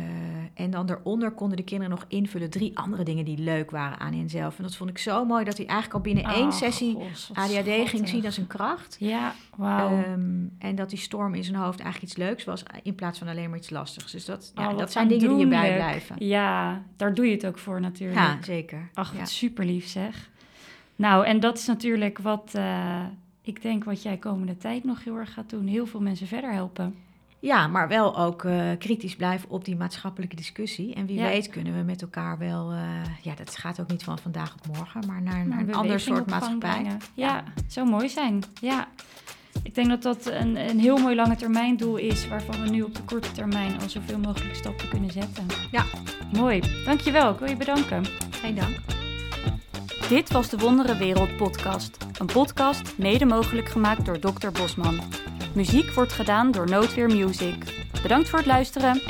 en 0.54 0.70
dan 0.72 0.86
daaronder 0.86 1.32
konden 1.32 1.58
de 1.58 1.64
kinderen 1.64 1.92
nog 1.92 2.06
invullen 2.08 2.50
drie 2.50 2.78
andere 2.78 3.04
dingen 3.04 3.26
die 3.26 3.38
leuk 3.38 3.72
waren 3.72 4.00
aan 4.00 4.14
henzelf. 4.14 4.58
En 4.58 4.64
dat 4.64 4.76
vond 4.76 4.90
ik 4.90 4.98
zo 4.98 5.26
mooi 5.26 5.44
dat 5.44 5.58
hij 5.58 5.66
eigenlijk 5.66 5.98
al 5.98 6.14
binnen 6.14 6.34
één 6.34 6.48
oh, 6.48 6.52
sessie 6.52 6.98
ADHD 7.34 7.52
schattig. 7.52 7.90
ging 7.90 8.08
zien 8.08 8.26
als 8.26 8.38
een 8.38 8.48
kracht. 8.48 8.96
Ja, 9.00 9.34
wauw. 9.56 9.98
Um, 9.98 10.56
en 10.60 10.76
dat 10.76 10.90
die 10.90 11.00
storm 11.00 11.34
in 11.34 11.44
zijn 11.44 11.58
hoofd 11.58 11.80
eigenlijk 11.80 12.12
iets 12.12 12.22
leuks 12.22 12.44
was 12.44 12.64
in 12.84 12.96
plaats 12.96 13.20
van 13.20 13.28
alleen 13.28 13.50
maar 13.50 13.60
iets 13.60 13.70
lastigs. 13.70 14.12
Dus 14.12 14.26
dat, 14.26 14.52
ja, 14.56 14.72
oh, 14.72 14.78
dat 14.78 14.92
zijn 14.92 15.08
dingen 15.08 15.30
die 15.30 15.38
je 15.38 15.48
bijblijven. 15.48 16.16
Ja, 16.20 16.84
daar 16.98 17.14
doe 17.14 17.26
je 17.26 17.32
het 17.32 17.46
ook 17.46 17.58
voor 17.58 17.82
natuurlijk. 17.82 18.20
Ja, 18.20 18.38
zeker. 18.42 18.90
Ach, 18.94 19.16
ja. 19.16 19.26
super 19.26 19.66
lief 19.66 19.88
zeg. 19.88 20.30
Nou, 20.96 21.26
en 21.26 21.40
dat 21.40 21.58
is 21.58 21.66
natuurlijk 21.66 22.20
wat 22.20 22.54
uh, 22.56 23.04
ik 23.42 23.62
denk 23.62 23.84
wat 23.84 24.04
jij 24.04 24.18
komende 24.18 24.58
tijd 24.58 24.84
nog 24.84 25.04
heel 25.04 25.16
erg 25.16 25.34
gaat 25.34 25.50
doen. 25.50 25.68
Heel 25.68 25.86
veel 25.86 26.02
mensen 26.02 26.28
verder 26.28 26.52
helpen. 26.52 26.96
Ja, 27.44 27.68
maar 27.68 27.88
wel 27.88 28.18
ook 28.18 28.44
uh, 28.44 28.70
kritisch 28.80 29.16
blijven 29.16 29.50
op 29.50 29.66
die 29.66 29.76
maatschappelijke 29.76 30.36
discussie. 30.36 30.94
En 30.94 31.06
wie 31.06 31.20
ja. 31.20 31.24
weet 31.24 31.50
kunnen 31.50 31.78
we 31.78 31.84
met 31.84 32.02
elkaar 32.02 32.38
wel, 32.38 32.72
uh, 32.72 32.80
ja, 33.22 33.36
dat 33.36 33.56
gaat 33.56 33.80
ook 33.80 33.88
niet 33.88 34.04
van 34.04 34.20
vandaag 34.20 34.54
op 34.54 34.76
morgen, 34.76 35.04
maar 35.08 35.22
naar, 35.22 35.48
naar 35.48 35.60
een 35.60 35.74
ander 35.74 36.00
soort 36.00 36.30
maatschappij. 36.30 36.84
Ja, 36.84 36.98
ja, 37.14 37.44
zou 37.68 37.88
mooi 37.88 38.10
zijn. 38.10 38.44
Ja. 38.62 38.88
Ik 39.64 39.76
denk 39.76 39.88
dat 39.88 40.02
dat 40.02 40.26
een, 40.26 40.70
een 40.70 40.80
heel 40.80 40.98
mooi 40.98 41.16
lange 41.16 41.36
termijn 41.36 41.78
doel 41.78 41.96
is, 41.96 42.28
waarvan 42.28 42.62
we 42.62 42.70
nu 42.70 42.82
op 42.82 42.96
de 42.96 43.04
korte 43.04 43.32
termijn 43.32 43.82
al 43.82 43.90
zoveel 43.90 44.20
mogelijk 44.20 44.56
stappen 44.56 44.90
kunnen 44.90 45.12
zetten. 45.12 45.46
Ja. 45.72 45.86
Mooi. 46.34 46.62
Dankjewel. 46.86 47.32
Ik 47.32 47.40
wil 47.40 47.50
je 47.50 47.58
bedanken. 47.58 48.06
Geen 48.30 48.56
dank. 48.56 48.76
Dit 50.10 50.32
was 50.32 50.50
de 50.50 50.58
Wondere 50.58 50.98
Wereld 50.98 51.38
podcast. 51.38 51.98
Een 52.20 52.26
podcast 52.26 52.98
mede 52.98 53.26
mogelijk 53.26 53.70
gemaakt 53.70 54.06
door 54.06 54.20
Dr. 54.20 54.52
Bosman. 54.52 55.00
Muziek 55.54 55.92
wordt 55.92 56.14
gedaan 56.14 56.52
door 56.52 56.70
Noodweer 56.70 57.08
Music. 57.08 57.56
Bedankt 58.02 58.30
voor 58.30 58.40
het 58.40 58.48
luisteren. 58.48 59.02